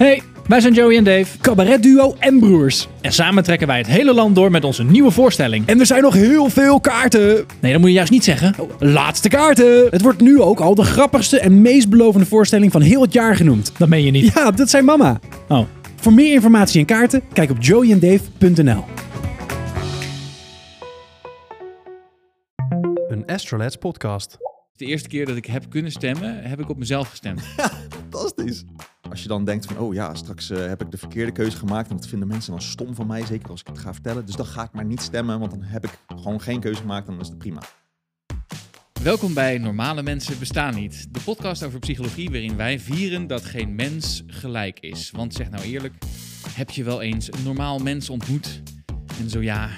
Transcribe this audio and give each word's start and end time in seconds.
Hey, 0.00 0.22
wij 0.46 0.60
zijn 0.60 0.72
Joey 0.72 0.96
en 0.96 1.04
Dave. 1.04 1.38
Cabaretduo 1.38 2.16
en 2.18 2.38
broers. 2.38 2.88
En 3.00 3.12
samen 3.12 3.42
trekken 3.42 3.66
wij 3.66 3.78
het 3.78 3.86
hele 3.86 4.14
land 4.14 4.34
door 4.34 4.50
met 4.50 4.64
onze 4.64 4.84
nieuwe 4.84 5.10
voorstelling. 5.10 5.66
En 5.66 5.80
er 5.80 5.86
zijn 5.86 6.02
nog 6.02 6.14
heel 6.14 6.50
veel 6.50 6.80
kaarten. 6.80 7.46
Nee, 7.60 7.72
dat 7.72 7.80
moet 7.80 7.90
je 7.90 7.94
juist 7.94 8.10
niet 8.10 8.24
zeggen. 8.24 8.54
Laatste 8.78 9.28
kaarten. 9.28 9.86
Het 9.90 10.02
wordt 10.02 10.20
nu 10.20 10.40
ook 10.40 10.60
al 10.60 10.74
de 10.74 10.84
grappigste 10.84 11.40
en 11.40 11.62
meest 11.62 11.88
belovende 11.88 12.26
voorstelling 12.26 12.72
van 12.72 12.80
heel 12.80 13.02
het 13.02 13.12
jaar 13.12 13.36
genoemd. 13.36 13.72
Dat 13.78 13.88
meen 13.88 14.04
je 14.04 14.10
niet. 14.10 14.32
Ja, 14.34 14.50
dat 14.50 14.70
zijn 14.70 14.84
mama. 14.84 15.20
Oh. 15.48 15.66
Voor 15.96 16.12
meer 16.12 16.32
informatie 16.32 16.80
en 16.80 16.86
kaarten, 16.86 17.22
kijk 17.32 17.50
op 17.50 17.62
joeyandave.nl. 17.62 18.84
Een 23.08 23.26
Astrolabs 23.26 23.76
podcast. 23.76 24.36
De 24.76 24.84
eerste 24.84 25.08
keer 25.08 25.26
dat 25.26 25.36
ik 25.36 25.46
heb 25.46 25.64
kunnen 25.68 25.92
stemmen, 25.92 26.42
heb 26.42 26.60
ik 26.60 26.68
op 26.68 26.78
mezelf 26.78 27.08
gestemd. 27.08 27.40
Fantastisch. 28.10 28.64
Als 29.10 29.22
je 29.22 29.28
dan 29.28 29.44
denkt 29.44 29.66
van, 29.66 29.78
oh 29.78 29.94
ja, 29.94 30.14
straks 30.14 30.50
eh, 30.50 30.66
heb 30.66 30.82
ik 30.82 30.90
de 30.90 30.96
verkeerde 30.96 31.32
keuze 31.32 31.56
gemaakt. 31.56 31.90
En 31.90 31.96
dat 31.96 32.06
vinden 32.06 32.28
mensen 32.28 32.50
dan 32.50 32.62
stom 32.62 32.94
van 32.94 33.06
mij, 33.06 33.26
zeker 33.26 33.50
als 33.50 33.60
ik 33.60 33.66
het 33.66 33.78
ga 33.78 33.92
vertellen. 33.92 34.26
Dus 34.26 34.36
dan 34.36 34.46
ga 34.46 34.62
ik 34.62 34.72
maar 34.72 34.84
niet 34.84 35.00
stemmen, 35.00 35.38
want 35.38 35.50
dan 35.50 35.62
heb 35.62 35.84
ik 35.84 35.90
gewoon 36.06 36.40
geen 36.40 36.60
keuze 36.60 36.80
gemaakt 36.80 37.06
en 37.06 37.12
dan 37.12 37.22
is 37.22 37.28
het 37.28 37.38
prima. 37.38 37.62
Welkom 39.02 39.34
bij 39.34 39.58
Normale 39.58 40.02
Mensen 40.02 40.38
Bestaan 40.38 40.74
Niet. 40.74 41.14
De 41.14 41.20
podcast 41.24 41.62
over 41.62 41.78
psychologie 41.78 42.30
waarin 42.30 42.56
wij 42.56 42.80
vieren 42.80 43.26
dat 43.26 43.44
geen 43.44 43.74
mens 43.74 44.22
gelijk 44.26 44.80
is. 44.80 45.10
Want 45.10 45.34
zeg 45.34 45.50
nou 45.50 45.64
eerlijk, 45.64 45.94
heb 46.48 46.70
je 46.70 46.84
wel 46.84 47.02
eens 47.02 47.32
een 47.32 47.42
normaal 47.44 47.78
mens 47.78 48.10
ontmoet? 48.10 48.62
En 49.20 49.30
zo 49.30 49.42
ja, 49.42 49.70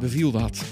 beviel 0.00 0.30
dat? 0.30 0.64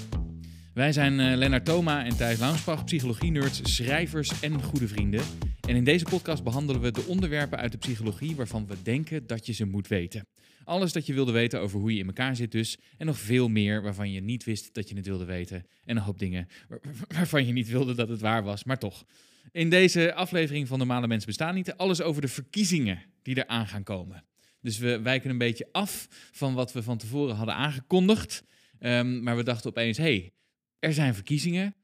Wij 0.73 0.91
zijn 0.91 1.19
uh, 1.19 1.35
Lennart 1.35 1.65
Thoma 1.65 2.05
en 2.05 2.17
Thijs 2.17 2.39
Launsbach, 2.39 2.83
psychologie-nerds, 2.83 3.59
schrijvers 3.63 4.41
en 4.41 4.63
goede 4.63 4.87
vrienden. 4.87 5.21
En 5.67 5.75
in 5.75 5.83
deze 5.83 6.05
podcast 6.05 6.43
behandelen 6.43 6.81
we 6.81 6.91
de 6.91 7.05
onderwerpen 7.07 7.57
uit 7.57 7.71
de 7.71 7.77
psychologie 7.77 8.35
waarvan 8.35 8.67
we 8.67 8.75
denken 8.83 9.27
dat 9.27 9.45
je 9.45 9.53
ze 9.53 9.65
moet 9.65 9.87
weten. 9.87 10.27
Alles 10.63 10.91
dat 10.91 11.05
je 11.05 11.13
wilde 11.13 11.31
weten 11.31 11.59
over 11.59 11.79
hoe 11.79 11.93
je 11.93 11.99
in 11.99 12.07
elkaar 12.07 12.35
zit 12.35 12.51
dus. 12.51 12.77
En 12.97 13.05
nog 13.05 13.17
veel 13.17 13.47
meer 13.47 13.81
waarvan 13.81 14.11
je 14.11 14.21
niet 14.21 14.43
wist 14.43 14.73
dat 14.73 14.89
je 14.89 14.95
het 14.95 15.05
wilde 15.05 15.25
weten. 15.25 15.65
En 15.85 15.95
een 15.97 16.03
hoop 16.03 16.19
dingen 16.19 16.47
waar- 16.67 16.79
waarvan 17.07 17.45
je 17.45 17.53
niet 17.53 17.69
wilde 17.69 17.95
dat 17.95 18.09
het 18.09 18.21
waar 18.21 18.43
was, 18.43 18.63
maar 18.63 18.79
toch. 18.79 19.05
In 19.51 19.69
deze 19.69 20.13
aflevering 20.13 20.67
van 20.67 20.77
Normale 20.77 21.07
Mensen 21.07 21.27
Bestaan 21.27 21.55
Niet 21.55 21.73
alles 21.73 22.01
over 22.01 22.21
de 22.21 22.27
verkiezingen 22.27 23.01
die 23.21 23.37
eraan 23.37 23.67
gaan 23.67 23.83
komen. 23.83 24.23
Dus 24.61 24.77
we 24.77 24.99
wijken 25.01 25.29
een 25.29 25.37
beetje 25.37 25.67
af 25.71 26.07
van 26.31 26.53
wat 26.53 26.73
we 26.73 26.83
van 26.83 26.97
tevoren 26.97 27.35
hadden 27.35 27.55
aangekondigd. 27.55 28.43
Ehm, 28.79 29.23
maar 29.23 29.35
we 29.35 29.43
dachten 29.43 29.69
opeens, 29.69 29.97
hé, 29.97 30.03
hey, 30.03 30.31
er 30.79 30.93
zijn 30.93 31.13
verkiezingen. 31.13 31.75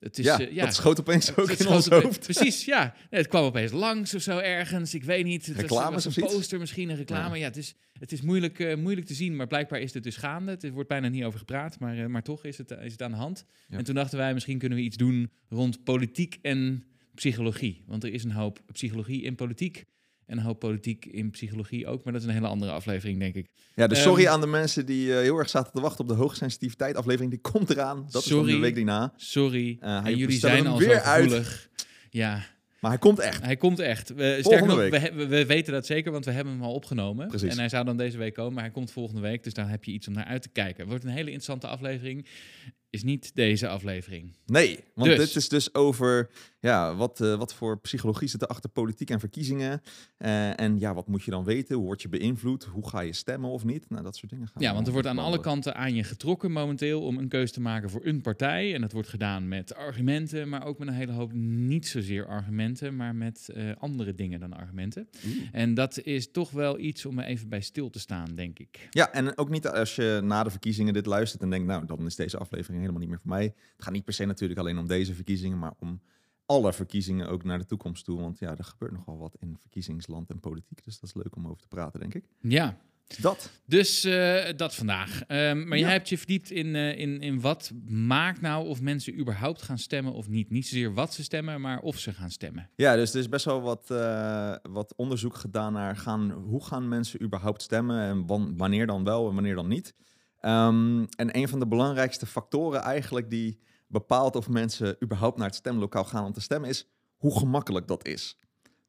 Het 0.00 0.18
is, 0.18 0.24
ja, 0.24 0.40
eh, 0.40 0.52
ja, 0.54 0.64
dat 0.64 0.74
schoot 0.74 1.00
opeens 1.00 1.26
het- 1.26 1.38
ook 1.38 1.48
het 1.50 1.60
in 1.60 1.68
ons 1.68 1.86
opeens- 1.86 2.02
hoofd. 2.04 2.20
Precies, 2.20 2.64
ja. 2.64 2.94
Nee, 3.10 3.20
het 3.20 3.28
kwam 3.28 3.44
opeens 3.44 3.72
langs 3.72 4.14
of 4.14 4.22
zo 4.22 4.38
ergens. 4.38 4.94
Ik 4.94 5.04
weet 5.04 5.24
niet. 5.24 5.46
Het 5.46 5.54
was- 5.54 5.62
Reclames 5.62 5.94
was, 5.94 6.06
of 6.06 6.16
een 6.16 6.24
iets? 6.24 6.32
poster, 6.34 6.58
misschien 6.58 6.88
een 6.88 6.96
reclame. 6.96 7.38
Ja, 7.38 7.44
het 7.44 7.56
is, 7.56 7.74
het 7.98 8.12
is 8.12 8.20
moeilijk, 8.20 8.58
eh, 8.60 8.76
moeilijk 8.76 9.06
te 9.06 9.14
zien, 9.14 9.36
maar 9.36 9.46
blijkbaar 9.46 9.80
is 9.80 9.94
het 9.94 10.02
dus 10.02 10.16
gaande. 10.16 10.56
Er 10.60 10.72
wordt 10.72 10.88
bijna 10.88 11.08
niet 11.08 11.24
over 11.24 11.38
gepraat, 11.38 11.78
maar, 11.78 11.98
eh, 11.98 12.06
maar 12.06 12.22
toch 12.22 12.44
is 12.44 12.58
het, 12.58 12.70
is 12.70 12.92
het 12.92 13.02
aan 13.02 13.10
de 13.10 13.16
hand. 13.16 13.44
Ja. 13.68 13.76
En 13.78 13.84
toen 13.84 13.94
dachten 13.94 14.18
wij, 14.18 14.34
misschien 14.34 14.58
kunnen 14.58 14.78
we 14.78 14.84
iets 14.84 14.96
doen 14.96 15.30
rond 15.48 15.84
politiek 15.84 16.38
en 16.42 16.84
psychologie. 17.14 17.82
Want 17.86 18.04
er 18.04 18.12
is 18.12 18.24
een 18.24 18.32
hoop 18.32 18.60
psychologie 18.72 19.22
in 19.22 19.34
politiek. 19.34 19.84
En 20.30 20.38
een 20.38 20.44
hoop 20.44 20.58
politiek 20.58 21.04
in 21.06 21.30
psychologie 21.30 21.86
ook. 21.86 22.04
Maar 22.04 22.12
dat 22.12 22.22
is 22.22 22.28
een 22.28 22.34
hele 22.34 22.46
andere 22.46 22.70
aflevering, 22.70 23.18
denk 23.18 23.34
ik. 23.34 23.46
Ja, 23.74 23.86
dus 23.86 24.02
sorry 24.02 24.24
Ehm, 24.24 24.32
aan 24.32 24.40
de 24.40 24.46
mensen 24.46 24.86
die 24.86 25.12
eh, 25.14 25.20
heel 25.20 25.38
erg 25.38 25.48
zaten 25.48 25.72
te 25.72 25.80
wachten 25.80 26.00
op 26.00 26.08
de 26.08 26.14
hoogsensitiviteit 26.14 26.96
aflevering. 26.96 27.30
Die 27.30 27.40
komt 27.40 27.70
eraan. 27.70 28.06
Dat 28.10 28.22
is 28.22 28.28
Sorry. 28.28 28.52
de 28.52 28.58
week 28.58 28.74
daarna. 28.74 29.12
Sorry. 29.16 29.76
Eh, 29.80 30.04
en 30.06 30.16
jullie 30.16 30.38
zijn 30.38 30.66
al 30.66 30.78
zo 30.78 30.86
weer 30.86 31.00
uit. 31.00 31.22
gevoelig. 31.22 31.68
Ja, 32.10 32.42
Maar 32.80 32.90
hij 32.90 33.00
komt 33.00 33.18
echt. 33.18 33.42
Hij 33.42 33.56
komt 33.56 33.78
echt. 33.78 34.08
We, 34.08 34.14
sterker 34.14 34.42
Volgende 34.42 34.90
nog, 34.90 35.00
week. 35.00 35.28
we, 35.28 35.46
weten 35.46 35.72
dat 35.72 35.86
zeker, 35.86 36.12
want 36.12 36.24
we 36.24 36.30
hebben 36.30 36.52
hem 36.52 36.62
al 36.62 36.74
opgenomen. 36.74 37.28
Precies. 37.28 37.50
En 37.50 37.58
hij 37.58 37.68
zou 37.68 37.84
dan 37.84 37.96
deze 37.96 38.18
week 38.18 38.34
komen, 38.34 38.52
maar 38.54 38.62
hij 38.62 38.72
komt 38.72 38.90
volgende 38.92 39.20
week. 39.20 39.42
Dus 39.44 39.54
dan 39.54 39.66
heb 39.66 39.84
je 39.84 39.92
iets 39.92 40.08
om 40.08 40.14
naar 40.14 40.24
uit 40.24 40.42
te 40.42 40.48
kijken. 40.48 40.80
Het 40.80 40.88
wordt 40.88 41.04
een 41.04 41.10
hele 41.10 41.30
interessante 41.30 41.66
aflevering. 41.66 42.26
Is 42.90 43.02
niet 43.02 43.34
deze 43.34 43.68
aflevering. 43.68 44.34
Nee, 44.46 44.84
want 44.94 45.08
Dus. 45.08 45.18
dit 45.18 45.36
is 45.36 45.48
dus 45.48 45.74
over 45.74 46.30
ja, 46.60 46.94
wat, 46.94 47.20
eh, 47.20 47.38
wat 47.38 47.54
voor 47.54 47.80
psychologie 47.80 48.28
zit 48.28 48.42
er 48.42 48.48
achter 48.48 48.70
politiek 48.70 49.10
en 49.10 49.20
verkiezingen. 49.20 49.82
Eh, 50.16 50.60
en 50.60 50.78
ja, 50.78 50.94
wat 50.94 51.08
moet 51.08 51.22
je 51.22 51.30
dan 51.30 51.44
weten? 51.44 51.76
Hoe 51.76 51.84
word 51.84 52.02
je 52.02 52.08
beïnvloed? 52.08 52.64
Hoe 52.64 52.88
ga 52.88 53.00
je 53.00 53.12
stemmen 53.12 53.50
of 53.50 53.64
niet? 53.64 53.90
Nou, 53.90 54.02
dat 54.02 54.16
soort 54.16 54.30
dingen 54.30 54.46
gaan 54.46 54.62
Ja, 54.62 54.74
want 54.74 54.86
er 54.86 54.92
wordt 54.92 55.08
aan 55.08 55.18
alle 55.18 55.40
kanten 55.40 55.74
aan 55.74 55.94
je 55.94 56.04
getrokken 56.04 56.52
momenteel 56.52 57.02
om 57.02 57.18
een 57.18 57.28
keuze 57.28 57.52
te 57.52 57.60
maken 57.60 57.90
voor 57.90 58.00
een 58.04 58.20
partij. 58.20 58.74
En 58.74 58.80
dat 58.80 58.92
wordt 58.92 59.08
gedaan 59.08 59.48
met 59.48 59.74
argumenten, 59.74 60.48
maar 60.48 60.64
ook 60.64 60.78
met 60.78 60.88
een 60.88 60.94
hele 60.94 61.12
hoop 61.12 61.32
niet 61.32 61.86
zozeer 61.86 62.26
argumenten, 62.26 62.96
maar 62.96 63.14
met 63.14 63.48
eh, 63.48 63.70
andere 63.78 64.14
dingen 64.14 64.40
dan 64.40 64.52
argumenten. 64.52 65.08
En 65.52 65.74
dat 65.74 66.02
is 66.02 66.30
toch 66.30 66.50
wel 66.50 66.78
iets 66.78 67.06
om 67.06 67.18
er 67.18 67.24
even 67.24 67.48
bij 67.48 67.60
stil 67.60 67.90
te 67.90 67.98
staan, 67.98 68.34
denk 68.34 68.58
ik. 68.58 68.88
Ja, 68.90 69.12
en 69.12 69.38
ook 69.38 69.50
niet 69.50 69.66
als 69.66 69.94
je 69.94 70.20
na 70.22 70.42
de 70.42 70.50
verkiezingen 70.50 70.92
dit 70.92 71.06
luistert 71.06 71.42
en 71.42 71.50
denkt, 71.50 71.66
nou, 71.66 71.86
dan 71.86 72.06
is 72.06 72.16
deze 72.16 72.38
aflevering 72.38 72.79
helemaal 72.80 73.00
niet 73.00 73.10
meer 73.10 73.20
voor 73.20 73.30
mij. 73.30 73.44
Het 73.44 73.54
gaat 73.84 73.92
niet 73.92 74.04
per 74.04 74.14
se 74.14 74.24
natuurlijk 74.24 74.60
alleen 74.60 74.78
om 74.78 74.86
deze 74.86 75.14
verkiezingen, 75.14 75.58
maar 75.58 75.72
om 75.78 76.00
alle 76.46 76.72
verkiezingen 76.72 77.28
ook 77.28 77.44
naar 77.44 77.58
de 77.58 77.66
toekomst 77.66 78.04
toe. 78.04 78.20
Want 78.20 78.38
ja, 78.38 78.56
er 78.56 78.64
gebeurt 78.64 78.92
nogal 78.92 79.18
wat 79.18 79.36
in 79.40 79.56
verkiezingsland 79.60 80.30
en 80.30 80.40
politiek. 80.40 80.84
Dus 80.84 81.00
dat 81.00 81.08
is 81.08 81.14
leuk 81.22 81.36
om 81.36 81.46
over 81.46 81.62
te 81.62 81.68
praten, 81.68 82.00
denk 82.00 82.14
ik. 82.14 82.24
Ja, 82.40 82.76
Dat. 83.20 83.50
Dus 83.66 84.04
eh, 84.04 84.44
dat 84.56 84.74
vandaag. 84.74 85.22
Ehm, 85.26 85.68
maar 85.68 85.78
Ja. 85.78 85.84
jij 85.84 85.92
hebt 85.92 86.08
je 86.08 86.18
verdiept 86.18 86.50
in, 86.50 86.74
eh, 86.74 86.98
in, 86.98 87.20
in 87.20 87.40
wat 87.40 87.72
maakt 87.88 88.40
nou 88.40 88.66
of 88.68 88.80
mensen 88.80 89.18
überhaupt 89.18 89.62
gaan 89.62 89.78
stemmen 89.78 90.12
of 90.12 90.28
niet. 90.28 90.50
Niet 90.50 90.66
zozeer 90.66 90.94
wat 90.94 91.14
ze 91.14 91.22
stemmen, 91.22 91.60
maar 91.60 91.80
of 91.80 91.98
ze 91.98 92.12
gaan 92.12 92.30
stemmen. 92.30 92.70
Ja, 92.76 92.94
dus 92.96 93.12
er 93.12 93.18
is 93.20 93.28
best 93.28 93.44
wel 93.44 93.60
wat, 93.60 93.90
eh, 93.90 94.54
wat 94.62 94.94
onderzoek 94.96 95.34
gedaan 95.34 95.72
naar 95.72 95.96
gaan, 95.96 96.30
hoe 96.30 96.64
gaan 96.64 96.88
mensen 96.88 97.22
überhaupt 97.22 97.62
stemmen 97.62 98.00
en 98.02 98.26
wan- 98.26 98.56
wanneer 98.56 98.86
dan 98.86 99.04
wel 99.04 99.28
en 99.28 99.34
wanneer 99.34 99.54
dan 99.54 99.68
niet. 99.68 99.94
Ehm, 100.40 101.04
en 101.16 101.36
een 101.36 101.48
van 101.48 101.58
de 101.58 101.66
belangrijkste 101.66 102.26
factoren 102.26 102.80
eigenlijk 102.80 103.30
die 103.30 103.60
bepaalt 103.86 104.36
of 104.36 104.48
mensen 104.48 104.96
überhaupt 105.02 105.36
naar 105.38 105.46
het 105.46 105.54
stemlokaal 105.56 106.04
gaan 106.04 106.24
om 106.24 106.32
te 106.32 106.40
stemmen 106.40 106.68
is 106.70 106.88
hoe 107.16 107.38
gemakkelijk 107.38 107.88
dat 107.88 108.06
is. 108.06 108.36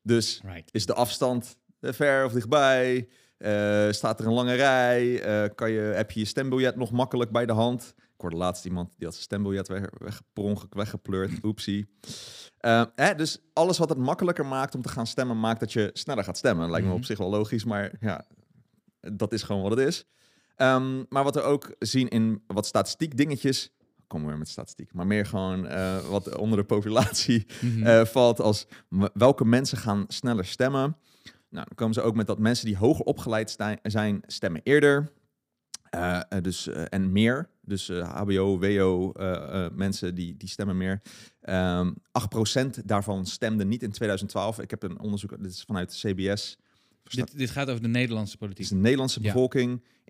Dus 0.04 0.42
Right. 0.46 0.74
is 0.74 0.86
de 0.86 0.94
afstand 0.94 1.58
eh, 1.80 1.92
ver 1.94 2.26
of 2.26 2.32
dichtbij? 2.32 3.08
Eh, 3.38 3.88
staat 3.92 4.20
er 4.20 4.26
een 4.26 4.34
lange 4.34 4.54
rij? 4.54 5.22
Eh, 5.24 5.50
kan 5.56 5.72
je, 5.72 5.80
heb 5.80 6.12
je 6.12 6.20
je 6.20 6.26
stembiljet 6.26 6.76
nog 6.76 6.92
makkelijk 6.92 7.32
bij 7.32 7.46
de 7.46 7.54
hand? 7.54 7.94
Ik 7.98 8.22
hoorde 8.28 8.36
laatst 8.36 8.66
iemand 8.66 8.88
die 8.96 9.04
had 9.06 9.14
zijn 9.14 9.24
stembiljet 9.26 9.68
weg, 9.68 9.82
weg, 9.98 10.22
per 10.34 10.44
ongeluk 10.44 10.74
weggepleurd. 10.74 11.32
Oepsie. 11.44 11.90
Eh, 12.58 12.84
hè, 12.96 13.16
dus 13.16 13.40
alles 13.54 13.78
wat 13.78 13.90
het 13.90 13.98
makkelijker 13.98 14.46
maakt 14.46 14.76
om 14.76 14.82
te 14.82 14.90
gaan 14.90 15.08
stemmen, 15.08 15.40
maakt 15.40 15.60
dat 15.60 15.74
je 15.74 15.90
sneller 15.94 16.24
gaat 16.24 16.38
stemmen. 16.38 16.70
Lijkt 16.70 16.86
me 16.86 16.92
Mhm. 16.92 17.00
op 17.02 17.06
zich 17.06 17.18
wel 17.18 17.30
logisch, 17.30 17.64
maar 17.64 17.92
ja, 18.00 18.26
dat 19.00 19.34
is 19.34 19.44
gewoon 19.44 19.62
wat 19.62 19.72
het 19.78 19.88
is. 19.88 20.06
Ehm, 20.62 21.04
maar 21.10 21.24
wat 21.24 21.36
we 21.36 21.42
ook 21.42 21.76
zien 21.80 22.08
in 22.10 22.44
wat 22.48 22.66
statistiek 22.66 23.18
dingetjes, 23.18 23.72
komen 24.08 24.26
we 24.26 24.32
weer 24.32 24.40
met 24.42 24.50
statistiek, 24.50 24.94
maar 24.94 25.08
meer 25.08 25.26
gewoon 25.26 25.68
eh, 25.68 26.10
wat 26.10 26.38
onder 26.38 26.58
de 26.58 26.64
populatie 26.66 27.46
Mhm. 27.62 27.84
eh, 27.84 28.06
valt 28.06 28.40
als 28.40 28.66
welke 29.14 29.46
mensen 29.46 29.78
gaan 29.78 30.06
sneller 30.08 30.46
stemmen. 30.46 30.98
Nou, 31.50 31.66
dan 31.66 31.76
komen 31.76 31.94
ze 31.94 32.02
ook 32.02 32.16
met 32.16 32.28
dat 32.28 32.40
mensen 32.40 32.66
die 32.66 32.78
hoger 32.78 33.06
opgeleid 33.06 33.58
zijn, 33.84 34.22
stemmen 34.26 34.62
eerder. 34.64 35.12
Eh, 35.90 36.20
dus, 36.42 36.68
en 36.68 37.12
meer. 37.12 37.50
Dus 37.62 37.88
HBO, 37.90 38.60
WO, 38.60 39.12
mensen 39.76 40.16
die, 40.16 40.38
die 40.38 40.50
stemmen 40.50 40.78
meer. 40.78 41.02
Ehm 41.42 41.92
8% 42.12 42.82
daarvan 42.88 43.26
stemde 43.26 43.66
niet 43.66 43.84
in 43.84 43.92
2012. 43.92 44.60
Ik 44.60 44.70
heb 44.70 44.84
een 44.84 45.00
onderzoek, 45.00 45.30
dit 45.42 45.52
is 45.52 45.64
vanuit 45.64 45.94
CBS. 46.06 46.58
dit, 47.04 47.38
dit 47.38 47.50
gaat 47.50 47.70
over 47.70 47.82
de 47.82 47.88
Nederlandse 47.88 48.38
politiek. 48.38 48.64
is 48.64 48.70
de 48.70 48.76
Nederlandse 48.76 49.20
Ja. 49.22 49.32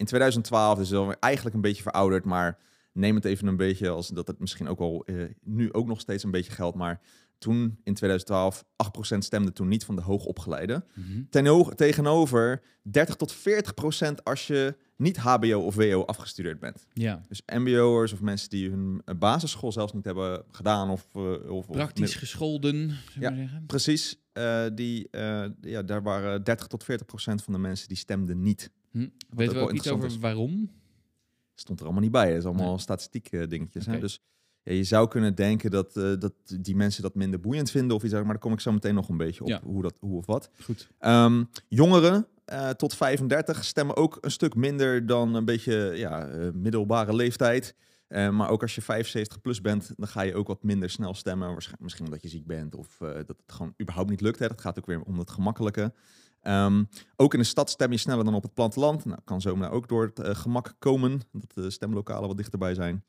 In 0.02 0.08
2012 0.08 0.78
dus 0.78 0.90
weer 0.90 1.18
eigenlijk 1.20 1.56
een 1.56 1.62
beetje 1.62 1.82
verouderd, 1.84 2.26
maar 2.26 2.58
neem 2.94 3.16
het 3.16 3.26
even 3.26 3.48
een 3.48 3.58
beetje 3.58 3.90
als 3.90 4.08
dat 4.08 4.28
het 4.28 4.40
misschien 4.40 4.68
ook 4.68 4.80
wel 4.80 5.04
eh, 5.06 5.16
nu 5.44 5.74
ook 5.74 5.88
nog 5.88 6.00
steeds 6.00 6.24
een 6.24 6.32
beetje 6.32 6.52
geldt. 6.52 6.78
Maar 6.78 7.00
toen 7.38 7.80
in 7.84 7.94
2012 7.94 8.64
8% 9.14 9.18
stemde 9.18 9.54
toen 9.54 9.68
niet 9.68 9.86
van 9.86 9.96
de 9.96 10.02
hoogopgeleide. 10.02 10.84
Mhm. 10.94 11.24
Ten, 11.30 11.76
tegenover 11.76 12.62
30 12.82 13.16
tot 13.16 13.36
40% 13.36 14.24
als 14.24 14.48
je 14.48 14.76
niet 14.96 15.18
HBO 15.18 15.60
of 15.60 15.76
WO 15.76 16.04
afgestudeerd 16.06 16.60
bent. 16.60 16.86
Ja, 16.94 17.26
Dus 17.28 17.42
MBO'ers 17.46 18.14
of 18.14 18.22
mensen 18.22 18.50
die 18.50 18.70
hun 18.70 19.02
eh, 19.06 19.16
basisschool 19.16 19.72
zelfs 19.72 19.94
niet 19.94 20.06
hebben 20.06 20.44
gedaan 20.52 20.90
of, 20.90 21.08
eh, 21.14 21.22
of 21.32 21.68
of 21.68 21.68
praktisch 21.68 22.16
gescholden, 22.16 22.74
zullen 22.90 23.00
we 23.16 23.20
Ja. 23.22 23.30
maar 23.30 23.40
zeggen. 23.40 23.66
Precies, 23.66 24.18
eh, 24.34 24.66
die, 24.74 25.08
ja, 25.62 25.82
daar 25.84 26.04
waren 26.04 26.44
30 26.44 26.68
tot 26.68 26.84
40 26.84 27.06
procent 27.08 27.44
van 27.44 27.54
de 27.54 27.60
mensen 27.60 27.88
die 27.88 27.98
stemden 27.98 28.42
niet. 28.42 28.72
Hm. 28.92 29.08
Weten 29.30 29.54
we 29.54 29.60
wel 29.60 29.64
ook 29.70 29.72
iets 29.76 29.90
over 29.90 30.06
is. 30.10 30.18
waarom? 30.18 30.70
Stond 31.56 31.80
er 31.80 31.86
allemaal 31.86 32.04
niet 32.04 32.12
bij. 32.12 32.28
Het 32.30 32.38
is 32.38 32.46
allemaal 32.46 32.70
Nee. 32.70 32.80
statistiek 32.80 33.28
eh, 33.32 33.48
dingetjes. 33.48 33.86
Hè? 33.86 34.00
Dus 34.00 34.20
ja, 34.64 34.74
je 34.74 34.84
zou 34.84 35.08
kunnen 35.08 35.36
denken 35.36 35.72
dat, 35.72 35.96
eh, 35.98 36.14
dat 36.20 36.34
die 36.60 36.76
mensen 36.76 37.02
dat 37.02 37.16
minder 37.16 37.40
boeiend 37.40 37.72
vinden 37.72 37.96
of 37.96 38.04
iets, 38.04 38.14
maar 38.14 38.24
daar 38.26 38.38
kom 38.38 38.54
ik 38.54 38.60
zo 38.60 38.72
meteen 38.72 38.94
nog 38.96 39.10
een 39.10 39.18
beetje 39.18 39.42
op 39.42 39.48
Ja. 39.50 39.62
hoe, 39.64 39.82
dat, 39.82 39.94
hoe 40.00 40.18
of 40.18 40.26
wat. 40.26 40.50
Goed. 40.64 40.90
Ehm, 41.00 41.44
jongeren 41.68 42.28
eh, 42.46 42.70
tot 42.70 42.94
35 42.96 43.64
stemmen 43.64 43.96
ook 43.96 44.18
een 44.22 44.32
stuk 44.32 44.56
minder 44.56 45.06
dan 45.06 45.34
een 45.36 45.46
beetje 45.46 45.92
ja, 45.96 46.30
middelbare 46.54 47.16
leeftijd. 47.16 47.76
Maar 48.08 48.50
ook 48.50 48.62
als 48.62 48.76
je 48.76 48.82
75 48.82 49.42
plus 49.42 49.62
bent, 49.62 49.94
dan 49.98 50.08
ga 50.08 50.22
je 50.22 50.36
ook 50.36 50.48
wat 50.48 50.64
minder 50.64 50.90
snel 50.90 51.14
stemmen. 51.14 51.48
Waarschijnlijk, 51.48 51.84
misschien 51.84 52.06
omdat 52.06 52.22
je 52.22 52.28
ziek 52.28 52.46
bent 52.46 52.76
of 52.76 52.98
dat 53.00 53.28
het 53.28 53.42
gewoon 53.46 53.74
überhaupt 53.82 54.10
niet 54.10 54.22
lukt. 54.22 54.40
Hè. 54.40 54.48
Dat 54.48 54.62
gaat 54.62 54.78
ook 54.78 54.86
weer 54.86 55.02
om 55.02 55.20
het 55.20 55.30
gemakkelijke. 55.32 55.94
Ehm, 56.42 56.84
ook 57.16 57.34
in 57.34 57.40
de 57.40 57.46
stad 57.46 57.70
stem 57.70 57.92
je 57.92 57.98
sneller 57.98 58.24
dan 58.24 58.34
op 58.34 58.44
het 58.44 58.54
platteland. 58.54 59.06
Nou, 59.06 59.20
kan 59.24 59.42
zomaar 59.42 59.72
ook 59.72 59.88
door 59.88 60.04
het 60.04 60.20
eh, 60.20 60.36
gemak 60.36 60.76
komen 60.80 61.22
dat 61.32 61.54
de 61.54 61.70
stemlokalen 61.70 62.28
wat 62.28 62.38
dichterbij 62.38 62.74
zijn. 62.74 63.04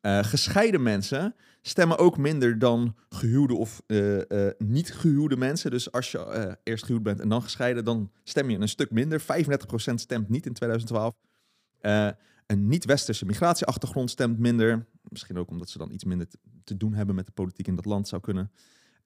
Eh, 0.00 0.24
gescheiden 0.24 0.82
mensen 0.82 1.34
stemmen 1.62 1.98
ook 1.98 2.16
minder 2.16 2.58
dan 2.58 2.96
gehuwde 3.08 3.54
of 3.54 3.82
eh, 3.86 4.46
niet 4.58 4.92
gehuwde 4.92 5.36
mensen. 5.36 5.70
Dus 5.70 5.92
als 5.92 6.10
je 6.10 6.58
eerst 6.62 6.84
gehuwd 6.84 7.02
bent 7.02 7.20
en 7.20 7.28
dan 7.28 7.42
gescheiden, 7.42 7.84
dan 7.84 8.10
stem 8.24 8.50
je 8.50 8.58
een 8.58 8.68
stuk 8.68 8.90
minder. 8.90 9.20
35% 9.20 9.94
stemt 9.94 10.28
niet 10.28 10.46
in 10.46 10.52
2012. 10.52 11.14
Eh, 11.80 12.08
een 12.46 12.68
niet-westerse 12.68 13.26
migratieachtergrond 13.26 14.10
stemt 14.10 14.38
minder. 14.38 14.86
Misschien 15.02 15.38
ook 15.38 15.50
omdat 15.50 15.68
ze 15.68 15.78
dan 15.78 15.90
iets 15.90 16.04
minder 16.04 16.26
te 16.64 16.76
doen 16.76 16.94
hebben 16.94 17.14
met 17.14 17.26
de 17.26 17.32
politiek 17.32 17.66
in 17.66 17.74
dat 17.74 17.84
land 17.84 18.08
zou 18.08 18.22
kunnen. 18.22 18.50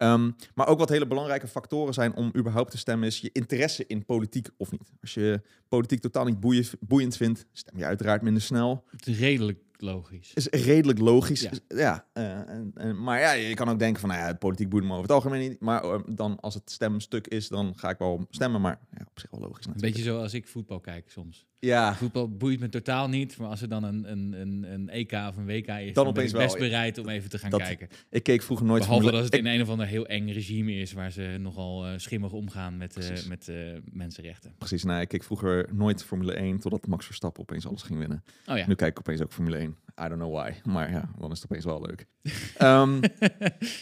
Ehm, 0.05 0.31
maar 0.55 0.67
ook 0.69 0.79
wat 0.79 0.89
hele 0.89 1.07
belangrijke 1.07 1.49
factoren 1.49 1.95
zijn 1.95 2.15
om 2.15 2.33
überhaupt 2.37 2.71
te 2.71 2.79
stemmen, 2.79 3.07
is 3.09 3.21
je 3.21 3.31
interesse 3.33 3.87
in 3.87 4.05
politiek 4.05 4.49
of 4.57 4.71
niet. 4.71 4.93
Als 5.01 5.15
je 5.15 5.41
politiek 5.69 6.01
totaal 6.01 6.25
niet 6.25 6.41
boeiend, 6.81 7.17
vindt, 7.17 7.47
stem 7.53 7.79
je 7.79 7.85
uiteraard 7.85 8.23
minder 8.23 8.43
snel. 8.43 8.85
Het 8.91 9.07
is 9.07 9.19
redelijk 9.19 9.59
logisch. 9.77 10.31
Is 10.35 10.47
redelijk 10.47 10.99
logisch. 10.99 11.41
Ja. 11.41 11.51
Ja. 11.69 12.07
eh, 12.13 12.49
en, 12.49 12.71
en- 12.75 13.03
maar 13.03 13.21
ja, 13.21 13.33
je 13.33 13.55
kan 13.55 13.69
ook 13.69 13.79
denken 13.79 14.01
van, 14.01 14.09
nou 14.09 14.21
ja, 14.21 14.35
politiek 14.35 14.69
boeit 14.69 14.85
me 14.85 14.91
over 14.91 15.03
het 15.03 15.13
algemeen 15.13 15.49
niet. 15.49 15.61
Maar 15.61 15.83
eh, 15.85 16.01
dan 16.07 16.41
als 16.41 16.55
het 16.55 16.71
stemstuk 16.71 17.27
is, 17.27 17.49
dan 17.49 17.73
ga 17.77 17.89
ik 17.91 17.99
wel 17.99 18.27
stemmen. 18.31 18.61
Maar 18.61 18.79
ja, 18.91 19.05
op 19.11 19.19
zich 19.21 19.31
wel 19.31 19.41
logisch 19.41 19.65
Een 19.67 19.71
natuurlijk. 19.73 19.97
beetje 19.97 20.11
zoals 20.13 20.35
ik 20.35 20.47
voetbal 20.49 20.81
kijk 20.81 21.11
soms. 21.11 21.47
Ja, 21.65 21.95
Voetbal 21.95 22.29
boeit 22.29 22.61
me 22.61 22.69
totaal 22.69 23.09
niet, 23.09 23.37
maar 23.39 23.49
als 23.49 23.63
er 23.63 23.69
dan 23.69 23.85
een, 23.85 24.11
een, 24.11 24.33
een, 24.41 24.67
een 24.73 24.89
EK 24.89 25.13
of 25.13 25.37
een 25.37 25.47
WK 25.47 25.67
is, 25.69 25.93
Dan 25.93 26.05
dan, 26.05 26.15
ben 26.15 26.25
ik 26.25 26.33
best 26.33 26.53
wel. 26.59 26.69
bereid 26.69 26.99
om 26.99 27.09
even 27.09 27.31
te 27.31 27.39
gaan 27.39 27.51
Dat- 27.51 27.61
kijken. 27.63 27.89
ik 28.11 28.23
keek 28.23 28.43
vroeger 28.43 28.67
nooit 28.67 28.81
Behalve 28.83 29.01
Formule- 29.03 29.23
als 29.23 29.31
het 29.33 29.41
ik- 29.41 29.47
in 29.47 29.55
een 29.59 29.63
of 29.63 29.69
ander 29.71 29.87
heel 29.87 30.07
eng 30.07 30.29
regime 30.31 30.75
is, 30.75 30.93
waar 30.93 31.11
ze 31.11 31.37
nogal 31.41 31.87
eh, 31.87 31.93
schimmig 31.97 32.33
omgaan 32.33 32.77
met, 32.77 32.97
eh, 32.97 33.27
met 33.29 33.49
eh, 33.49 33.57
mensenrechten. 33.93 34.53
Precies, 34.59 34.85
nou, 34.85 35.01
ik 35.01 35.09
keek 35.09 35.25
vroeger 35.25 35.69
nooit 35.73 36.05
Formule 36.05 36.33
1 36.37 36.59
totdat 36.61 36.87
Max 36.87 37.07
Verstappen 37.07 37.43
opeens 37.43 37.67
alles 37.67 37.83
ging 37.83 37.99
winnen. 37.99 38.25
Oh 38.47 38.57
ja. 38.57 38.67
Nu 38.67 38.75
kijk 38.75 38.91
ik 38.91 38.99
opeens 38.99 39.21
ook 39.21 39.33
Formule 39.33 39.57
1. 39.57 39.77
I 40.03 40.09
don't 40.09 40.21
know 40.21 40.33
why. 40.35 40.53
Maar 40.65 40.91
ja, 40.91 41.11
dan 41.19 41.31
is 41.31 41.41
het 41.41 41.51
opeens 41.51 41.65
wel 41.65 41.81
leuk. 41.87 42.07
Ehm, 42.57 43.03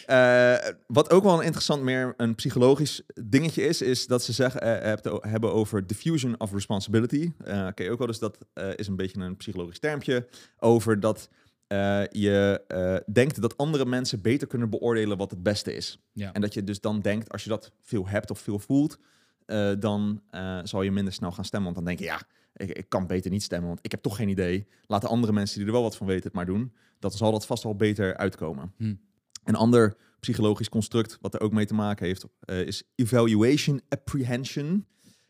eh, 0.05 0.55
wat 0.87 1.09
ook 1.11 1.23
wel 1.23 1.37
een 1.37 1.43
interessant, 1.45 1.83
meer 1.83 2.13
een 2.17 2.35
psychologisch 2.35 3.01
dingetje 3.23 3.61
is, 3.61 3.81
is 3.81 4.07
dat 4.07 4.23
ze 4.23 4.31
zeggen, 4.33 4.61
eh, 4.83 5.13
o- 5.13 5.19
hebben 5.21 5.53
over 5.53 5.87
diffusion 5.87 6.39
of 6.39 6.51
responsibility. 6.53 7.31
Eh 7.43 7.67
je 7.75 7.91
ook 7.91 7.97
wel, 7.97 8.07
dus 8.07 8.19
dat 8.19 8.37
eh, 8.53 8.69
is 8.75 8.87
een 8.87 8.95
beetje 8.95 9.19
een 9.21 9.35
psychologisch 9.35 9.79
termpje 9.79 10.27
over 10.59 10.99
dat 10.99 11.29
eh, 11.67 12.01
je 12.09 12.63
eh, 12.67 13.13
denkt 13.13 13.41
dat 13.41 13.57
andere 13.57 13.85
mensen 13.85 14.21
beter 14.21 14.47
kunnen 14.47 14.69
beoordelen 14.69 15.17
wat 15.17 15.31
het 15.31 15.43
beste 15.43 15.75
is. 15.75 15.99
Ja. 16.11 16.33
En 16.33 16.41
dat 16.41 16.53
je 16.53 16.63
dus 16.63 16.81
dan 16.81 16.99
denkt, 17.01 17.31
als 17.31 17.43
je 17.43 17.49
dat 17.49 17.71
veel 17.81 18.07
hebt 18.07 18.31
of 18.31 18.39
veel 18.39 18.59
voelt, 18.59 18.99
eh, 19.45 19.71
dan 19.79 20.21
eh, 20.29 20.59
zal 20.63 20.81
je 20.81 20.91
minder 20.91 21.13
snel 21.13 21.31
gaan 21.31 21.45
stemmen. 21.45 21.73
Want 21.73 21.85
dan 21.85 21.95
denk 21.95 21.99
je, 21.99 22.15
ja, 22.15 22.21
ik, 22.53 22.69
ik 22.69 22.89
kan 22.89 23.07
beter 23.07 23.31
niet 23.31 23.43
stemmen, 23.43 23.67
want 23.67 23.79
ik 23.81 23.91
heb 23.91 24.01
toch 24.01 24.15
geen 24.15 24.29
idee. 24.29 24.67
Laten 24.85 25.09
andere 25.09 25.33
mensen 25.33 25.57
die 25.57 25.67
er 25.67 25.73
wel 25.73 25.81
wat 25.81 25.97
van 25.97 26.07
weten 26.07 26.23
het 26.23 26.33
maar 26.33 26.45
doen. 26.45 26.73
Dan 26.99 27.11
zal 27.11 27.31
dat 27.31 27.45
vast 27.45 27.63
wel 27.63 27.75
beter 27.75 28.17
uitkomen. 28.17 28.73
Hm. 28.77 28.95
Een 29.43 29.55
ander 29.55 29.97
psychologisch 30.19 30.69
construct 30.69 31.17
wat 31.21 31.33
er 31.33 31.41
ook 31.41 31.51
mee 31.51 31.65
te 31.65 31.73
maken 31.73 32.05
heeft, 32.05 32.25
eh, 32.39 32.61
is 32.61 32.83
evaluation 32.95 33.81
apprehension. 33.89 34.85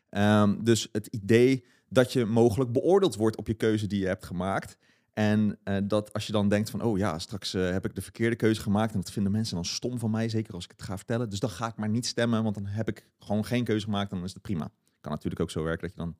Ehm, 0.08 0.62
dus 0.62 0.88
het 0.92 1.06
idee 1.06 1.64
dat 1.88 2.12
je 2.12 2.24
mogelijk 2.24 2.72
beoordeeld 2.72 3.14
wordt 3.14 3.36
op 3.36 3.46
je 3.46 3.54
keuze 3.54 3.86
die 3.86 4.00
je 4.00 4.06
hebt 4.06 4.24
gemaakt. 4.24 4.76
En 5.12 5.58
eh, 5.62 5.76
dat 5.84 6.12
als 6.12 6.26
je 6.26 6.32
dan 6.32 6.48
denkt 6.48 6.70
van, 6.70 6.82
oh 6.82 6.98
ja, 6.98 7.18
straks 7.18 7.54
eh, 7.54 7.70
heb 7.70 7.84
ik 7.84 7.94
de 7.94 8.02
verkeerde 8.02 8.36
keuze 8.36 8.60
gemaakt 8.60 8.94
en 8.94 9.00
dat 9.00 9.12
vinden 9.12 9.32
mensen 9.32 9.54
dan 9.54 9.64
stom 9.64 9.98
van 9.98 10.10
mij, 10.10 10.28
zeker 10.28 10.54
als 10.54 10.64
ik 10.64 10.70
het 10.70 10.82
ga 10.82 10.96
vertellen. 10.96 11.30
Dus 11.30 11.40
dan 11.40 11.50
ga 11.50 11.66
ik 11.68 11.76
maar 11.76 11.88
niet 11.88 12.06
stemmen, 12.06 12.42
want 12.42 12.54
dan 12.54 12.66
heb 12.66 12.88
ik 12.88 13.08
gewoon 13.18 13.44
geen 13.44 13.64
keuze 13.64 13.84
gemaakt 13.84 14.10
en 14.10 14.16
dan 14.16 14.26
is 14.26 14.32
het 14.32 14.42
prima. 14.42 14.70
Kan 15.00 15.12
natuurlijk 15.12 15.40
ook 15.40 15.50
zo 15.50 15.62
werken 15.62 15.88
dat 15.88 15.96
je 15.96 16.02
dan 16.02 16.16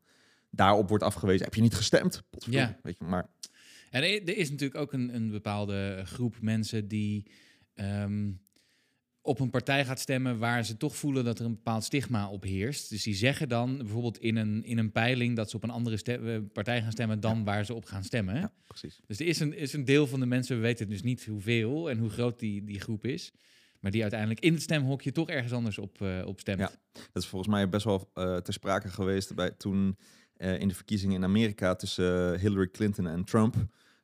daarop 0.54 0.88
wordt 0.88 1.04
afgewezen. 1.04 1.44
Heb 1.44 1.54
je 1.54 1.60
niet 1.60 1.74
gestemd? 1.74 2.22
Ja. 2.30 2.78
Weet 2.82 2.96
je, 2.98 3.04
maar 3.04 3.28
En 3.90 4.02
er 4.02 4.36
is 4.36 4.50
natuurlijk 4.50 4.80
ook 4.80 4.92
een, 4.92 5.14
een 5.14 5.30
bepaalde 5.30 6.02
groep 6.04 6.36
mensen 6.40 6.88
die 6.88 7.30
ehm, 7.74 8.30
op 9.26 9.40
een 9.40 9.50
partij 9.50 9.84
gaat 9.84 10.00
stemmen 10.00 10.38
waar 10.38 10.64
ze 10.64 10.76
toch 10.76 10.96
voelen 10.96 11.24
dat 11.24 11.38
er 11.38 11.44
een 11.44 11.54
bepaald 11.54 11.84
stigma 11.84 12.28
op 12.28 12.42
heerst. 12.42 12.90
Dus 12.90 13.02
die 13.02 13.14
zeggen 13.14 13.48
dan 13.48 13.76
bijvoorbeeld 13.76 14.18
in 14.18 14.36
een, 14.36 14.64
in 14.64 14.78
een 14.78 14.92
peiling 14.92 15.36
dat 15.36 15.50
ze 15.50 15.56
op 15.56 15.62
een 15.62 15.70
andere 15.70 16.02
eh, 16.02 16.38
partij 16.52 16.82
gaan 16.82 16.92
stemmen 16.92 17.20
dan 17.20 17.44
waar 17.44 17.64
ze 17.64 17.74
op 17.74 17.84
gaan 17.84 18.04
stemmen. 18.04 18.34
ja, 18.34 18.52
precies. 18.66 19.00
Dus 19.06 19.20
er 19.20 19.26
is 19.26 19.40
een, 19.40 19.56
is 19.56 19.72
een 19.72 19.84
deel 19.84 20.06
van 20.06 20.20
de 20.20 20.26
mensen, 20.26 20.56
we 20.56 20.62
weten 20.62 20.88
dus 20.88 21.02
niet 21.02 21.24
hoeveel 21.24 21.90
en 21.90 21.98
hoe 21.98 22.10
groot 22.10 22.38
die, 22.38 22.64
die 22.64 22.80
groep 22.80 23.04
is, 23.06 23.32
maar 23.80 23.90
die 23.90 24.02
uiteindelijk 24.02 24.40
in 24.40 24.52
het 24.52 24.62
stemhokje 24.62 25.12
toch 25.12 25.28
ergens 25.28 25.52
anders 25.52 25.78
op, 25.78 26.02
eh, 26.02 26.22
op 26.26 26.40
stemt. 26.40 26.58
Ja. 26.58 26.70
Dat 26.92 27.22
is 27.22 27.28
volgens 27.28 27.50
mij 27.50 27.68
best 27.68 27.84
wel 27.84 28.10
eh, 28.14 28.36
ter 28.36 28.52
sprake 28.52 28.88
geweest 28.88 29.34
bij 29.34 29.50
toen 29.50 29.96
eh, 30.44 30.60
in 30.60 30.68
de 30.68 30.74
verkiezingen 30.74 31.16
in 31.16 31.24
Amerika 31.24 31.74
tussen 31.74 32.38
Hillary 32.38 32.68
Clinton 32.68 33.06
en 33.06 33.24
Trump. 33.24 33.54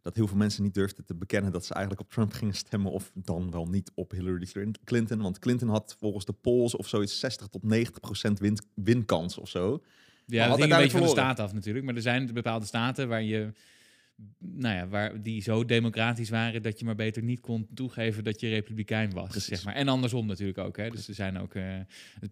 Dat 0.03 0.15
heel 0.15 0.27
veel 0.27 0.37
mensen 0.37 0.63
niet 0.63 0.75
durfden 0.75 1.05
te 1.05 1.15
bekennen 1.15 1.53
dat 1.53 1.65
ze 1.65 1.75
eigenlijk 1.75 2.05
op 2.05 2.11
Trump 2.13 2.33
gingen 2.33 2.55
stemmen. 2.55 2.93
Of 2.93 3.11
dan 3.15 3.51
wel 3.51 3.67
niet 3.67 3.91
op 3.95 4.11
Hillary 4.11 4.47
Clin- 4.47 4.75
Clinton. 4.85 5.23
Want 5.23 5.39
Clinton 5.39 5.69
had 5.69 5.97
volgens 5.99 6.25
de 6.25 6.33
polls 6.33 6.77
of 6.77 6.89
zoiets 6.89 7.19
60 7.19 7.47
tot 7.47 7.63
90 7.63 8.01
procent 8.01 8.39
win 8.39 8.59
winkans 8.75 9.39
of 9.39 9.49
zo. 9.49 9.83
Ja, 10.27 10.49
dat 10.49 10.59
hing 10.59 10.73
een 10.73 10.79
beetje 10.79 10.91
van 10.99 11.01
de 11.01 11.09
staat 11.09 11.39
af 11.39 11.53
natuurlijk. 11.53 11.85
Maar 11.85 11.95
er 11.95 12.03
zijn 12.03 12.33
bepaalde 12.33 12.67
staten 12.67 13.09
waar 13.09 13.23
je, 13.23 13.53
nou 14.39 14.75
ja, 14.75 14.89
waar 14.89 15.23
die 15.23 15.43
zo 15.43 15.65
democratisch 15.65 16.29
waren 16.31 16.63
dat 16.63 16.79
je 16.79 16.85
maar 16.85 16.95
beter 16.95 17.23
niet 17.23 17.41
kon 17.41 17.69
toegeven 17.75 18.25
dat 18.25 18.41
je 18.41 18.49
republikein 18.49 19.11
was. 19.13 19.29
Precies. 19.29 19.49
Zeg 19.49 19.65
maar. 19.65 19.75
En 19.75 19.89
andersom 19.89 20.27
natuurlijk 20.27 20.59
ook. 20.59 20.77
Hè. 20.77 20.91
Dus 20.91 21.09
er 21.09 21.15
zijn 21.15 21.39
ook 21.39 21.55
eh, 21.55 21.75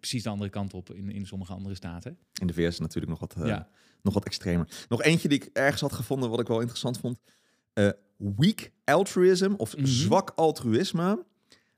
precies 0.01 0.23
de 0.23 0.29
andere 0.29 0.51
kant 0.51 0.75
op 0.75 0.91
in, 0.95 1.11
in 1.11 1.27
sommige 1.27 1.53
andere 1.53 1.75
staten. 1.75 2.19
In 2.41 2.47
de 2.47 2.53
VS 2.53 2.79
natuurlijk 2.79 3.09
nog 3.19 3.21
wat, 3.21 3.35
eh, 3.37 3.47
Ja. 3.47 3.69
nog 4.03 4.15
wat 4.15 4.25
extremer. 4.25 4.69
Nog 4.89 5.03
eentje 5.03 5.29
die 5.29 5.39
ik 5.43 5.51
ergens 5.53 5.81
had 5.81 5.93
gevonden 5.93 6.31
wat 6.31 6.41
ik 6.41 6.47
wel 6.47 6.61
interessant 6.61 6.99
vond. 6.99 7.19
Eh, 7.73 7.89
weak 8.17 8.71
altruism 8.85 9.53
of 9.57 9.77
Mhm. 9.77 9.87
zwak 9.87 10.31
altruïsme 10.37 11.25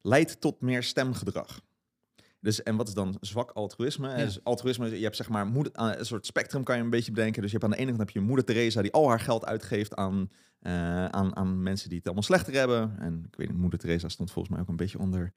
leidt 0.02 0.40
tot 0.40 0.60
meer 0.60 0.82
stemgedrag. 0.82 1.60
Dus, 2.40 2.62
en 2.62 2.76
wat 2.76 2.88
is 2.88 2.94
dan 2.94 3.16
zwak 3.20 3.50
altruïsme? 3.50 4.08
Ja. 4.08 4.16
Dus 4.16 4.44
altruïsme, 4.44 4.98
je 4.98 5.04
hebt 5.04 5.16
zeg 5.16 5.28
maar 5.28 5.46
moeder, 5.46 5.72
een 5.74 6.06
soort 6.06 6.26
spectrum 6.26 6.62
kan 6.62 6.76
je 6.76 6.82
een 6.82 6.90
beetje 6.90 7.12
bedenken. 7.12 7.42
Dus 7.42 7.50
je 7.50 7.58
hebt 7.58 7.70
aan 7.70 7.76
de 7.76 7.82
ene 7.82 7.96
kant 7.96 7.98
heb 7.98 8.10
je 8.10 8.20
moeder 8.20 8.44
Teresa 8.44 8.82
die 8.82 8.92
al 8.92 9.08
haar 9.08 9.20
geld 9.20 9.44
uitgeeft 9.44 9.94
aan, 9.94 10.30
eh, 10.60 11.04
aan, 11.04 11.36
aan 11.36 11.62
mensen 11.62 11.88
die 11.88 11.96
het 11.96 12.06
allemaal 12.06 12.24
slechter 12.24 12.54
hebben. 12.54 12.98
En 12.98 13.24
ik 13.26 13.36
weet 13.36 13.48
niet, 13.48 13.58
moeder 13.58 13.78
Teresa 13.78 14.08
stond 14.08 14.30
volgens 14.30 14.54
mij 14.54 14.62
ook 14.62 14.68
een 14.68 14.76
beetje 14.76 14.98
onder. 14.98 15.34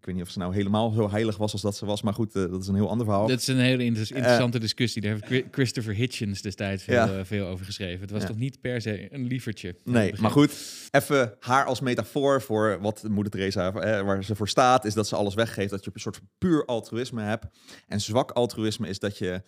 Ik 0.00 0.06
weet 0.06 0.14
niet 0.14 0.24
of 0.24 0.30
ze 0.30 0.38
nou 0.38 0.54
helemaal 0.54 0.90
zo 0.90 1.10
heilig 1.10 1.36
was 1.36 1.52
als 1.52 1.62
dat 1.62 1.76
ze 1.76 1.86
was, 1.86 2.02
maar 2.02 2.14
goed, 2.14 2.34
eh, 2.36 2.50
dat 2.50 2.60
is 2.62 2.66
een 2.68 2.74
heel 2.74 2.88
ander 2.88 3.06
verhaal. 3.06 3.26
Dat 3.26 3.40
is 3.40 3.46
een 3.46 3.58
hele 3.58 3.84
inter- 3.84 4.16
interessante 4.16 4.58
discussie. 4.58 5.02
Daar 5.02 5.10
heeft 5.10 5.24
Chri- 5.24 5.44
Christopher 5.50 5.94
Hitchens 5.94 6.42
destijds 6.42 6.82
veel, 6.82 6.94
Ja. 6.94 7.18
eh, 7.18 7.24
veel 7.24 7.46
over 7.46 7.64
geschreven. 7.64 8.00
Het 8.00 8.10
was 8.10 8.20
Ja. 8.22 8.26
toch 8.26 8.36
niet 8.36 8.60
per 8.60 8.80
se 8.80 9.14
een 9.14 9.26
lievertje? 9.26 9.76
Nee, 9.84 10.14
maar 10.20 10.30
goed, 10.30 10.52
even 10.90 11.34
haar 11.40 11.64
als 11.64 11.80
metafoor 11.80 12.42
voor 12.42 12.78
wat 12.80 13.04
moeder 13.08 13.32
Teresa, 13.32 13.72
eh, 13.72 14.02
waar 14.04 14.24
ze 14.24 14.34
voor 14.34 14.48
staat, 14.48 14.84
is 14.84 14.94
dat 14.94 15.08
ze 15.08 15.16
alles 15.16 15.34
weggeeft, 15.34 15.70
dat 15.70 15.84
je 15.84 15.90
een 15.94 16.00
soort 16.00 16.16
van 16.16 16.28
puur 16.38 16.64
altruïsme 16.64 17.22
hebt. 17.22 17.46
En 17.88 18.00
zwak 18.00 18.30
altruïsme 18.30 18.88
is 18.88 18.98
dat 18.98 19.18
je 19.18 19.42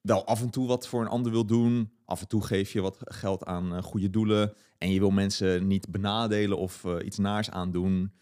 wel 0.00 0.26
af 0.26 0.40
en 0.42 0.50
toe 0.50 0.66
wat 0.66 0.88
voor 0.88 1.00
een 1.00 1.08
ander 1.08 1.32
wil 1.32 1.44
doen. 1.46 1.92
Af 2.04 2.20
en 2.20 2.28
toe 2.28 2.44
geef 2.46 2.72
je 2.72 2.80
wat 2.80 2.96
geld 3.00 3.44
aan 3.44 3.74
eh, 3.76 3.82
goede 3.82 4.10
doelen. 4.10 4.52
En 4.78 4.92
je 4.92 4.98
wil 4.98 5.10
mensen 5.10 5.66
niet 5.66 5.90
benadelen 5.90 6.58
of 6.58 6.84
eh, 6.84 6.94
iets 7.04 7.18
naars 7.18 7.50
aandoen. 7.50 8.12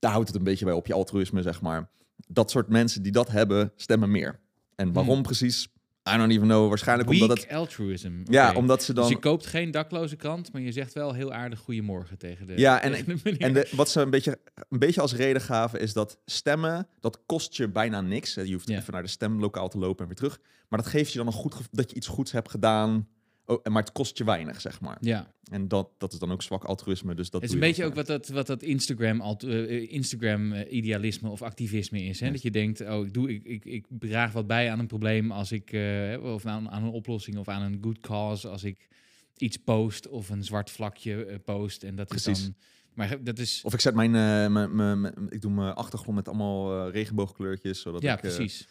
Daar 0.00 0.10
houdt 0.12 0.28
het 0.28 0.36
een 0.36 0.44
beetje 0.44 0.64
bij 0.64 0.74
op 0.74 0.86
je 0.86 0.92
altruïsme, 0.94 1.42
zeg 1.42 1.60
maar. 1.60 1.90
Dat 2.28 2.50
soort 2.50 2.68
mensen 2.68 3.02
die 3.02 3.12
dat 3.12 3.30
hebben, 3.30 3.72
stemmen 3.76 4.10
meer. 4.10 4.40
En 4.76 4.92
waarom 4.92 5.12
Hmm. 5.14 5.22
precies? 5.22 5.68
I 6.14 6.16
don't 6.16 6.30
even 6.30 6.46
know. 6.46 6.68
Waarschijnlijk 6.68 7.08
Weak 7.08 7.22
omdat 7.22 7.38
het... 7.38 7.52
altruism. 7.52 8.12
Ja, 8.24 8.54
omdat 8.54 8.82
ze 8.82 8.92
dan... 8.92 9.04
Dus 9.04 9.12
je 9.12 9.18
koopt 9.18 9.46
geen 9.46 9.70
dakloze 9.70 10.16
krant, 10.16 10.52
maar 10.52 10.62
je 10.62 10.72
zegt 10.72 10.92
wel 10.92 11.12
heel 11.14 11.32
aardig 11.32 11.58
goedemorgen 11.58 12.18
tegen 12.18 12.46
de, 12.46 12.52
Ja, 12.58 12.80
en- 12.82 12.92
de. 13.22 13.36
En 13.38 13.52
de, 13.52 13.68
wat 13.76 13.90
ze 13.90 14.00
een 14.00 14.10
beetje, 14.10 14.38
een 14.68 14.78
beetje 14.78 15.00
als 15.00 15.14
reden 15.14 15.42
gaven 15.42 15.80
is 15.80 15.92
dat 15.92 16.18
stemmen, 16.24 16.86
dat 17.00 17.20
kost 17.26 17.56
je 17.56 17.68
bijna 17.68 18.00
niks. 18.00 18.34
Je 18.34 18.52
hoeft 18.52 18.68
Ja. 18.68 18.78
even 18.78 18.92
naar 18.92 19.02
de 19.02 19.08
stemlokaal 19.08 19.68
te 19.68 19.78
lopen 19.78 20.00
en 20.00 20.06
weer 20.06 20.16
terug. 20.16 20.40
Maar 20.68 20.78
dat 20.82 20.88
geeft 20.88 21.12
je 21.12 21.18
dan 21.18 21.26
een 21.26 21.32
goed 21.32 21.52
gevoel 21.54 21.70
dat 21.72 21.90
je 21.90 21.96
iets 21.96 22.06
goeds 22.08 22.32
hebt 22.32 22.50
gedaan. 22.50 23.08
Oh, 23.50 23.64
maar 23.64 23.82
het 23.82 23.92
kost 23.92 24.18
je 24.18 24.24
weinig, 24.24 24.60
zeg 24.60 24.80
maar. 24.80 24.96
ja, 25.00 25.32
En 25.50 25.68
dat, 25.68 25.88
dat 25.98 26.12
is 26.12 26.18
dan 26.18 26.32
ook 26.32 26.42
zwak 26.42 26.64
altruïsme. 26.64 27.14
Dus 27.14 27.30
dat 27.30 27.40
het 27.40 27.50
is 27.50 27.54
een 27.56 27.62
beetje 27.62 27.84
ook 27.84 27.94
wat 27.94 28.06
dat, 28.06 28.28
wat 28.28 28.46
dat 28.46 28.62
Instagram, 28.62 29.20
alt- 29.20 29.42
eh, 29.42 29.92
Instagram 29.92 30.52
eh, 30.52 30.72
idealisme 30.72 31.28
of 31.28 31.42
activisme 31.42 32.02
is. 32.02 32.20
Hè? 32.20 32.26
Ja. 32.26 32.32
Dat 32.32 32.42
je 32.42 32.50
denkt, 32.50 32.80
oh, 32.80 33.06
ik, 33.06 33.14
doe, 33.14 33.34
ik, 33.34 33.44
ik, 33.44 33.64
ik 33.64 33.86
draag 33.88 34.32
wat 34.32 34.46
bij 34.46 34.70
aan 34.70 34.78
een 34.78 34.86
probleem 34.86 35.32
als 35.32 35.52
ik, 35.52 35.72
eh, 35.72 36.16
of 36.22 36.46
aan, 36.46 36.70
aan 36.70 36.82
een 36.84 36.90
oplossing 36.90 37.38
of 37.38 37.48
aan 37.48 37.62
een 37.62 37.78
good 37.80 38.00
cause 38.00 38.48
als 38.48 38.64
ik 38.64 38.88
iets 39.36 39.56
post 39.56 40.08
of 40.08 40.28
een 40.28 40.44
zwart 40.44 40.70
vlakje 40.70 41.24
eh, 41.24 41.36
post. 41.44 41.82
En 41.82 41.94
dat 41.96 42.14
is 42.14 42.22
dan. 42.22 42.54
Maar 42.94 43.22
dat 43.24 43.38
is. 43.38 43.60
Of 43.64 43.72
ik 43.74 43.80
zet 43.80 43.94
mijn, 43.94 44.14
eh, 44.14 44.52
mijn, 44.52 44.74
mijn, 44.76 45.00
mijn- 45.00 45.14
ik 45.28 45.40
doe 45.40 45.50
mijn 45.52 45.74
achtergrond 45.74 46.16
met 46.16 46.28
allemaal 46.28 46.86
eh, 46.86 46.92
regenboogkleurtjes. 46.92 47.80
Zodat 47.80 48.02
ja, 48.02 48.18
ik, 48.18 48.22
eh, 48.24 48.34
precies. 48.34 48.68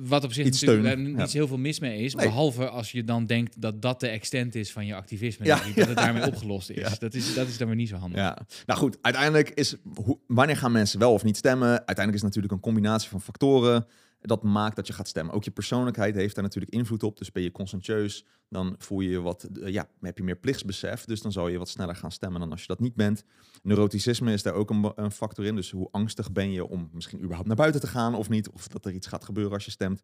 Wat, 0.00 0.24
op 0.24 0.32
zich 0.32 0.46
iets 0.46 0.60
natuurlijk 0.60 0.88
steun, 0.88 1.10
ja. 1.10 1.22
niet 1.22 1.32
heel 1.32 1.46
veel 1.46 1.58
mis 1.58 1.80
mee 1.80 2.02
is. 2.02 2.14
Nee. 2.14 2.26
Behalve 2.26 2.68
als 2.68 2.92
je 2.92 3.04
dan 3.04 3.26
denkt 3.26 3.60
dat 3.60 3.82
dat 3.82 4.00
de 4.00 4.08
extent 4.08 4.54
is 4.54 4.72
van 4.72 4.86
je 4.86 4.94
activisme. 4.94 5.46
Ja, 5.46 5.60
dat 5.74 5.86
het 5.86 5.96
daarmee 5.96 6.26
opgelost 6.26 6.70
is. 6.70 6.98
Dat 6.98 7.14
is. 7.14 7.34
Dat 7.34 7.48
is 7.48 7.58
dan 7.58 7.66
weer 7.66 7.76
niet 7.76 7.88
zo 7.88 7.96
handig. 7.96 8.18
Ja, 8.18 8.38
nou 8.66 8.78
goed, 8.78 8.98
uiteindelijk 9.00 9.50
is 9.50 9.76
wanneer 10.26 10.56
gaan 10.56 10.72
mensen 10.72 10.98
wel 10.98 11.12
of 11.12 11.24
niet 11.24 11.36
stemmen? 11.36 11.68
Uiteindelijk 11.68 12.14
is 12.14 12.22
het 12.22 12.34
natuurlijk 12.34 12.52
een 12.52 12.60
combinatie 12.60 13.08
van 13.08 13.20
factoren. 13.20 13.86
Dat 14.20 14.42
maakt 14.42 14.76
dat 14.76 14.86
je 14.86 14.92
gaat 14.92 15.08
stemmen. 15.08 15.34
Ook 15.34 15.44
je 15.44 15.50
persoonlijkheid 15.50 16.14
heeft 16.14 16.34
daar 16.34 16.44
natuurlijk 16.44 16.72
invloed 16.72 17.02
op. 17.02 17.18
Dus 17.18 17.32
ben 17.32 17.42
je 17.42 17.52
conscientieus, 17.52 18.24
dan 18.48 18.74
voel 18.78 19.00
je 19.00 19.10
je 19.10 19.20
wat, 19.20 19.42
eh, 19.42 19.72
ja, 19.72 19.88
heb 20.00 20.18
je 20.18 20.24
meer 20.24 20.36
plichtsbesef. 20.36 21.04
Dus 21.04 21.22
dan 21.22 21.32
zal 21.32 21.48
je 21.48 21.58
wat 21.58 21.68
sneller 21.68 21.96
gaan 21.96 22.12
stemmen 22.12 22.40
dan 22.40 22.50
als 22.50 22.60
je 22.60 22.66
dat 22.66 22.80
niet 22.80 22.94
bent. 22.94 23.24
Neuroticisme 23.62 24.32
is 24.32 24.42
daar 24.42 24.54
ook 24.54 24.70
een, 24.70 24.92
een 24.94 25.12
factor 25.12 25.44
in. 25.44 25.54
Dus 25.54 25.70
hoe 25.70 25.88
angstig 25.90 26.32
ben 26.32 26.52
je 26.52 26.66
om 26.66 26.90
misschien 26.92 27.18
überhaupt 27.18 27.46
naar 27.46 27.56
buiten 27.56 27.80
te 27.80 27.86
gaan 27.86 28.14
of 28.14 28.28
niet. 28.28 28.50
Of 28.50 28.68
dat 28.68 28.84
er 28.84 28.92
iets 28.92 29.06
gaat 29.06 29.24
gebeuren 29.24 29.52
als 29.52 29.64
je 29.64 29.70
stemt. 29.70 30.02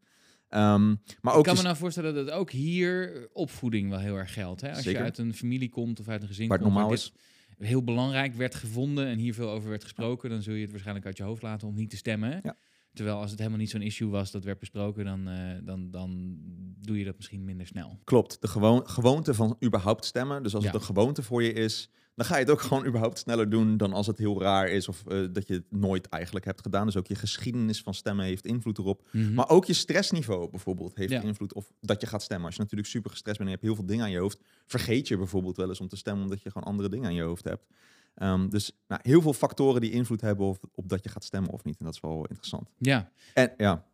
Ehm, 0.49 0.95
maar 1.21 1.33
ook 1.33 1.39
Ik 1.39 1.45
kan 1.45 1.57
me 1.57 1.63
nou 1.63 1.77
voorstellen 1.77 2.15
dat 2.15 2.31
ook 2.31 2.51
hier 2.51 3.29
opvoeding 3.33 3.91
wel 3.91 3.99
heel 3.99 4.17
erg 4.17 4.33
geldt. 4.33 4.61
Hè? 4.61 4.69
Als 4.69 4.83
Zeker. 4.83 4.99
je 4.99 5.05
uit 5.05 5.19
een 5.19 5.35
familie 5.35 5.69
komt 5.69 6.01
of 6.01 6.09
uit 6.09 6.23
een 6.23 6.29
gezin 6.29 6.49
waar 6.49 6.59
het 6.59 6.67
komt 6.67 6.79
normaal 6.79 6.95
waar 6.95 7.03
is. 7.03 7.13
dit 7.13 7.33
heel 7.59 7.85
belangrijk 7.85 8.35
werd 8.35 8.55
gevonden 8.55 9.07
en 9.07 9.19
hier 9.19 9.35
veel 9.35 9.51
over 9.51 9.69
werd 9.69 9.83
gesproken, 9.83 10.31
dan 10.31 10.43
zul 10.43 10.55
je 10.55 10.61
het 10.61 10.71
waarschijnlijk 10.71 11.07
uit 11.07 11.17
je 11.17 11.23
hoofd 11.23 11.43
laten 11.43 11.69
om 11.69 11.75
niet 11.75 11.91
te 11.91 11.97
stemmen. 11.97 12.41
Ja. 12.43 12.57
Terwijl 12.95 13.17
als 13.17 13.31
het 13.31 13.39
helemaal 13.39 13.61
niet 13.61 13.71
zo'n 13.71 13.83
issue 13.83 14.09
was 14.09 14.31
dat 14.31 14.45
werd 14.45 14.59
besproken, 14.59 15.05
dan, 15.05 15.29
eh, 15.29 15.55
dan, 15.63 15.91
dan 15.91 16.37
doe 16.81 16.99
je 16.99 17.05
dat 17.05 17.17
misschien 17.17 17.45
minder 17.45 17.67
snel. 17.67 17.99
Klopt, 18.05 18.37
de 18.41 18.49
gewoon, 18.49 18.89
gewoonte 18.89 19.35
van 19.35 19.57
überhaupt 19.65 20.05
stemmen. 20.05 20.43
Dus 20.43 20.55
als 20.55 20.65
Ja. 20.65 20.71
het 20.71 20.81
een 20.81 20.87
gewoonte 20.87 21.23
voor 21.23 21.43
je 21.43 21.53
is, 21.53 21.91
dan 22.15 22.27
ga 22.27 22.35
je 22.35 22.41
het 22.41 22.51
ook 22.51 22.61
gewoon 22.69 22.87
überhaupt 22.87 23.19
sneller 23.19 23.51
doen 23.51 23.77
dan 23.77 23.93
als 23.93 24.07
het 24.07 24.19
heel 24.19 24.41
raar 24.41 24.69
is 24.69 24.89
of 24.89 25.07
eh, 25.07 25.19
dat 25.33 25.47
je 25.47 25.55
het 25.55 25.65
nooit 25.71 26.09
eigenlijk 26.09 26.45
hebt 26.45 26.61
gedaan. 26.61 26.87
Dus 26.87 26.97
ook 26.97 27.07
je 27.07 27.15
geschiedenis 27.15 27.83
van 27.83 27.95
stemmen 27.95 28.25
heeft 28.25 28.47
invloed 28.47 28.79
erop. 28.79 29.09
Mhm. 29.13 29.35
Maar 29.35 29.49
ook 29.49 29.65
je 29.65 29.73
stressniveau 29.73 30.51
bijvoorbeeld 30.51 30.95
heeft 30.97 31.11
Ja. 31.13 31.23
invloed 31.23 31.55
of 31.55 31.73
dat 31.81 32.01
je 32.01 32.07
gaat 32.07 32.23
stemmen. 32.23 32.47
Als 32.47 32.55
je 32.55 32.61
natuurlijk 32.63 32.89
super 32.91 33.11
gestrest 33.11 33.39
bent 33.39 33.49
en 33.51 33.55
je 33.55 33.61
hebt 33.63 33.73
heel 33.75 33.85
veel 33.85 33.95
dingen 33.95 34.05
aan 34.05 34.11
je 34.13 34.19
hoofd, 34.19 34.41
vergeet 34.67 35.09
je 35.09 35.17
bijvoorbeeld 35.17 35.57
wel 35.57 35.69
eens 35.69 35.81
om 35.81 35.89
te 35.89 35.97
stemmen 35.97 36.23
omdat 36.23 36.43
je 36.43 36.51
gewoon 36.51 36.69
andere 36.69 36.89
dingen 36.89 37.07
aan 37.07 37.15
je 37.15 37.23
hoofd 37.23 37.45
hebt. 37.45 37.67
Ehm, 38.15 38.49
dus 38.49 38.73
nou, 38.89 39.01
heel 39.05 39.21
veel 39.23 39.33
factoren 39.33 39.81
die 39.81 39.91
invloed 39.91 40.21
hebben 40.21 40.47
op, 40.47 40.65
op 40.75 40.89
dat 40.89 41.03
je 41.05 41.09
gaat 41.11 41.25
stemmen 41.25 41.51
of 41.51 41.65
niet. 41.65 41.79
En 41.79 41.85
dat 41.85 41.95
is 41.95 42.01
wel 42.01 42.27
interessant. 42.27 42.69
ja. 42.79 43.11
En 43.35 43.53
ja, 43.57 43.85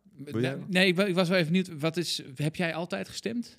Nou, 0.41 0.65
Nee, 0.67 0.87
ik, 0.87 0.95
wa- 0.95 1.05
ik 1.05 1.15
was 1.15 1.29
wel 1.29 1.37
even 1.37 1.51
benieuwd. 1.51 1.79
Wat 1.79 1.97
is, 1.97 2.23
heb 2.35 2.55
jij 2.55 2.73
altijd 2.73 3.07
gestemd? 3.09 3.57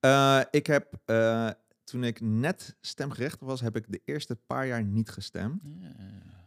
Eh, 0.00 0.40
ik 0.50 0.66
heb, 0.66 0.98
eh, 1.04 1.50
toen 1.84 2.04
ik 2.04 2.20
net 2.20 2.76
stemgerechtigd 2.80 3.42
was, 3.42 3.60
heb 3.60 3.76
ik 3.76 3.84
de 3.88 4.00
eerste 4.04 4.36
paar 4.46 4.66
jaar 4.66 4.82
niet 4.84 5.10
gestemd. 5.10 5.62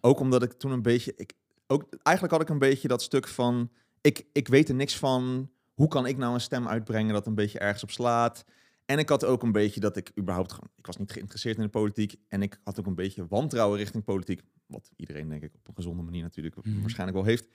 Ook 0.02 0.20
omdat 0.20 0.44
ik 0.44 0.52
toen 0.54 0.72
een 0.72 0.82
beetje, 0.82 1.14
ik, 1.16 1.34
ook, 1.68 1.86
eigenlijk 2.04 2.36
had 2.38 2.42
ik 2.46 2.50
een 2.50 2.60
beetje 2.70 2.88
dat 2.88 3.02
stuk 3.02 3.28
van, 3.28 3.72
ik, 4.02 4.26
ik 4.34 4.48
weet 4.48 4.70
er 4.70 4.76
niks 4.76 4.98
van, 4.98 5.50
hoe 5.74 5.88
kan 5.88 6.06
ik 6.06 6.18
nou 6.18 6.34
een 6.34 6.42
stem 6.42 6.68
uitbrengen 6.68 7.14
dat 7.14 7.28
een 7.28 7.36
beetje 7.36 7.60
ergens 7.60 7.84
op 7.84 7.92
slaat? 7.92 8.46
En 8.90 9.00
ik 9.00 9.10
had 9.10 9.26
ook 9.26 9.44
een 9.44 9.52
beetje 9.52 9.80
dat 9.80 9.98
ik 9.98 10.12
überhaupt 10.20 10.52
gewoon, 10.54 10.70
ik 10.78 10.86
was 10.86 10.98
niet 10.98 11.12
geïnteresseerd 11.12 11.58
in 11.58 11.64
de 11.64 11.70
politiek 11.70 12.16
en 12.28 12.42
ik 12.42 12.60
had 12.64 12.80
ook 12.80 12.86
een 12.86 12.96
beetje 12.96 13.26
wantrouwen 13.28 13.78
richting 13.78 14.04
politiek, 14.04 14.42
wat 14.66 14.92
iedereen 14.96 15.30
denk 15.30 15.44
ik 15.44 15.54
op 15.56 15.68
een 15.68 15.76
gezonde 15.76 16.04
manier 16.04 16.22
natuurlijk 16.22 16.56
Mhm. 16.66 16.80
waarschijnlijk 16.82 17.18
wel 17.18 17.28
heeft. 17.28 17.48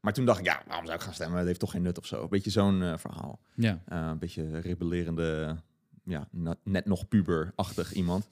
Maar 0.00 0.12
toen 0.12 0.24
dacht 0.24 0.38
ik, 0.38 0.44
ja, 0.44 0.62
waarom 0.66 0.84
zou 0.86 0.96
ik 0.98 1.04
gaan 1.04 1.14
stemmen? 1.14 1.38
Het 1.38 1.46
heeft 1.46 1.60
toch 1.60 1.70
geen 1.70 1.82
nut 1.82 1.98
of 1.98 2.06
zo. 2.06 2.22
Een 2.22 2.28
beetje 2.28 2.50
zo'n 2.50 2.82
eh, 2.82 2.96
verhaal. 2.96 3.40
Ja. 3.54 3.82
Uh, 3.92 4.06
een 4.10 4.18
beetje 4.18 4.58
rebellerende, 4.60 5.56
ja, 6.04 6.28
net 6.64 6.86
nog 6.86 7.08
puberachtig 7.08 7.92
iemand. 7.92 8.28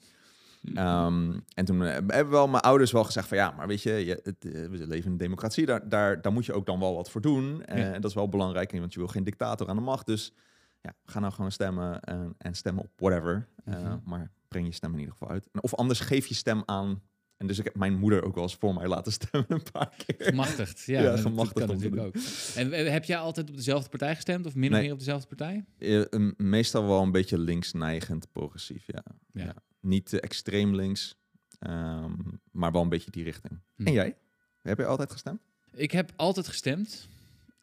Ehm, 0.75 1.39
en 1.53 1.65
toen 1.65 1.83
eh, 1.83 1.91
hebben 1.91 2.29
wel 2.29 2.47
mijn 2.47 2.63
ouders 2.63 2.91
wel 2.91 3.03
gezegd 3.03 3.27
van 3.27 3.37
ja, 3.37 3.51
maar 3.51 3.67
weet 3.67 3.81
je, 3.81 3.91
je 4.05 4.19
het, 4.23 4.45
eh, 4.45 4.51
we 4.51 4.87
leven 4.87 5.05
in 5.05 5.11
een 5.11 5.17
democratie, 5.17 5.65
daar, 5.65 5.89
daar, 5.89 6.21
daar 6.21 6.31
moet 6.31 6.45
je 6.45 6.53
ook 6.53 6.65
dan 6.65 6.79
wel 6.79 6.95
wat 6.95 7.09
voor 7.09 7.21
doen. 7.21 7.63
Eh, 7.65 7.77
Ja. 7.77 7.93
En 7.93 8.01
dat 8.01 8.09
is 8.09 8.15
wel 8.15 8.29
belangrijk, 8.29 8.71
want 8.71 8.93
je 8.93 8.99
wil 8.99 9.07
geen 9.07 9.23
dictator 9.23 9.67
aan 9.69 9.75
de 9.75 9.81
macht. 9.81 10.05
Dus 10.05 10.33
ja, 10.81 10.93
ga 11.05 11.19
nou 11.19 11.33
gewoon 11.33 11.51
stemmen 11.51 12.01
en, 12.01 12.35
en 12.37 12.53
stemmen 12.55 12.83
op 12.83 12.91
whatever. 12.95 13.47
Eh, 13.65 13.73
Mhm. 13.73 13.97
maar 14.03 14.31
breng 14.47 14.65
je 14.65 14.71
stem 14.73 14.91
in 14.93 14.99
ieder 14.99 15.13
geval 15.13 15.29
uit. 15.29 15.47
Of 15.61 15.75
anders 15.75 15.99
geef 15.99 16.27
je 16.27 16.33
stem 16.33 16.63
aan. 16.65 17.01
En 17.37 17.47
dus 17.47 17.57
ik 17.59 17.63
heb 17.63 17.75
mijn 17.75 17.93
moeder 17.99 18.23
ook 18.23 18.33
wel 18.35 18.43
eens 18.43 18.55
voor 18.55 18.73
mij 18.73 18.87
laten 18.87 19.11
stemmen 19.19 19.51
een 19.51 19.63
paar 19.71 19.93
keer. 20.05 20.15
Gemachtigd. 20.27 20.83
Ja, 20.85 21.17
gemachtigd 21.17 21.67
natuurlijk 21.67 22.01
ook. 22.01 22.13
En 22.55 22.71
eh, 22.73 22.91
heb 22.91 23.03
jij 23.05 23.17
altijd 23.17 23.49
op 23.49 23.55
dezelfde 23.55 23.89
partij 23.89 24.15
gestemd 24.15 24.45
of 24.45 24.55
min 24.55 24.63
of 24.69 24.71
Nee. 24.75 24.81
meer 24.81 24.91
op 24.91 24.97
dezelfde 24.99 25.27
partij? 25.35 25.65
Eh, 25.77 26.29
meestal 26.37 26.87
wel 26.87 27.01
een 27.01 27.11
beetje 27.11 27.37
links-neigend 27.37 28.31
progressief, 28.31 28.83
ja. 28.87 29.03
Ja. 29.31 29.43
Ja. 29.43 29.53
Niet 29.81 30.19
extreem 30.19 30.75
links, 30.75 31.17
ehm, 31.59 32.11
maar 32.51 32.71
wel 32.71 32.81
een 32.81 32.89
beetje 32.89 33.11
die 33.11 33.23
richting. 33.23 33.59
Hm. 33.75 33.87
En 33.87 33.93
jij? 33.93 34.17
Heb 34.61 34.77
je 34.77 34.85
altijd 34.85 35.11
gestemd? 35.11 35.41
Ik 35.73 35.91
heb 35.91 36.11
altijd 36.15 36.47
gestemd. 36.47 37.07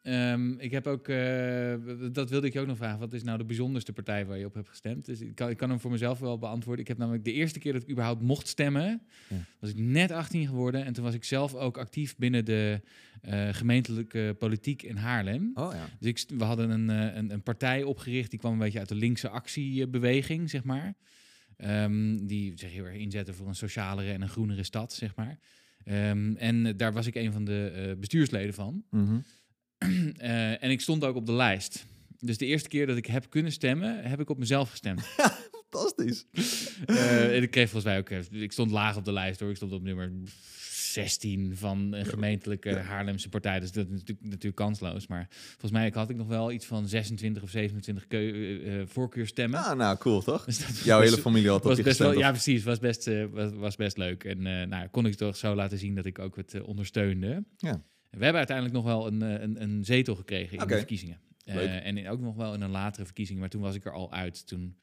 Ehm, 0.07 0.51
ik 0.59 0.71
heb 0.71 0.87
ook, 0.87 1.07
eh, 1.07 1.73
dat 2.11 2.29
wilde 2.29 2.47
ik 2.47 2.53
je 2.53 2.59
ook 2.59 2.67
nog 2.67 2.77
vragen. 2.77 2.99
Wat 2.99 3.13
is 3.13 3.23
nou 3.23 3.37
de 3.37 3.45
bijzonderste 3.45 3.93
partij 3.93 4.25
waar 4.25 4.37
je 4.37 4.45
op 4.45 4.53
hebt 4.53 4.69
gestemd? 4.69 5.05
Dus 5.05 5.21
ik 5.21 5.35
kan, 5.35 5.49
ik 5.49 5.57
kan 5.57 5.69
hem 5.69 5.79
voor 5.79 5.91
mezelf 5.91 6.19
wel 6.19 6.37
beantwoorden. 6.37 6.81
Ik 6.81 6.87
heb 6.87 6.97
namelijk 6.97 7.23
de 7.25 7.31
eerste 7.33 7.59
keer 7.59 7.73
dat 7.73 7.81
ik 7.81 7.89
überhaupt 7.89 8.21
mocht 8.21 8.47
stemmen, 8.47 9.01
Ja. 9.29 9.35
was 9.59 9.69
ik 9.69 9.77
net 9.77 10.11
18 10.11 10.47
geworden. 10.47 10.85
En 10.85 10.93
toen 10.93 11.03
was 11.03 11.13
ik 11.13 11.23
zelf 11.23 11.53
ook 11.55 11.77
actief 11.77 12.15
binnen 12.15 12.45
de 12.45 12.81
eh, 13.21 13.47
gemeentelijke 13.51 14.35
politiek 14.39 14.81
in 14.83 14.95
Haarlem. 14.95 15.51
Oh 15.53 15.73
ja. 15.73 15.85
Dus 15.99 16.09
ik, 16.09 16.37
we 16.37 16.43
hadden 16.43 16.69
een, 16.69 16.89
eh, 16.89 17.15
een, 17.15 17.31
een 17.31 17.43
partij 17.43 17.83
opgericht, 17.83 18.29
die 18.29 18.39
kwam 18.39 18.51
een 18.53 18.59
beetje 18.59 18.79
uit 18.79 18.89
de 18.89 18.95
linkse 18.95 19.29
actiebeweging, 19.29 20.49
zeg 20.49 20.63
maar. 20.63 20.93
Ehm, 21.57 22.17
die 22.25 22.51
zich 22.55 22.71
heel 22.71 22.85
erg 22.85 22.95
inzetten 22.97 23.35
voor 23.35 23.47
een 23.47 23.55
socialere 23.55 24.11
en 24.11 24.21
een 24.21 24.29
groenere 24.29 24.63
stad, 24.63 24.93
zeg 24.93 25.15
maar. 25.15 25.39
Ehm, 25.83 26.35
en 26.35 26.77
daar 26.77 26.93
was 26.93 27.07
ik 27.07 27.15
een 27.15 27.31
van 27.31 27.45
de 27.45 27.95
bestuursleden 27.99 28.53
van. 28.53 28.83
Mhm. 28.89 29.17
Eh, 30.17 30.63
en 30.63 30.69
ik 30.71 30.81
stond 30.81 31.03
ook 31.03 31.15
op 31.15 31.25
de 31.25 31.31
lijst. 31.31 31.85
Dus 32.19 32.37
de 32.37 32.45
eerste 32.45 32.69
keer 32.69 32.87
dat 32.87 32.97
ik 32.97 33.05
heb 33.05 33.29
kunnen 33.29 33.51
stemmen, 33.51 34.03
heb 34.03 34.19
ik 34.19 34.29
op 34.29 34.37
mezelf 34.37 34.69
gestemd. 34.69 35.01
Fantastisch. 35.69 36.25
Eh, 36.85 37.35
en 37.35 37.41
ik 37.43 37.51
kreeg 37.51 37.69
volgens 37.69 37.91
mij 37.91 37.97
ook... 37.99 38.09
eh, 38.09 38.41
Ik 38.41 38.51
stond 38.51 38.71
laag 38.71 38.95
op 38.97 39.05
de 39.05 39.11
lijst 39.13 39.39
hoor. 39.39 39.49
Ik 39.49 39.55
stond 39.55 39.71
op 39.71 39.81
nummer 39.83 40.11
16 40.71 41.57
van 41.57 41.93
een 41.93 42.05
gemeentelijke 42.05 42.77
Haarlemse 42.77 43.29
partij. 43.29 43.59
Dus 43.59 43.71
dat 43.71 43.85
is 43.85 43.91
natuurlijk, 43.91 44.21
natuurlijk 44.21 44.55
kansloos. 44.55 45.07
Maar 45.07 45.27
volgens 45.29 45.71
mij 45.71 45.91
had 45.93 46.09
ik 46.09 46.15
nog 46.15 46.27
wel 46.27 46.51
iets 46.51 46.65
van 46.65 46.87
26 46.87 47.43
of 47.43 47.49
27 47.49 48.07
keu- 48.07 48.85
voorkeurstemmen. 48.87 49.59
Ah, 49.63 49.77
nou, 49.77 49.97
cool 49.97 50.21
toch? 50.21 50.45
Dus 50.45 50.57
dat 50.67 50.77
Jouw 50.83 50.99
was- 50.99 51.09
hele 51.09 51.21
familie 51.21 51.49
had 51.49 51.77
je 51.77 51.83
best 51.83 51.99
wel, 51.99 52.17
ja, 52.17 52.31
precies. 52.31 52.63
Was 52.63 52.79
best, 52.79 53.09
was, 53.31 53.51
was 53.53 53.75
best 53.75 53.97
leuk. 53.97 54.23
En 54.23 54.41
nou, 54.69 54.87
kon 54.87 55.05
ik 55.05 55.15
toch 55.15 55.35
zo 55.37 55.55
laten 55.55 55.77
zien 55.77 55.95
dat 55.95 56.05
ik 56.05 56.19
ook 56.19 56.35
het 56.35 56.61
ondersteunde. 56.61 57.43
Ja. 57.57 57.83
We 58.09 58.23
hebben 58.23 58.35
uiteindelijk 58.37 58.75
nog 58.75 58.85
wel 58.85 59.07
een, 59.07 59.21
eh, 59.21 59.41
een, 59.41 59.61
een 59.61 59.85
zetel 59.85 60.15
gekregen 60.15 60.51
in 60.53 60.57
de 60.57 60.63
verkiezingen. 60.77 61.19
Eh, 61.43 61.85
en 61.85 61.97
in- 61.97 62.07
ook 62.09 62.19
nog 62.19 62.35
wel 62.35 62.53
in 62.53 62.61
een 62.61 62.69
latere 62.69 63.05
verkiezing, 63.05 63.39
maar 63.39 63.49
toen 63.49 63.61
was 63.61 63.75
ik 63.75 63.85
er 63.85 63.91
al 63.93 64.11
uit. 64.13 64.47
Toen 64.47 64.77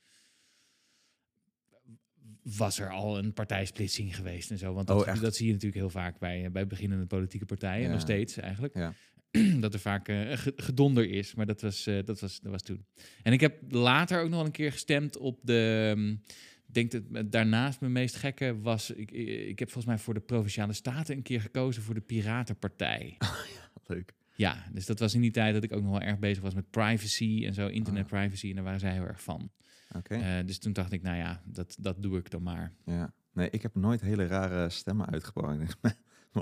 was 2.43 2.79
er 2.79 2.91
al 2.91 3.19
een 3.19 3.33
partijsplitsing 3.33 4.17
geweest 4.17 4.51
en 4.51 4.59
zo. 4.59 4.73
Want 4.75 4.87
dat, 4.87 5.07
Oh, 5.07 5.21
dat 5.21 5.35
zie 5.37 5.47
je 5.47 5.53
natuurlijk 5.53 5.81
heel 5.81 5.91
vaak 5.91 6.19
bij, 6.19 6.45
eh, 6.45 6.51
bij 6.51 6.67
beginnende 6.67 7.07
politieke 7.07 7.47
partijen. 7.47 7.87
Ja. 7.87 7.91
Nog 7.93 8.01
steeds 8.01 8.37
eigenlijk. 8.37 8.75
Ja. 8.75 8.95
dat 9.61 9.75
er 9.75 9.81
vaak 9.81 10.07
ge- 10.07 10.53
gedonder 10.57 11.11
is. 11.11 11.35
Maar 11.35 11.47
dat 11.47 11.61
was, 11.61 11.85
dat, 11.85 12.21
was, 12.21 12.41
dat 12.41 12.51
was 12.53 12.63
toen. 12.63 12.87
En 13.23 13.33
ik 13.33 13.41
heb 13.41 13.73
later 13.73 14.19
ook 14.21 14.29
nog 14.29 14.37
wel 14.37 14.45
een 14.47 14.51
keer 14.53 14.73
gestemd 14.73 15.17
op 15.17 15.39
de... 15.43 15.95
ik 16.27 16.54
denk 16.75 16.91
dat 16.91 17.33
daarnaast 17.33 17.81
mijn 17.81 17.93
meest 17.93 18.15
gekke 18.17 18.61
was... 18.61 18.91
Ik, 18.91 19.11
ik 19.11 19.59
heb 19.59 19.71
volgens 19.71 19.95
mij 19.95 20.03
voor 20.05 20.15
de 20.15 20.21
Provinciale 20.21 20.73
Staten 20.73 21.17
een 21.17 21.23
keer 21.23 21.41
gekozen 21.41 21.83
voor 21.83 21.95
de 21.95 22.01
Piratenpartij. 22.01 23.17
Leuk. 23.87 24.15
Ja, 24.37 24.65
dus 24.73 24.87
dat 24.87 24.99
was 24.99 25.15
in 25.15 25.21
die 25.21 25.31
tijd 25.31 25.55
dat 25.55 25.63
ik 25.63 25.73
ook 25.73 25.83
nog 25.83 25.91
wel 25.91 26.01
erg 26.01 26.19
bezig 26.19 26.43
was 26.43 26.55
met 26.55 26.71
privacy 26.71 27.43
en 27.47 27.55
zo, 27.55 27.67
internet 27.67 28.03
Ah. 28.03 28.09
privacy. 28.21 28.49
En 28.49 28.55
daar 28.55 28.65
waren 28.65 28.81
zij 28.81 28.93
heel 28.93 29.07
erg 29.07 29.23
van. 29.23 29.51
Oké. 29.97 30.15
Eh, 30.15 30.47
dus 30.47 30.59
toen 30.59 30.73
dacht 30.73 30.93
ik, 30.93 31.03
nou 31.03 31.17
ja, 31.17 31.43
dat, 31.45 31.77
dat 31.79 32.03
doe 32.03 32.19
ik 32.19 32.31
dan 32.31 32.43
maar. 32.43 32.73
Ja. 32.85 33.13
Nee, 33.33 33.51
ik 33.51 33.63
heb 33.63 33.75
nooit 33.75 34.01
hele 34.01 34.27
rare 34.27 34.71
stemmen 34.71 35.11
uitgebracht. 35.11 35.77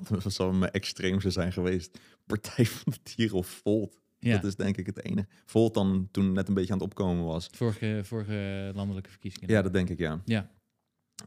Wat 0.08 0.32
zal 0.32 0.52
mijn 0.52 0.72
extreemste 0.72 1.30
zijn 1.30 1.52
geweest? 1.52 1.98
Partij 2.26 2.66
van 2.66 2.92
de 2.92 3.14
Dieren 3.14 3.36
of 3.36 3.46
Volt. 3.46 4.00
Ja, 4.24 4.34
Dat 4.34 4.44
is 4.44 4.56
denk 4.56 4.76
ik 4.76 4.86
het 4.86 5.04
enige. 5.04 5.26
Volt 5.44 5.74
dan 5.74 6.08
toen 6.10 6.32
net 6.32 6.48
een 6.48 6.54
beetje 6.54 6.72
aan 6.72 6.78
het 6.78 6.86
opkomen 6.86 7.24
was. 7.24 7.48
vorige, 7.52 8.00
vorige 8.04 8.70
landelijke 8.74 9.10
verkiezingen. 9.10 9.50
Ja, 9.50 9.62
dat 9.62 9.72
denk 9.72 9.88
ik, 9.88 9.98
ja. 9.98 10.22
Ja. 10.24 10.50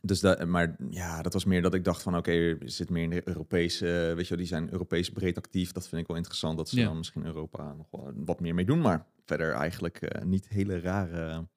Dus 0.01 0.19
dat, 0.19 0.45
maar 0.47 0.75
ja, 0.89 1.21
dat 1.21 1.33
was 1.33 1.45
meer 1.45 1.61
dat 1.61 1.73
ik 1.73 1.83
dacht 1.83 2.01
van 2.01 2.17
oké, 2.17 2.31
je 2.31 2.57
zit 2.65 2.89
meer 2.89 3.03
in 3.03 3.09
de 3.09 3.21
Europese, 3.27 3.85
weet 4.15 4.23
je 4.23 4.29
wel, 4.29 4.37
die 4.37 4.47
zijn 4.47 4.71
Europees 4.71 5.09
breed 5.09 5.37
actief. 5.37 5.71
Dat 5.71 5.87
vind 5.87 6.01
ik 6.01 6.07
wel 6.07 6.17
interessant 6.17 6.57
dat 6.57 6.69
ze 6.69 6.79
Ja. 6.79 6.85
dan 6.85 6.97
misschien 6.97 7.25
Europa 7.25 7.73
nog 7.73 7.87
wel 7.91 8.11
wat 8.15 8.39
meer 8.39 8.53
mee 8.53 8.65
doen. 8.65 8.81
Maar 8.81 9.05
verder 9.25 9.51
eigenlijk 9.53 10.01
eh, 10.01 10.23
niet 10.25 10.47
hele 10.49 10.79
rare, 10.79 11.47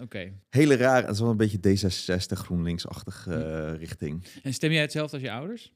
Oké. 0.00 0.32
hele 0.50 0.76
rare, 0.76 1.06
het 1.06 1.14
is 1.14 1.20
wel 1.20 1.30
een 1.30 1.36
beetje 1.36 1.58
D66 1.58 2.38
GroenLinks-achtige 2.38 3.34
eh, 3.34 3.78
richting. 3.78 4.24
En 4.42 4.54
stem 4.54 4.70
jij 4.70 4.80
hetzelfde 4.80 5.16
als 5.16 5.24
je 5.24 5.32
ouders? 5.32 5.72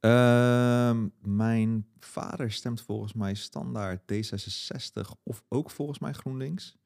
Ehm, 0.00 1.08
mijn 1.20 1.86
vader 1.98 2.52
stemt 2.52 2.80
volgens 2.82 3.12
mij 3.12 3.34
standaard 3.34 4.00
D66 4.12 5.10
of 5.22 5.44
ook 5.48 5.70
volgens 5.70 5.98
mij 5.98 6.12
GroenLinks. 6.12 6.76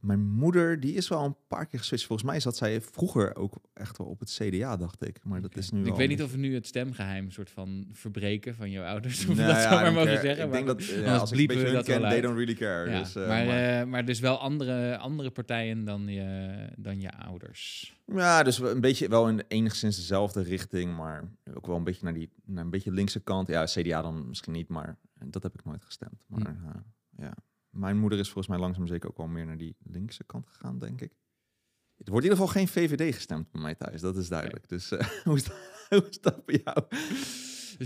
Mijn 0.00 0.20
moeder, 0.30 0.80
die 0.80 0.94
is 0.94 1.08
wel 1.08 1.24
een 1.24 1.36
paar 1.48 1.66
keer 1.66 1.78
geswitcht. 1.78 2.06
Volgens 2.06 2.28
mij 2.30 2.40
zat 2.40 2.56
zij 2.56 2.80
vroeger 2.80 3.36
ook 3.36 3.54
echt 3.74 3.98
wel 3.98 4.06
op 4.06 4.20
het 4.20 4.30
CDA, 4.40 4.76
dacht 4.76 5.06
ik. 5.06 5.18
Maar 5.24 5.40
dat 5.40 5.56
is 5.56 5.70
nu 5.70 5.84
Ik 5.86 5.94
weet 5.94 6.08
niet 6.08 6.22
of 6.22 6.30
we 6.30 6.36
nu 6.38 6.54
het 6.54 6.66
stemgeheim 6.66 7.30
soort 7.30 7.50
van 7.50 7.88
verbreken 7.92 8.54
van 8.54 8.70
jouw 8.70 8.84
ouders. 8.84 9.26
Of 9.28 9.36
Nou 9.36 9.48
dat 9.52 9.56
ja, 9.56 9.62
zo 9.62 9.68
maar 9.68 9.92
mogen 9.92 10.06
care. 10.08 10.20
zeggen. 10.26 10.44
Ik 10.44 10.50
maar 10.50 10.64
denk 10.64 10.78
dat, 10.78 10.84
ja, 10.86 11.16
als 11.16 11.32
ik 11.32 11.50
een 11.50 11.72
dat 11.72 11.84
ken, 11.84 12.00
they 12.00 12.20
don't 12.20 12.36
really 12.36 12.54
care. 12.54 12.90
Ja, 12.90 12.98
Dus, 12.98 13.14
eh, 13.16 13.28
maar, 13.28 13.46
maar- 13.46 13.80
eh, 13.80 13.86
maar 13.86 14.04
dus 14.04 14.20
wel 14.20 14.38
andere, 14.38 14.96
andere 14.98 15.30
partijen 15.30 15.84
dan 15.84 16.08
je, 16.08 16.54
dan 16.76 17.00
je 17.00 17.12
ouders. 17.12 17.94
Ja, 18.06 18.42
dus 18.42 18.58
een 18.58 18.80
beetje 18.80 19.08
wel 19.08 19.28
in 19.28 19.42
enigszins 19.48 19.96
dezelfde 19.96 20.42
richting, 20.42 20.96
maar 20.96 21.24
ook 21.54 21.66
wel 21.66 21.76
een 21.76 21.84
beetje 21.84 22.04
naar 22.04 22.14
die 22.14 22.30
naar 22.44 22.64
een 22.64 22.70
beetje 22.70 22.92
linkse 22.92 23.20
kant. 23.20 23.48
Ja, 23.48 23.64
CDA 23.64 24.02
dan 24.02 24.28
misschien 24.28 24.52
niet, 24.52 24.68
maar 24.68 24.96
dat 25.24 25.42
heb 25.42 25.54
ik 25.54 25.64
nooit 25.64 25.84
gestemd. 25.84 26.24
Maar 26.26 26.40
Hm. 26.40 26.46
eh, 26.46 26.74
ja, 27.18 27.34
mijn 27.76 27.98
moeder 27.98 28.18
is 28.18 28.24
volgens 28.26 28.48
mij 28.48 28.58
langzaam 28.58 28.86
zeker 28.86 29.08
ook 29.08 29.16
wel 29.16 29.26
meer 29.26 29.46
naar 29.46 29.56
die 29.56 29.76
linkse 29.82 30.24
kant 30.24 30.46
gegaan, 30.48 30.78
denk 30.78 31.00
ik. 31.00 31.12
Het 31.96 32.08
wordt 32.08 32.26
in 32.26 32.30
ieder 32.32 32.46
geval 32.46 32.60
geen 32.62 32.68
VVD 32.68 33.14
gestemd 33.14 33.50
bij 33.50 33.60
mij 33.62 33.74
thuis, 33.74 34.00
dat 34.00 34.16
is 34.16 34.28
duidelijk. 34.28 34.68
Dus 34.68 34.90
eh, 34.90 35.08
hoe, 35.24 35.36
is 35.36 35.44
dat, 35.44 35.56
hoe 35.88 36.06
is 36.10 36.20
dat 36.20 36.44
bij 36.44 36.60
jou? 36.64 36.84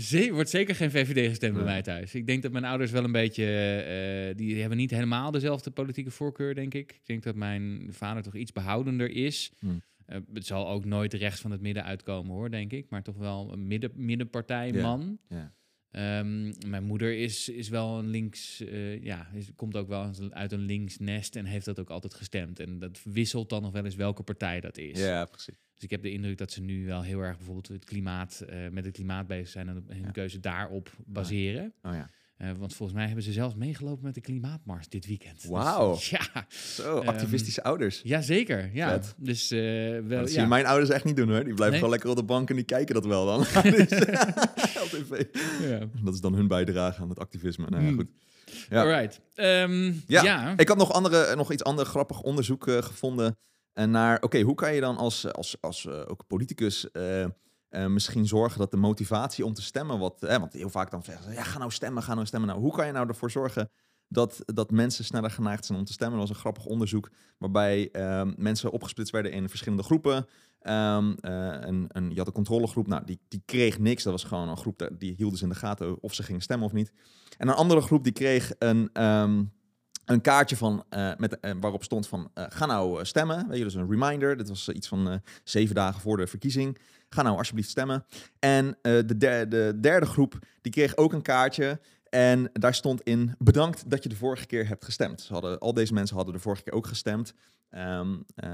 Ze 0.01 0.29
wordt 0.33 0.49
zeker 0.49 0.75
geen 0.75 0.91
VVD 0.91 1.27
gestemd 1.29 1.53
bij 1.53 1.63
mij 1.63 1.81
thuis. 1.81 2.15
Ik 2.15 2.27
denk 2.27 2.41
dat 2.43 2.51
mijn 2.51 2.65
ouders 2.65 2.91
wel 2.91 3.03
een 3.03 3.11
beetje... 3.11 3.45
eh, 3.45 4.37
die 4.37 4.59
hebben 4.59 4.77
niet 4.77 4.91
helemaal 4.91 5.31
dezelfde 5.31 5.71
politieke 5.71 6.11
voorkeur, 6.11 6.55
denk 6.55 6.73
ik. 6.73 6.91
Ik 6.91 7.05
denk 7.05 7.23
dat 7.23 7.35
mijn 7.35 7.87
vader 7.89 8.23
toch 8.23 8.35
iets 8.35 8.51
behoudender 8.51 9.09
is. 9.09 9.51
Hmm. 9.59 9.81
Eh, 10.05 10.19
het 10.33 10.45
zal 10.45 10.69
ook 10.69 10.85
nooit 10.85 11.13
rechts 11.13 11.41
van 11.41 11.51
het 11.51 11.61
midden 11.61 11.83
uitkomen, 11.83 12.31
hoor, 12.31 12.49
denk 12.49 12.71
ik. 12.71 12.89
Maar 12.89 13.03
toch 13.03 13.17
wel 13.17 13.53
een 13.53 13.67
midden, 13.67 13.91
middenpartij 13.95 14.71
Ja. 14.71 14.81
man. 14.81 15.17
Ja. 15.29 15.53
Ehm, 15.91 16.53
mijn 16.69 16.83
moeder 16.83 17.17
is, 17.17 17.49
is 17.49 17.69
wel 17.69 17.99
een 17.99 18.07
links, 18.07 18.61
eh, 18.61 19.03
ja, 19.03 19.27
is, 19.33 19.49
komt 19.55 19.75
ook 19.75 19.87
wel 19.87 20.11
uit 20.29 20.51
een 20.51 20.59
links 20.65 20.97
nest 20.97 21.35
en 21.35 21.45
heeft 21.45 21.65
dat 21.65 21.79
ook 21.79 21.89
altijd 21.89 22.13
gestemd. 22.13 22.59
En 22.59 22.79
dat 22.79 23.01
wisselt 23.03 23.49
dan 23.49 23.61
nog 23.61 23.71
wel 23.71 23.85
eens 23.85 23.95
welke 23.95 24.23
partij 24.23 24.59
dat 24.59 24.77
is. 24.77 24.99
ja, 24.99 25.25
precies. 25.25 25.55
Dus 25.73 25.83
ik 25.83 25.89
heb 25.89 26.01
de 26.01 26.11
indruk 26.11 26.37
dat 26.37 26.51
ze 26.51 26.61
nu 26.61 26.85
wel 26.85 27.01
heel 27.01 27.19
erg 27.19 27.35
bijvoorbeeld 27.37 27.67
het 27.67 27.85
klimaat, 27.85 28.41
eh, 28.41 28.67
met 28.69 28.85
het 28.85 28.93
klimaat 28.93 29.27
bezig 29.27 29.47
zijn 29.47 29.67
en 29.67 29.83
hun 29.87 30.01
Ja. 30.01 30.11
keuze 30.11 30.39
daarop 30.39 30.91
baseren. 31.05 31.73
Oh 31.81 31.93
ja. 31.93 32.09
Eh, 32.41 32.49
want 32.59 32.73
volgens 32.75 32.97
mij 32.97 33.05
hebben 33.07 33.23
ze 33.23 33.31
zelfs 33.31 33.55
meegelopen 33.55 34.03
met 34.03 34.13
de 34.13 34.21
klimaatmars 34.21 34.87
dit 34.89 35.05
weekend. 35.05 35.41
Dus, 35.41 35.49
Wauw. 35.49 35.97
ja, 36.09 36.45
Zo, 36.49 36.99
Ehm, 36.99 37.09
uitvistische 37.09 37.63
ouders. 37.63 38.01
ja, 38.03 38.21
zeker. 38.21 38.69
Ja. 38.73 38.89
Vet. 38.89 39.13
Dus 39.17 39.51
eh, 39.51 39.59
wel, 40.07 40.19
dat 40.19 40.33
ja. 40.33 40.41
je 40.41 40.47
mijn 40.47 40.65
ouders 40.65 40.89
echt 40.89 41.03
niet 41.03 41.15
doen 41.15 41.29
hoor. 41.29 41.43
Die 41.43 41.53
blijven 41.53 41.65
Nee? 41.69 41.75
gewoon 41.75 41.89
lekker 41.89 42.09
op 42.09 42.15
de 42.15 42.23
bank 42.23 42.49
en 42.49 42.55
die 42.55 42.65
kijken 42.65 42.93
dat 42.95 43.05
wel 43.05 43.25
dan. 43.25 43.39
Dus, 43.71 43.89
ja. 45.61 45.87
Dat 46.03 46.13
is 46.13 46.21
dan 46.21 46.33
hun 46.33 46.47
bijdrage 46.47 47.01
aan 47.01 47.09
het 47.09 47.19
activisme. 47.19 47.65
Nou 47.69 47.81
ja, 47.83 47.87
Hmm. 47.89 47.97
goed. 47.97 48.07
Ja. 48.69 48.81
Alright. 48.81 49.21
Ehm, 49.33 49.83
Ja. 50.07 50.23
ja. 50.23 50.53
Ik 50.57 50.67
had 50.67 50.77
nog, 50.77 50.91
andere, 50.93 51.35
nog 51.35 51.51
iets 51.51 51.63
ander 51.63 51.85
grappig 51.85 52.21
onderzoek 52.21 52.67
eh, 52.67 52.77
gevonden 52.81 53.37
eh, 53.73 53.85
naar, 53.85 54.21
oké, 54.21 54.41
hoe 54.41 54.55
kan 54.55 54.73
je 54.73 54.81
dan 54.81 54.97
als, 54.97 55.33
als, 55.33 55.57
als 55.59 55.87
ook 55.87 56.27
politicus 56.27 56.87
eh, 57.71 57.85
misschien 57.85 58.27
zorgen 58.27 58.59
dat 58.59 58.71
de 58.71 58.77
motivatie 58.77 59.45
om 59.45 59.53
te 59.53 59.61
stemmen 59.61 59.99
wat, 59.99 60.23
eh, 60.23 60.37
want 60.37 60.53
heel 60.53 60.69
vaak 60.69 60.91
dan 60.91 61.03
zeggen 61.03 61.23
ze, 61.23 61.31
ja, 61.31 61.43
ga 61.43 61.57
nou 61.57 61.71
stemmen, 61.71 62.03
ga 62.03 62.13
nou 62.13 62.25
stemmen. 62.25 62.49
Nou, 62.49 62.61
hoe 62.61 62.71
kan 62.73 62.85
je 62.85 62.91
nou 62.91 63.07
ervoor 63.07 63.31
zorgen 63.31 63.69
dat, 64.07 64.41
dat 64.45 64.71
mensen 64.71 65.05
sneller 65.05 65.31
geneigd 65.31 65.65
zijn 65.65 65.79
om 65.79 65.85
te 65.85 65.93
stemmen? 65.93 66.19
Dat 66.19 66.27
was 66.27 66.37
een 66.37 66.41
grappig 66.41 66.65
onderzoek 66.65 67.09
waarbij 67.37 67.89
ehm, 67.91 68.33
mensen 68.37 68.71
opgesplitst 68.71 69.13
werden 69.13 69.31
in 69.31 69.49
verschillende 69.49 69.83
groepen. 69.83 70.27
Een, 70.61 71.17
je 72.09 72.17
had 72.17 72.27
een 72.27 72.33
controlegroep, 72.33 72.87
nou, 72.87 73.05
die, 73.05 73.19
die 73.27 73.41
kreeg 73.45 73.79
niks. 73.79 74.03
Dat 74.03 74.13
was 74.13 74.23
gewoon 74.23 74.49
een 74.49 74.57
groep, 74.57 74.89
die 74.97 75.13
hielden 75.17 75.37
ze 75.37 75.43
in 75.43 75.49
de 75.49 75.55
gaten 75.55 76.01
of 76.01 76.13
ze 76.13 76.23
gingen 76.23 76.41
stemmen 76.41 76.67
of 76.67 76.73
niet. 76.73 76.91
En 77.37 77.47
een 77.47 77.53
andere 77.53 77.81
groep 77.81 78.03
die 78.03 78.13
kreeg 78.13 78.53
een, 78.57 78.89
ehm, 78.93 79.43
een 80.05 80.21
kaartje 80.21 80.57
van, 80.57 80.83
eh, 80.89 81.11
met, 81.17 81.39
eh, 81.39 81.51
waarop 81.59 81.83
stond 81.83 82.07
van, 82.07 82.31
eh, 82.33 82.45
ga 82.49 82.65
nou 82.65 83.05
stemmen. 83.05 83.47
Weet 83.47 83.57
je, 83.57 83.63
dus 83.63 83.73
een 83.73 83.89
reminder. 83.89 84.37
Dit 84.37 84.49
was 84.49 84.69
iets 84.69 84.87
van 84.87 85.21
zeven 85.43 85.75
dagen 85.75 86.01
voor 86.01 86.17
de 86.17 86.27
verkiezing. 86.27 86.77
Ga 87.09 87.21
nou 87.21 87.37
alsjeblieft 87.37 87.69
stemmen. 87.69 88.05
En 88.39 88.77
de, 88.81 89.45
de 89.49 89.77
derde 89.81 90.05
groep, 90.05 90.39
die 90.61 90.71
kreeg 90.71 90.97
ook 90.97 91.13
een 91.13 91.21
kaartje. 91.21 91.79
En 92.09 92.49
daar 92.53 92.73
stond 92.73 93.01
in, 93.01 93.35
bedankt 93.37 93.89
dat 93.89 94.03
je 94.03 94.09
de 94.09 94.15
vorige 94.15 94.45
keer 94.45 94.67
hebt 94.67 94.85
gestemd. 94.85 95.21
Ze 95.21 95.33
hadden, 95.33 95.59
al 95.59 95.73
deze 95.73 95.93
mensen 95.93 96.15
hadden 96.15 96.33
de 96.33 96.39
vorige 96.39 96.63
keer 96.63 96.73
ook 96.73 96.87
gestemd. 96.87 97.33
Ehm, 97.69 98.15
eh, 98.35 98.49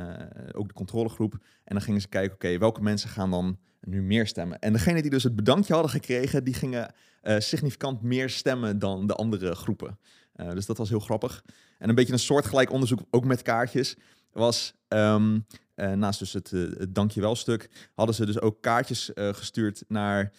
ook 0.51 0.67
de 0.67 0.73
controlegroep. 0.73 1.33
En 1.63 1.75
dan 1.75 1.81
gingen 1.81 2.01
ze 2.01 2.07
kijken, 2.07 2.33
oké, 2.33 2.57
welke 2.57 2.81
mensen 2.81 3.09
gaan 3.09 3.31
dan 3.31 3.57
nu 3.81 4.01
meer 4.01 4.27
stemmen? 4.27 4.59
En 4.59 4.73
degene 4.73 5.01
die 5.01 5.11
dus 5.11 5.23
het 5.23 5.35
bedankje 5.35 5.73
hadden 5.73 5.91
gekregen, 5.91 6.43
die 6.43 6.53
gingen 6.53 6.93
significant 7.37 8.01
meer 8.01 8.29
stemmen 8.29 8.79
dan 8.79 9.07
de 9.07 9.13
andere 9.13 9.55
groepen. 9.55 9.97
Eh, 10.37 10.49
dus 10.49 10.65
dat 10.65 10.77
was 10.77 10.89
heel 10.89 10.99
grappig. 10.99 11.43
En 11.77 11.89
een 11.89 11.95
beetje 11.95 12.13
een 12.13 12.19
soortgelijk 12.19 12.71
onderzoek, 12.71 12.99
ook 13.09 13.25
met 13.25 13.41
kaartjes, 13.41 13.95
was 14.31 14.73
ehm, 14.87 15.39
eh, 15.75 15.91
naast 15.91 16.19
dus 16.19 16.33
het, 16.33 16.53
eh, 16.53 16.61
het 16.61 16.95
dankjewel-stuk, 16.95 17.89
hadden 17.95 18.15
ze 18.15 18.25
dus 18.25 18.39
ook 18.39 18.61
kaartjes 18.61 19.11
gestuurd 19.15 19.83
naar 19.87 20.33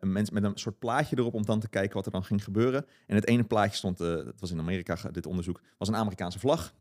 mensen 0.00 0.34
met 0.34 0.44
een 0.44 0.52
soort 0.54 0.78
plaatje 0.78 1.18
erop 1.18 1.34
om 1.34 1.44
dan 1.44 1.60
te 1.60 1.68
kijken 1.68 1.94
wat 1.94 2.06
er 2.06 2.12
dan 2.12 2.24
ging 2.24 2.44
gebeuren. 2.44 2.86
En 3.06 3.14
het 3.14 3.26
ene 3.26 3.44
plaatje 3.44 3.76
stond, 3.76 3.98
dat 3.98 4.40
was 4.40 4.50
in 4.50 4.58
Amerika, 4.58 4.96
dit 5.12 5.26
onderzoek, 5.26 5.60
was 5.78 5.88
een 5.88 5.96
Amerikaanse 5.96 6.38
vlag. 6.38 6.74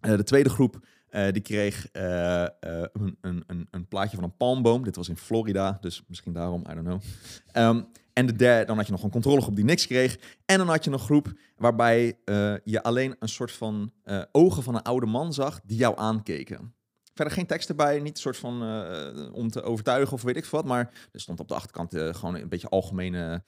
De 0.00 0.24
tweede 0.24 0.48
groep 0.48 0.86
die 1.30 1.42
kreeg 1.42 1.88
een, 1.92 3.16
een, 3.20 3.68
een, 3.70 3.88
plaatje 3.88 4.16
van 4.16 4.24
een 4.24 4.36
palmboom. 4.36 4.84
Dit 4.84 4.96
was 4.96 5.08
in 5.08 5.16
Florida, 5.16 5.78
dus 5.80 6.02
misschien 6.08 6.32
daarom, 6.32 6.60
I 6.70 6.74
don't 6.74 6.86
know. 6.86 7.00
Ehm, 7.52 7.82
en 8.16 8.26
de 8.26 8.36
derde, 8.36 8.64
dan 8.64 8.76
had 8.76 8.86
je 8.86 8.92
nog 8.92 9.02
een 9.02 9.10
controlegroep 9.10 9.56
die 9.56 9.64
niks 9.64 9.86
kreeg. 9.86 10.18
En 10.44 10.58
dan 10.58 10.68
had 10.68 10.84
je 10.84 10.90
een 10.90 10.98
groep 10.98 11.32
waarbij 11.56 12.18
eh, 12.24 12.54
je 12.64 12.82
alleen 12.82 13.16
een 13.18 13.28
soort 13.28 13.52
van 13.52 13.92
eh, 14.02 14.22
ogen 14.32 14.62
van 14.62 14.74
een 14.74 14.82
oude 14.82 15.06
man 15.06 15.32
zag 15.32 15.60
die 15.64 15.76
jou 15.76 15.98
aankeken. 15.98 16.74
Verder 17.14 17.34
geen 17.34 17.46
tekst 17.46 17.68
erbij, 17.68 18.00
niet 18.00 18.14
een 18.14 18.20
soort 18.20 18.36
van 18.36 18.62
eh, 18.62 19.32
om 19.32 19.50
te 19.50 19.62
overtuigen 19.62 20.12
of 20.12 20.22
weet 20.22 20.36
ik 20.36 20.44
wat. 20.44 20.64
Maar 20.64 21.08
er 21.12 21.20
stond 21.20 21.40
op 21.40 21.48
de 21.48 21.54
achterkant 21.54 21.94
gewoon 22.16 22.34
een 22.34 22.48
beetje 22.48 22.68
algemene 22.68 23.44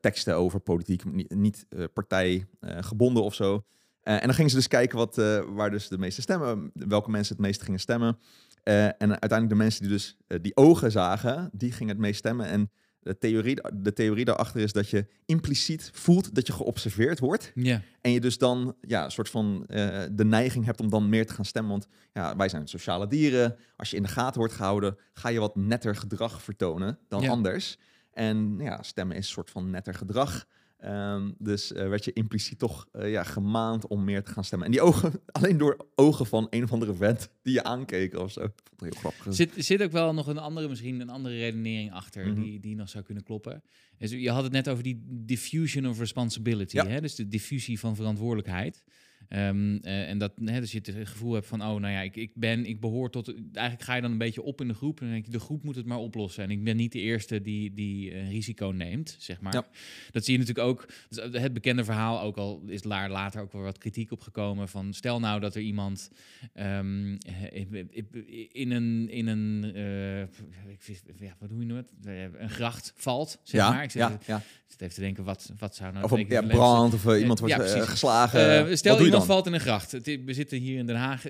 teksten 0.00 0.34
over 0.36 0.60
politiek, 0.60 1.04
niet, 1.04 1.34
niet 1.34 1.66
partijgebonden 1.92 3.22
of 3.22 3.34
zo. 3.34 3.64
En 4.02 4.20
dan 4.20 4.34
gingen 4.34 4.50
ze 4.50 4.56
dus 4.56 4.68
kijken 4.68 4.98
wat, 4.98 5.16
waar 5.46 5.70
dus 5.70 5.88
de 5.88 5.98
meeste 5.98 6.20
stemmen, 6.20 6.70
welke 6.74 7.10
mensen 7.10 7.36
het 7.36 7.44
meest 7.44 7.62
gingen 7.62 7.80
stemmen. 7.80 8.18
En 8.62 8.96
uiteindelijk 8.98 9.48
de 9.48 9.54
mensen 9.54 9.82
die 9.82 9.90
dus 9.90 10.16
die 10.40 10.56
ogen 10.56 10.90
zagen, 10.90 11.50
die 11.52 11.72
gingen 11.72 11.92
het 11.92 12.02
meest 12.02 12.18
stemmen. 12.18 12.46
En 12.46 12.70
de 13.06 13.18
theorie, 13.18 13.58
de 13.74 13.92
theorie 13.92 14.24
daarachter 14.24 14.60
is 14.60 14.72
dat 14.72 14.88
je 14.88 15.06
impliciet 15.24 15.90
voelt 15.92 16.34
dat 16.34 16.46
je 16.46 16.52
geobserveerd 16.52 17.18
wordt. 17.18 17.52
En 18.00 18.10
je 18.10 18.20
dus 18.20 18.38
dan 18.38 18.76
ja, 18.80 19.04
een 19.04 19.10
soort 19.10 19.30
van 19.30 19.64
eh, 19.66 20.02
de 20.12 20.24
neiging 20.24 20.64
hebt 20.64 20.80
om 20.80 20.90
dan 20.90 21.08
meer 21.08 21.26
te 21.26 21.34
gaan 21.34 21.44
stemmen. 21.44 21.70
Want 21.70 21.86
ja, 22.12 22.36
wij 22.36 22.48
zijn 22.48 22.68
sociale 22.68 23.06
dieren. 23.06 23.56
Als 23.76 23.90
je 23.90 23.96
in 23.96 24.02
de 24.02 24.08
gaten 24.08 24.38
wordt 24.38 24.54
gehouden, 24.54 24.96
ga 25.12 25.28
je 25.28 25.40
wat 25.40 25.56
netter 25.56 25.96
gedrag 25.96 26.42
vertonen 26.42 26.98
dan 27.08 27.28
anders. 27.28 27.78
En 28.12 28.56
ja, 28.58 28.82
stemmen 28.82 29.16
is 29.16 29.26
een 29.26 29.32
soort 29.32 29.50
van 29.50 29.70
netter 29.70 29.94
gedrag. 29.94 30.46
Ehm, 30.76 31.30
dus 31.38 31.72
eh, 31.72 31.88
werd 31.88 32.04
je 32.04 32.12
impliciet 32.12 32.58
toch 32.58 32.86
eh, 32.92 33.10
ja, 33.10 33.22
gemaand 33.22 33.86
om 33.86 34.04
meer 34.04 34.22
te 34.22 34.30
gaan 34.32 34.44
stemmen. 34.44 34.66
En 34.66 34.72
die 34.72 34.82
ogen, 34.82 35.12
alleen 35.32 35.56
door 35.58 35.86
ogen 35.94 36.26
van 36.26 36.46
een 36.50 36.62
of 36.62 36.72
andere 36.72 36.94
vent 36.94 37.28
die 37.42 37.52
je 37.52 37.62
aankeken 37.64 38.22
of 38.22 38.32
zo. 38.32 38.40
Ik 38.40 38.52
vond 38.64 38.80
het 38.80 38.92
heel 38.92 39.00
grappig. 39.10 39.34
Zit, 39.34 39.52
zit 39.56 39.82
ook 39.82 39.90
wel 39.92 40.14
nog 40.14 40.26
een 40.26 40.38
andere, 40.38 40.68
misschien 40.68 41.00
een 41.00 41.08
andere 41.10 41.36
redenering 41.36 41.92
achter 41.92 42.26
Mhm. 42.26 42.40
die, 42.40 42.60
die 42.60 42.74
nog 42.76 42.88
zou 42.88 43.04
kunnen 43.04 43.24
kloppen. 43.24 43.62
Dus 43.98 44.10
je 44.10 44.30
had 44.30 44.42
het 44.42 44.52
net 44.52 44.68
over 44.68 44.82
die 44.82 45.02
diffusion 45.08 45.86
of 45.86 45.98
responsibility, 45.98 46.76
Ja. 46.76 46.86
hè? 46.86 47.00
dus 47.00 47.14
de 47.14 47.28
diffusie 47.28 47.78
van 47.78 47.96
verantwoordelijkheid. 47.96 48.84
Ehm, 49.28 49.76
eh, 49.76 50.08
en 50.08 50.18
dat, 50.18 50.32
hè, 50.44 50.60
dus 50.60 50.72
je 50.72 50.80
het 50.82 51.08
gevoel 51.08 51.32
hebt 51.32 51.46
van, 51.46 51.60
oh, 51.62 51.80
nou 51.80 51.92
ja, 51.92 52.00
ik, 52.00 52.16
ik 52.16 52.30
ben, 52.34 52.66
ik 52.66 52.80
behoor 52.80 53.10
tot, 53.10 53.34
eigenlijk 53.52 53.82
ga 53.82 53.94
je 53.94 54.00
dan 54.02 54.10
een 54.10 54.18
beetje 54.18 54.42
op 54.42 54.60
in 54.60 54.68
de 54.68 54.74
groep 54.74 54.98
en 55.00 55.04
dan 55.04 55.14
denk 55.14 55.26
je, 55.26 55.32
de 55.32 55.40
groep 55.40 55.62
moet 55.62 55.76
het 55.76 55.86
maar 55.86 55.98
oplossen. 55.98 56.44
En 56.44 56.50
ik 56.50 56.64
ben 56.64 56.76
niet 56.76 56.92
de 56.92 57.00
eerste 57.00 57.42
die, 57.42 57.74
die 57.74 58.14
een 58.14 58.28
risico 58.28 58.68
neemt, 58.68 59.16
zeg 59.18 59.40
maar. 59.40 59.54
Ja. 59.54 59.66
Dat 60.10 60.24
zie 60.24 60.32
je 60.32 60.38
natuurlijk 60.38 60.68
ook, 60.68 60.88
dus 61.08 61.42
het 61.42 61.52
bekende 61.52 61.84
verhaal, 61.84 62.20
ook 62.20 62.36
al 62.36 62.62
is 62.66 62.82
daar 62.82 63.10
later 63.10 63.40
ook 63.40 63.52
wel 63.52 63.62
wat 63.62 63.78
kritiek 63.78 64.10
op 64.12 64.20
gekomen, 64.20 64.68
van 64.68 64.92
stel 64.94 65.20
nou 65.20 65.40
dat 65.40 65.54
er 65.54 65.60
iemand 65.62 66.10
ehm, 66.54 67.16
in 68.52 68.70
een, 68.70 69.08
in 69.10 69.26
een 69.26 69.72
eh, 69.74 70.20
ik 70.70 70.82
wist- 70.86 71.04
ja, 71.18 71.36
wat 71.38 71.48
doe 71.48 71.66
je 71.66 71.74
het? 71.74 71.92
Eh, 72.04 72.22
Een 72.40 72.50
gracht 72.50 72.92
valt, 72.96 73.40
zeg 73.42 73.60
ja, 73.60 73.70
maar. 73.70 73.82
Ik 73.82 73.90
zit, 73.90 74.00
ja, 74.00 74.18
ja. 74.26 74.36
ik 74.36 74.42
zit 74.66 74.80
even 74.80 74.94
te 74.94 75.00
denken, 75.00 75.24
wat, 75.24 75.52
wat 75.58 75.74
zou 75.74 75.92
nou 75.92 76.04
Of 76.04 76.12
op 76.12 76.18
ja, 76.28 76.42
brand 76.42 76.94
of 76.94 77.06
eh, 77.06 77.20
iemand 77.20 77.38
wordt 77.38 77.54
eh, 77.54 77.82
geslagen. 77.82 78.68
Eh, 78.68 78.74
stel 78.74 78.96
valt 79.24 79.46
in 79.46 79.52
een 79.52 79.60
gracht. 79.60 79.90
We 80.02 80.32
zitten 80.32 80.58
hier 80.58 80.78
in 80.78 80.86
Den 80.86 80.96
Haag. 80.96 81.22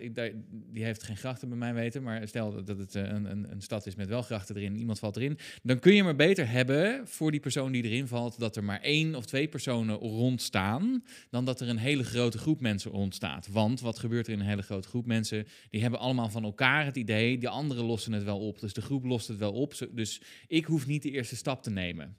Die 0.72 0.84
heeft 0.84 1.02
geen 1.02 1.16
grachten 1.16 1.48
bij 1.48 1.58
mij 1.58 1.74
weten. 1.74 2.02
Maar 2.02 2.28
stel 2.28 2.64
dat, 2.64 2.78
het 2.78 2.94
eh, 2.94 3.02
een, 3.02 3.30
een, 3.30 3.50
een 3.50 3.60
stad 3.60 3.86
is 3.86 3.94
met 3.94 4.08
wel 4.08 4.22
grachten 4.22 4.56
erin. 4.56 4.76
Iemand 4.76 4.98
valt 4.98 5.16
erin. 5.16 5.38
Dan 5.62 5.78
kun 5.78 5.94
je 5.94 6.02
maar 6.02 6.16
beter 6.16 6.48
hebben 6.48 7.08
voor 7.08 7.30
die 7.30 7.40
persoon 7.40 7.72
die 7.72 7.82
erin 7.82 8.06
valt. 8.06 8.38
Dat 8.38 8.56
er 8.56 8.64
maar 8.64 8.80
één 8.80 9.14
of 9.14 9.24
twee 9.24 9.48
personen 9.48 9.96
rondstaan. 9.96 11.04
Dan 11.30 11.44
dat 11.44 11.60
er 11.60 11.68
een 11.68 11.78
hele 11.78 12.04
grote 12.04 12.38
groep 12.38 12.60
mensen 12.60 12.90
rondstaat. 12.90 13.48
Want 13.50 13.80
wat 13.80 13.98
gebeurt 13.98 14.26
er 14.26 14.32
in 14.32 14.40
een 14.40 14.46
hele 14.46 14.62
grote 14.62 14.88
groep 14.88 15.06
mensen? 15.06 15.46
Die 15.70 15.80
hebben 15.80 16.00
allemaal 16.00 16.28
van 16.28 16.44
elkaar 16.44 16.84
het 16.84 16.96
idee. 16.96 17.38
Die 17.38 17.48
anderen 17.48 17.84
lossen 17.84 18.12
het 18.12 18.24
wel 18.24 18.38
op. 18.38 18.60
Dus 18.60 18.72
de 18.72 18.82
groep 18.82 19.04
lost 19.04 19.28
het 19.28 19.38
wel 19.38 19.52
op. 19.52 19.74
Dus 19.90 20.20
ik 20.46 20.64
hoef 20.64 20.86
niet 20.86 21.02
de 21.02 21.10
eerste 21.10 21.36
stap 21.36 21.62
te 21.62 21.70
nemen. 21.70 22.16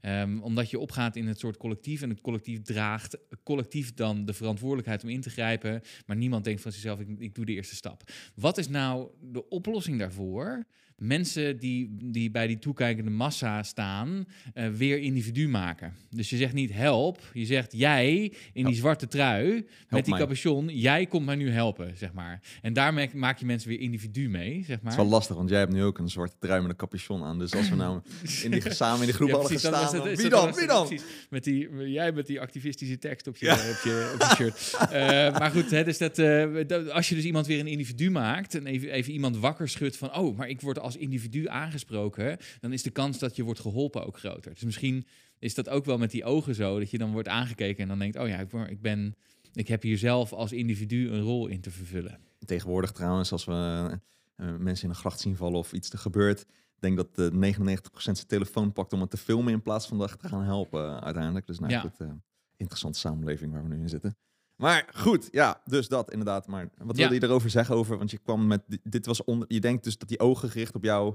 Ehm, 0.00 0.38
omdat 0.38 0.70
je 0.70 0.78
opgaat 0.78 1.16
in 1.16 1.26
het 1.26 1.38
soort 1.38 1.56
collectief 1.56 2.02
en 2.02 2.08
het 2.10 2.20
collectief 2.20 2.62
draagt 2.62 3.18
collectief 3.42 3.94
dan 3.94 4.24
de 4.24 4.32
verantwoordelijkheid 4.32 5.02
om 5.02 5.08
in 5.10 5.20
te 5.20 5.30
grijpen, 5.30 5.82
maar 6.06 6.16
niemand 6.16 6.44
denkt 6.44 6.62
van 6.62 6.72
zichzelf, 6.72 7.00
ik, 7.00 7.08
ik 7.18 7.34
doe 7.34 7.44
de 7.44 7.52
eerste 7.52 7.74
stap. 7.74 8.02
Wat 8.34 8.58
is 8.58 8.68
nou 8.68 9.08
de 9.20 9.48
oplossing 9.48 9.98
daarvoor? 9.98 10.64
Mensen 11.00 11.58
die, 11.58 11.96
die 12.02 12.30
bij 12.30 12.46
die 12.46 12.58
toekijkende 12.58 13.10
massa 13.10 13.62
staan, 13.62 14.26
uh, 14.54 14.68
weer 14.68 14.98
individu 14.98 15.48
maken. 15.48 15.94
Dus 16.10 16.30
je 16.30 16.36
zegt 16.36 16.52
niet 16.52 16.72
help, 16.72 17.18
je 17.32 17.44
zegt 17.44 17.72
jij 17.72 18.32
in 18.52 18.64
die 18.64 18.74
zwarte 18.74 19.08
trui 19.08 19.66
met 19.88 20.04
die 20.04 20.16
capuchon, 20.16 20.68
jij 20.68 21.06
komt 21.06 21.26
mij 21.26 21.34
nu 21.34 21.50
helpen, 21.50 21.96
zeg 21.96 22.12
maar. 22.12 22.40
En 22.62 22.72
daarmee 22.72 23.10
maak 23.14 23.38
je 23.38 23.46
mensen 23.46 23.68
weer 23.68 23.80
individu 23.80 24.28
mee, 24.28 24.64
zeg 24.66 24.66
maar. 24.66 24.92
Het 24.92 25.00
is 25.00 25.06
wel 25.06 25.06
lastig, 25.06 25.36
want 25.36 25.48
jij 25.48 25.58
hebt 25.58 25.72
nu 25.72 25.84
ook 25.84 25.98
een 25.98 26.08
zwarte 26.08 26.36
trui 26.38 26.60
met 26.60 26.70
een 26.70 26.76
capuchon 26.76 27.22
aan. 27.24 27.38
Dus 27.38 27.54
als 27.54 27.68
we 27.68 27.76
nou 27.76 28.00
in 28.44 28.50
die, 28.50 28.72
samen 28.72 29.00
in 29.00 29.06
de 29.06 29.12
groep 29.12 29.28
ja, 29.28 29.34
hadden 29.34 29.52
gestaan, 29.52 29.96
dan, 29.96 30.16
wie 30.16 30.28
dan, 30.28 30.54
wie 30.54 30.66
dan? 30.66 30.98
Met 31.30 31.44
die, 31.44 31.90
jij 31.90 32.12
met 32.12 32.26
die 32.26 32.40
activistische 32.40 32.98
tekst 32.98 33.26
op 33.26 33.36
je, 33.36 33.46
ja. 33.46 33.54
op 33.54 33.80
je, 33.84 34.10
op 34.14 34.20
je 34.20 34.34
shirt. 34.36 34.76
uh, 34.82 34.90
maar 35.40 35.50
goed, 35.50 35.70
hè, 35.70 35.84
dus 35.84 35.98
dat, 35.98 36.18
uh, 36.18 36.90
als 36.92 37.08
je 37.08 37.14
dus 37.14 37.24
iemand 37.24 37.46
weer 37.46 37.60
een 37.60 37.66
individu 37.66 38.10
maakt 38.10 38.54
en 38.54 38.66
even, 38.66 38.90
even 38.90 39.12
iemand 39.12 39.36
wakker 39.36 39.68
schudt 39.68 39.96
van, 39.96 40.16
oh, 40.16 40.36
maar 40.36 40.48
ik 40.48 40.60
word 40.60 40.78
als 40.78 40.89
individu 40.96 41.48
aangesproken, 41.48 42.38
dan 42.60 42.72
is 42.72 42.82
de 42.82 42.90
kans 42.90 43.18
dat 43.18 43.36
je 43.36 43.42
wordt 43.42 43.60
geholpen 43.60 44.06
ook 44.06 44.18
groter. 44.18 44.52
Dus 44.52 44.64
misschien 44.64 45.06
is 45.38 45.54
dat 45.54 45.68
ook 45.68 45.84
wel 45.84 45.98
met 45.98 46.10
die 46.10 46.24
ogen 46.24 46.54
zo, 46.54 46.78
dat 46.78 46.90
je 46.90 46.98
dan 46.98 47.12
wordt 47.12 47.28
aangekeken 47.28 47.82
en 47.82 47.88
dan 47.88 47.98
denkt, 47.98 48.18
oh 48.18 48.28
ja, 48.28 48.38
ik 48.68 48.80
ben, 48.80 49.14
ik 49.52 49.68
heb 49.68 49.82
hier 49.82 49.98
zelf 49.98 50.32
als 50.32 50.52
individu 50.52 51.10
een 51.10 51.22
rol 51.22 51.46
in 51.46 51.60
te 51.60 51.70
vervullen. 51.70 52.18
Tegenwoordig 52.44 52.92
trouwens, 52.92 53.32
als 53.32 53.44
we 53.44 53.98
uh, 54.36 54.56
mensen 54.56 54.84
in 54.84 54.90
een 54.90 55.00
gracht 55.00 55.20
zien 55.20 55.36
vallen 55.36 55.58
of 55.58 55.72
iets 55.72 55.90
er 55.90 55.98
gebeurt, 55.98 56.46
denk 56.78 56.96
dat 56.96 57.14
de 57.14 57.54
99% 57.54 57.98
zijn 57.98 58.26
telefoon 58.26 58.72
pakt 58.72 58.92
om 58.92 59.00
het 59.00 59.10
te 59.10 59.16
filmen 59.16 59.52
in 59.52 59.62
plaats 59.62 59.86
van 59.86 59.98
dat 59.98 60.18
te 60.20 60.28
gaan 60.28 60.44
helpen 60.44 61.02
uiteindelijk. 61.02 61.46
Dus 61.46 61.58
nou 61.58 61.72
ja. 61.72 61.80
goed, 61.80 62.00
uh, 62.00 62.08
interessante 62.56 62.98
samenleving 62.98 63.52
waar 63.52 63.62
we 63.62 63.68
nu 63.68 63.80
in 63.80 63.88
zitten. 63.88 64.16
Maar 64.60 64.88
goed, 64.94 65.28
ja, 65.30 65.60
dus 65.64 65.88
dat 65.88 66.10
inderdaad. 66.10 66.46
Maar 66.46 66.68
wat 66.78 66.96
wilde 66.96 67.14
je 67.14 67.22
erover 67.22 67.50
zeggen 67.50 67.74
over? 67.74 67.98
Want 67.98 68.10
je 68.10 68.18
kwam 68.18 68.46
met 68.46 68.62
dit 68.82 69.06
was 69.06 69.24
onder. 69.24 69.48
Je 69.50 69.60
denkt 69.60 69.84
dus 69.84 69.98
dat 69.98 70.08
die 70.08 70.20
ogen 70.20 70.50
gericht 70.50 70.74
op 70.74 70.84
jou 70.84 71.14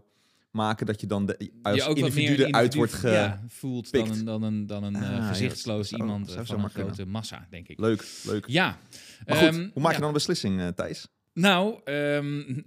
maken 0.51 0.85
dat 0.85 1.01
je 1.01 1.07
dan 1.07 1.25
de, 1.25 1.51
als 1.61 1.75
je 1.75 1.83
ook 1.83 1.97
individu 1.97 2.43
eruit 2.43 2.75
wordt 2.75 2.93
ge 2.93 3.09
ja, 3.09 3.43
voelt 3.47 3.91
dan 3.91 4.11
een, 4.11 4.25
dan 4.25 4.43
een, 4.43 4.67
dan 4.67 4.83
een 4.83 4.95
ah, 4.95 5.27
gezichtsloos 5.27 5.91
iemand 5.91 6.29
zou 6.29 6.45
van 6.45 6.63
een 6.63 6.69
grote 6.69 7.05
massa, 7.05 7.47
denk 7.49 7.67
ik. 7.67 7.79
Leuk, 7.79 8.05
leuk. 8.23 8.47
Ja. 8.47 8.79
Maar 9.25 9.37
goed, 9.37 9.53
um, 9.53 9.71
hoe 9.73 9.81
maak 9.81 9.93
je 9.93 9.99
dan 9.99 10.07
een 10.07 10.13
beslissing, 10.13 10.59
uh, 10.59 10.67
Thijs? 10.67 11.07
Nou, 11.33 11.79
um, 11.85 12.63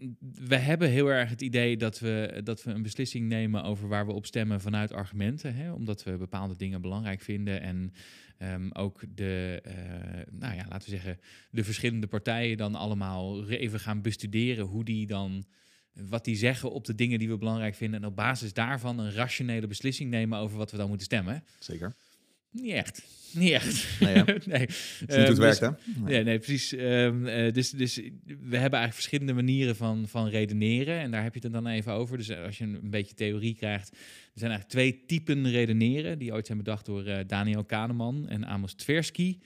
we 0.48 0.56
hebben 0.56 0.88
heel 0.88 1.06
erg 1.06 1.30
het 1.30 1.42
idee 1.42 1.76
dat 1.76 1.98
we, 1.98 2.40
dat 2.44 2.62
we 2.62 2.70
een 2.70 2.82
beslissing 2.82 3.28
nemen 3.28 3.62
over 3.62 3.88
waar 3.88 4.06
we 4.06 4.12
op 4.12 4.26
stemmen 4.26 4.60
vanuit 4.60 4.92
argumenten. 4.92 5.54
Hè? 5.54 5.72
Omdat 5.72 6.02
we 6.04 6.16
bepaalde 6.16 6.56
dingen 6.56 6.80
belangrijk 6.80 7.20
vinden. 7.20 7.60
En 7.60 7.92
um, 8.38 8.72
ook 8.72 9.00
de, 9.14 9.62
uh, 9.66 9.72
nou 10.30 10.54
ja, 10.54 10.64
laten 10.68 10.90
we 10.90 10.96
zeggen, 10.96 11.20
de 11.50 11.64
verschillende 11.64 12.06
partijen 12.06 12.56
dan 12.56 12.74
allemaal 12.74 13.48
even 13.48 13.80
gaan 13.80 14.02
bestuderen 14.02 14.64
hoe 14.64 14.84
die 14.84 15.06
dan 15.06 15.44
wat 15.92 16.24
die 16.24 16.36
zeggen 16.36 16.70
op 16.72 16.84
de 16.84 16.94
dingen 16.94 17.18
die 17.18 17.28
we 17.28 17.38
belangrijk 17.38 17.74
vinden. 17.74 18.02
En 18.02 18.08
op 18.08 18.16
basis 18.16 18.52
daarvan 18.52 18.98
een 18.98 19.12
rationele 19.12 19.66
beslissing 19.66 20.10
nemen 20.10 20.38
over 20.38 20.56
wat 20.56 20.70
we 20.70 20.76
dan 20.76 20.88
moeten 20.88 21.06
stemmen. 21.06 21.44
Zeker. 21.58 21.94
Niet 22.50 22.72
echt. 22.72 23.02
Niet 23.34 23.50
echt. 23.50 24.00
Nee, 24.00 24.14
ja. 24.14 24.24
nee. 24.46 24.60
Het 24.60 24.70
hoe 24.98 25.16
het 25.16 25.28
ehm, 25.28 25.36
werkt, 25.36 25.60
dus- 25.60 25.68
hè? 25.68 26.02
Nee, 26.04 26.24
nee, 26.24 26.38
precies. 26.38 26.72
Um, 26.72 27.26
uh, 27.26 27.52
dus, 27.52 27.70
dus 27.70 27.96
we 28.24 28.56
hebben 28.56 28.78
eigenlijk 28.78 28.92
verschillende 28.92 29.32
manieren 29.32 29.76
van, 29.76 30.08
van 30.08 30.28
redeneren. 30.28 30.98
En 30.98 31.10
daar 31.10 31.22
heb 31.22 31.34
je 31.34 31.40
het 31.42 31.52
dan 31.52 31.66
even 31.66 31.92
over. 31.92 32.16
Dus 32.16 32.30
als 32.30 32.58
je 32.58 32.64
een, 32.64 32.90
beetje 32.90 33.14
theorie 33.14 33.54
krijgt... 33.54 33.90
Er 33.90 34.44
zijn 34.44 34.50
eigenlijk 34.50 34.70
twee 34.70 35.04
typen 35.06 35.50
redeneren... 35.50 36.18
die 36.18 36.32
ooit 36.32 36.46
zijn 36.46 36.58
bedacht 36.58 36.86
door 36.86 37.06
uh, 37.06 37.18
Daniel 37.26 37.64
Kahneman 37.64 38.28
en 38.28 38.44
Amos 38.44 38.74
Tversky... 38.74 39.38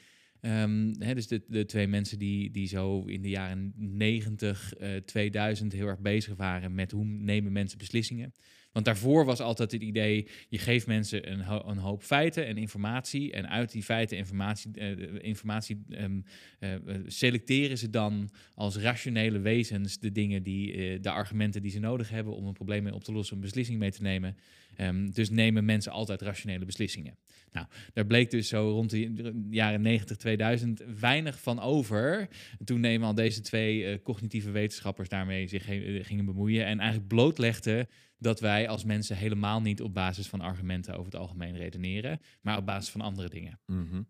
Um, 0.44 0.94
hè, 0.98 1.14
dus 1.14 1.26
de, 1.26 1.42
de 1.46 1.64
twee 1.64 1.86
mensen 1.86 2.18
die, 2.18 2.50
die 2.50 2.66
zo 2.66 3.04
in 3.04 3.22
de 3.22 3.28
jaren 3.28 3.72
90, 3.76 4.72
uh, 4.80 4.96
2000 4.96 5.72
heel 5.72 5.86
erg 5.86 6.00
bezig 6.00 6.36
waren 6.36 6.74
met 6.74 6.90
hoe 6.90 7.04
nemen 7.04 7.52
mensen 7.52 7.78
beslissingen. 7.78 8.34
Want 8.72 8.84
daarvoor 8.84 9.24
was 9.24 9.40
altijd 9.40 9.72
het 9.72 9.82
idee, 9.82 10.28
je 10.48 10.58
geeft 10.58 10.86
mensen 10.86 11.30
een, 11.30 11.68
een 11.68 11.78
hoop 11.78 12.02
feiten 12.02 12.46
en 12.46 12.56
informatie. 12.56 13.32
En 13.32 13.48
uit 13.48 13.72
die 13.72 13.82
feiten 13.82 14.16
en 14.16 14.22
informatie, 14.22 14.70
uh, 14.74 15.22
informatie 15.22 15.84
um, 15.88 16.24
uh, 16.60 16.74
selecteren 17.06 17.78
ze 17.78 17.90
dan 17.90 18.30
als 18.54 18.76
rationele 18.76 19.38
wezens 19.38 19.98
de 19.98 20.12
dingen 20.12 20.42
die, 20.42 21.00
de 21.00 21.10
argumenten 21.10 21.62
die 21.62 21.70
ze 21.70 21.78
nodig 21.78 22.08
hebben 22.08 22.34
om 22.34 22.46
een 22.46 22.52
probleem 22.52 22.82
mee 22.82 22.94
op 22.94 23.04
te 23.04 23.12
lossen, 23.12 23.36
een 23.36 23.42
beslissing 23.42 23.78
mee 23.78 23.90
te 23.90 24.02
nemen. 24.02 24.36
Um, 24.80 25.10
dus 25.10 25.30
nemen 25.30 25.64
mensen 25.64 25.92
altijd 25.92 26.22
rationele 26.22 26.64
beslissingen. 26.64 27.16
Nou, 27.50 27.66
daar 27.92 28.06
bleek 28.06 28.30
dus 28.30 28.48
zo 28.48 28.70
rond 28.70 28.90
de 28.90 29.46
jaren 29.50 29.80
90, 29.82 30.16
2000 30.16 30.82
weinig 31.00 31.40
van 31.40 31.60
over. 31.60 32.28
Toen 32.64 32.80
nemen 32.80 33.06
al 33.06 33.14
deze 33.14 33.40
twee 33.40 34.02
cognitieve 34.02 34.50
wetenschappers 34.50 35.08
daarmee 35.08 35.46
zich 35.46 35.64
gingen 36.06 36.24
bemoeien 36.24 36.64
en 36.64 36.78
eigenlijk 36.78 37.08
blootlegden 37.08 37.88
dat 38.22 38.40
wij 38.40 38.68
als 38.68 38.84
mensen 38.84 39.16
helemaal 39.16 39.60
niet 39.60 39.82
op 39.82 39.94
basis 39.94 40.28
van 40.28 40.40
argumenten 40.40 40.92
over 40.94 41.04
het 41.04 41.20
algemeen 41.20 41.56
redeneren, 41.56 42.20
maar 42.40 42.58
op 42.58 42.66
basis 42.66 42.90
van 42.90 43.00
andere 43.00 43.28
dingen. 43.28 43.60
Mhm. 43.66 44.02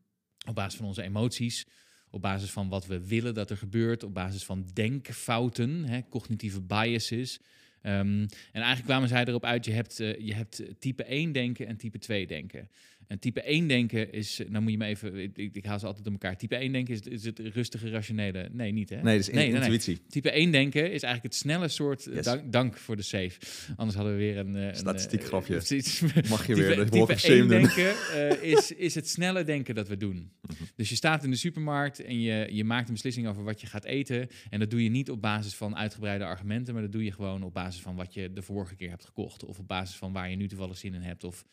Op 0.49 0.55
basis 0.55 0.79
van 0.79 0.87
onze 0.87 1.03
emoties, 1.03 1.67
op 2.11 2.23
basis 2.23 2.51
van 2.51 2.69
wat 2.69 2.87
we 2.87 3.07
willen 3.07 3.35
dat 3.35 3.51
er 3.51 3.57
gebeurt, 3.57 4.03
op 4.03 4.15
basis 4.15 4.45
van 4.45 4.69
denkfouten, 4.73 5.85
hè, 5.85 6.01
cognitieve 6.09 6.61
biases. 6.61 7.41
Um, 7.83 8.21
en 8.23 8.29
eigenlijk 8.53 8.85
kwamen 8.85 9.09
zij 9.09 9.25
erop 9.25 9.45
uit, 9.45 9.65
je 9.65 9.73
hebt, 9.73 10.01
uh, 10.01 10.19
je 10.19 10.35
hebt 10.35 10.63
type 10.79 11.05
1 11.05 11.33
denken 11.33 11.67
en 11.67 11.77
type 11.77 11.99
2 11.99 12.27
denken. 12.27 12.69
En 13.13 13.19
type 13.19 13.43
1 13.43 13.69
denken 13.69 14.13
is, 14.13 14.41
nou 14.49 14.63
moet 14.63 14.73
je 14.73 14.79
me 14.79 14.85
even, 14.85 15.17
ik, 15.17 15.55
ik 15.57 15.65
haal 15.65 15.79
ze 15.79 15.87
altijd 15.87 16.05
door 16.05 16.13
elkaar. 16.13 16.37
Type 16.37 16.57
1 16.57 16.73
denken 16.73 16.95
is, 16.95 17.01
is 17.01 17.25
het 17.25 17.39
rustige, 17.39 17.91
rationele. 17.91 18.49
Nee, 18.53 18.73
niet 18.73 18.91
hè? 18.91 19.03
Nee, 19.03 19.19
dat 19.19 19.29
is 19.29 19.35
nee, 19.35 19.53
intuïtie. 19.53 19.95
Nee, 19.95 20.07
Type 20.09 20.31
1 20.31 20.51
denken 20.51 20.83
is 20.83 21.03
eigenlijk 21.03 21.23
het 21.23 21.35
snelle 21.35 21.69
soort, 21.69 22.09
yes. 22.13 22.25
dank, 22.25 22.53
dank, 22.53 22.77
voor 22.77 22.97
de 22.97 23.03
save. 23.03 23.33
Anders 23.77 23.97
hadden 23.97 24.17
we 24.17 24.19
weer 24.19 24.39
een... 24.39 24.55
een 24.55 24.77
Statistiek 24.77 25.25
grapje. 25.25 25.61
Uh, 25.73 26.31
Mag 26.31 26.47
je 26.47 26.55
weer 26.55 26.91
type, 26.91 27.15
type 27.15 27.29
1 27.29 27.49
denken 27.49 27.95
uh, 28.15 28.43
is, 28.43 28.73
is 28.89 28.95
het 28.95 29.09
snelle 29.09 29.45
denken 29.45 29.75
dat 29.75 29.89
we 29.89 29.97
doen. 29.97 30.15
Mm 30.17 30.31
-hmm. 30.41 30.67
Dus 30.77 30.89
je 30.89 30.95
staat 30.95 31.25
in 31.25 31.31
de 31.31 31.37
supermarkt 31.37 32.05
en 32.05 32.21
je, 32.21 32.49
je 32.51 32.65
maakt 32.65 32.89
een 32.89 32.95
beslissing 32.95 33.27
over 33.27 33.45
wat 33.45 33.61
je 33.61 33.67
gaat 33.67 33.85
eten. 33.85 34.29
En 34.51 34.59
dat 34.59 34.71
doe 34.71 34.83
je 34.83 34.89
niet 34.89 35.11
op 35.11 35.21
basis 35.21 35.55
van 35.55 35.77
uitgebreide 35.77 36.25
argumenten, 36.25 36.73
maar 36.75 36.83
dat 36.83 36.93
doe 36.93 37.05
je 37.05 37.13
gewoon 37.13 37.43
op 37.43 37.55
basis 37.55 37.72
van 37.81 37.97
wat 37.97 38.15
je 38.15 38.33
de 38.33 38.43
vorige 38.43 38.75
keer 38.75 38.91
hebt 38.91 39.05
gekocht. 39.05 39.45
Of 39.45 39.59
op 39.59 39.69
basis 39.69 39.97
van 39.97 40.13
waar 40.13 40.31
je 40.31 40.37
nu 40.37 40.49
toevallig 40.49 40.79
zin 40.79 40.95
in 40.95 41.03
hebt. 41.03 41.25
Of 41.25 41.45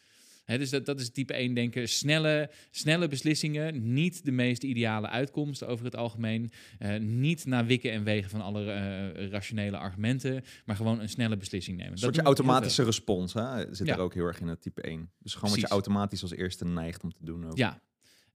dus 0.58 0.69
dat, 0.69 0.86
dat 0.86 0.99
is 0.99 1.10
type 1.10 1.34
1 1.34 1.53
denken. 1.53 1.89
Snelle, 1.89 2.49
snelle 2.71 3.08
beslissingen, 3.08 3.93
niet 3.93 4.25
de 4.25 4.32
meest 4.32 4.63
ideale 4.63 5.10
uitkomst 5.10 5.63
over 5.63 5.86
het 5.86 5.95
algemeen. 5.95 6.51
Uh, 6.79 6.97
niet 6.99 7.45
naar 7.45 7.65
wikken 7.65 7.91
en 7.91 8.03
wegen 8.03 8.29
van 8.29 8.41
alle 8.41 8.63
uh, 8.63 9.29
rationele 9.29 9.77
argumenten, 9.77 10.43
maar 10.65 10.75
gewoon 10.75 10.99
een 10.99 11.10
snelle 11.10 11.38
beslissing 11.38 11.77
nemen. 11.77 11.91
Een 11.91 11.97
soort 11.97 12.17
automatische 12.19 12.84
respons 12.84 13.34
hè? 13.34 13.73
zit 13.75 13.88
ja. 13.88 13.93
er 13.93 13.99
ook 13.99 14.13
heel 14.13 14.25
erg 14.25 14.39
in 14.39 14.47
het 14.47 14.62
type 14.62 14.82
1. 14.82 15.12
Dus 15.19 15.34
gewoon 15.34 15.49
Precies. 15.49 15.51
wat 15.51 15.62
je 15.62 15.67
automatisch 15.67 16.21
als 16.21 16.32
eerste 16.32 16.65
neigt 16.65 17.03
om 17.03 17.12
te 17.12 17.25
doen. 17.25 17.45
Ook. 17.45 17.58
Ja, 17.58 17.82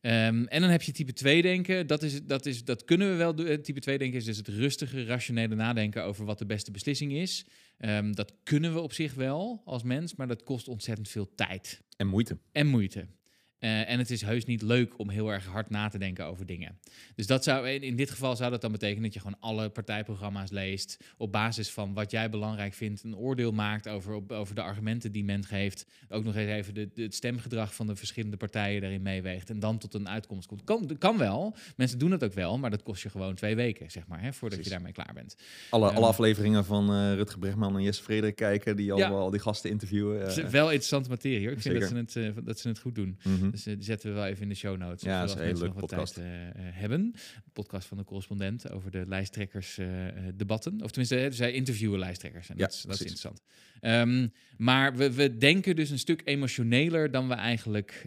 Um, 0.06 0.46
en 0.46 0.60
dan 0.60 0.70
heb 0.70 0.82
je 0.82 0.92
type 0.92 1.12
2 1.12 1.42
denken. 1.42 1.86
Dat, 1.86 2.02
is, 2.02 2.22
dat, 2.22 2.46
is, 2.46 2.64
dat 2.64 2.84
kunnen 2.84 3.08
we 3.08 3.14
wel 3.14 3.34
doen. 3.34 3.60
Type 3.60 3.80
2 3.80 3.98
denken 3.98 4.18
is 4.18 4.24
dus 4.24 4.36
het 4.36 4.48
rustige, 4.48 5.04
rationele 5.04 5.54
nadenken 5.54 6.04
over 6.04 6.24
wat 6.24 6.38
de 6.38 6.46
beste 6.46 6.70
beslissing 6.70 7.12
is. 7.12 7.46
Um, 7.78 8.14
dat 8.14 8.34
kunnen 8.42 8.74
we 8.74 8.80
op 8.80 8.92
zich 8.92 9.14
wel 9.14 9.62
als 9.64 9.82
mens, 9.82 10.14
maar 10.14 10.26
dat 10.26 10.42
kost 10.42 10.68
ontzettend 10.68 11.08
veel 11.08 11.34
tijd. 11.34 11.82
En 11.96 12.06
moeite. 12.06 12.38
En 12.52 12.66
moeite. 12.66 13.06
Uh, 13.64 13.90
en 13.90 13.98
het 13.98 14.10
is 14.10 14.22
heus 14.22 14.44
niet 14.44 14.62
leuk 14.62 14.98
om 14.98 15.08
heel 15.08 15.32
erg 15.32 15.46
hard 15.46 15.70
na 15.70 15.88
te 15.88 15.98
denken 15.98 16.26
over 16.26 16.46
dingen. 16.46 16.78
Dus 17.14 17.26
dat 17.26 17.44
zou, 17.44 17.68
in 17.68 17.96
dit 17.96 18.10
geval 18.10 18.36
zou 18.36 18.50
dat 18.50 18.60
dan 18.60 18.72
betekenen 18.72 19.02
dat 19.02 19.14
je 19.14 19.20
gewoon 19.20 19.40
alle 19.40 19.68
partijprogramma's 19.68 20.50
leest. 20.50 21.04
Op 21.16 21.32
basis 21.32 21.70
van 21.70 21.94
wat 21.94 22.10
jij 22.10 22.30
belangrijk 22.30 22.74
vindt. 22.74 23.02
Een 23.02 23.16
oordeel 23.16 23.52
maakt 23.52 23.88
over, 23.88 24.22
over 24.28 24.54
de 24.54 24.62
argumenten 24.62 25.12
die 25.12 25.24
men 25.24 25.44
geeft. 25.44 25.86
Ook 26.08 26.24
nog 26.24 26.36
eens 26.36 26.50
even 26.50 26.74
de, 26.74 26.90
de, 26.94 27.02
het 27.02 27.14
stemgedrag 27.14 27.74
van 27.74 27.86
de 27.86 27.96
verschillende 27.96 28.36
partijen 28.36 28.80
daarin 28.80 29.02
meeweegt. 29.02 29.50
En 29.50 29.58
dan 29.58 29.78
tot 29.78 29.94
een 29.94 30.08
uitkomst 30.08 30.46
komt. 30.46 30.64
Kan, 30.64 30.96
kan 30.98 31.18
wel. 31.18 31.56
Mensen 31.76 31.98
doen 31.98 32.10
het 32.10 32.24
ook 32.24 32.34
wel. 32.34 32.58
Maar 32.58 32.70
dat 32.70 32.82
kost 32.82 33.02
je 33.02 33.10
gewoon 33.10 33.34
twee 33.34 33.56
weken, 33.56 33.90
zeg 33.90 34.06
maar. 34.06 34.22
Hè, 34.22 34.32
voordat 34.32 34.58
Precies. 34.58 34.64
je 34.64 34.70
daarmee 34.70 34.92
klaar 34.92 35.14
bent. 35.14 35.36
Alle, 35.70 35.90
um, 35.90 35.96
alle 35.96 36.06
afleveringen 36.06 36.64
van 36.64 36.94
uh, 36.94 37.14
Rutger 37.14 37.38
Bregman 37.38 37.76
en 37.76 37.82
Jesse 37.82 38.02
Frederik 38.02 38.36
kijken. 38.36 38.76
Die 38.76 38.92
al, 38.92 38.98
ja. 38.98 39.08
al 39.08 39.30
die 39.30 39.40
gasten 39.40 39.70
interviewen. 39.70 40.38
Uh, 40.38 40.46
wel 40.46 40.66
interessante 40.66 41.08
materie 41.08 41.46
hoor. 41.46 41.56
Ik 41.56 41.62
Zeker. 41.62 41.86
vind 41.86 41.94
dat 41.94 42.10
ze, 42.10 42.20
het, 42.20 42.46
dat 42.46 42.58
ze 42.58 42.68
het 42.68 42.78
goed 42.78 42.94
doen. 42.94 43.18
Mm 43.22 43.38
-hmm. 43.40 43.53
Dus 43.54 43.66
uh, 43.66 43.74
die 43.74 43.84
zetten 43.84 44.08
we 44.08 44.14
wel 44.14 44.26
even 44.26 44.42
in 44.42 44.48
de 44.48 44.54
show 44.54 44.76
notes. 44.76 45.02
Ja, 45.02 45.26
dat 45.26 45.40
is 45.40 45.60
een 45.60 45.72
podcast. 45.72 46.14
Tijd, 46.14 46.26
uh, 46.26 46.62
hebben. 46.62 47.00
Een 47.00 47.52
podcast 47.52 47.86
van 47.86 47.96
de 47.96 48.04
correspondent 48.04 48.70
over 48.70 48.90
de 48.90 49.04
lijsttrekkers 49.06 49.78
uh, 49.78 49.86
debatten. 50.34 50.82
Of 50.82 50.90
tenminste, 50.90 51.28
zij 51.30 51.52
interviewen 51.52 51.98
lijsttrekkers. 51.98 52.48
En 52.48 52.56
ja, 52.56 52.64
dat, 52.64 52.74
is, 52.74 52.82
dat 52.82 52.94
is 52.94 53.00
interessant. 53.00 53.42
Um, 53.80 54.32
maar 54.56 54.96
we, 54.96 55.12
we 55.12 55.36
denken 55.36 55.76
dus 55.76 55.90
een 55.90 55.98
stuk 55.98 56.22
emotioneler 56.24 57.10
dan 57.10 57.28
we 57.28 57.34
eigenlijk 57.34 58.06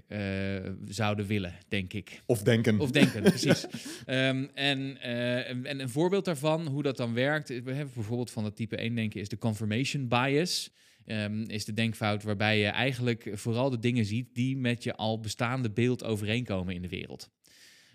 zouden 0.85 1.25
willen, 1.25 1.53
denk 1.67 1.93
ik. 1.93 2.21
Of 2.25 2.43
denken. 2.43 2.79
Of 2.79 2.91
denken, 2.91 3.21
precies. 3.31 3.65
Um, 4.07 4.49
en, 4.53 5.01
en 5.01 5.79
een 5.79 5.89
voorbeeld 5.89 6.25
daarvan, 6.25 6.67
hoe 6.67 6.83
dat 6.83 6.97
dan 6.97 7.13
werkt, 7.13 7.47
we 7.47 7.73
hebben 7.73 7.93
bijvoorbeeld 7.93 8.31
van 8.31 8.43
het 8.43 8.55
type 8.55 8.75
1 8.75 8.95
denken, 8.95 9.19
is 9.19 9.29
de 9.29 9.37
confirmation 9.37 10.07
bias 10.07 10.71
um, 11.07 11.43
is 11.43 11.65
de 11.65 11.73
denkfout 11.73 12.23
waarbij 12.23 12.59
je 12.59 12.65
eigenlijk 12.67 13.29
vooral 13.33 13.69
de 13.69 13.79
dingen 13.79 14.05
ziet 14.05 14.35
die 14.35 14.57
met 14.57 14.83
je 14.83 14.95
al 14.95 15.19
bestaande 15.19 15.71
beeld 15.71 16.03
overeenkomen 16.03 16.75
in 16.75 16.81
de 16.81 16.89
wereld. 16.89 17.29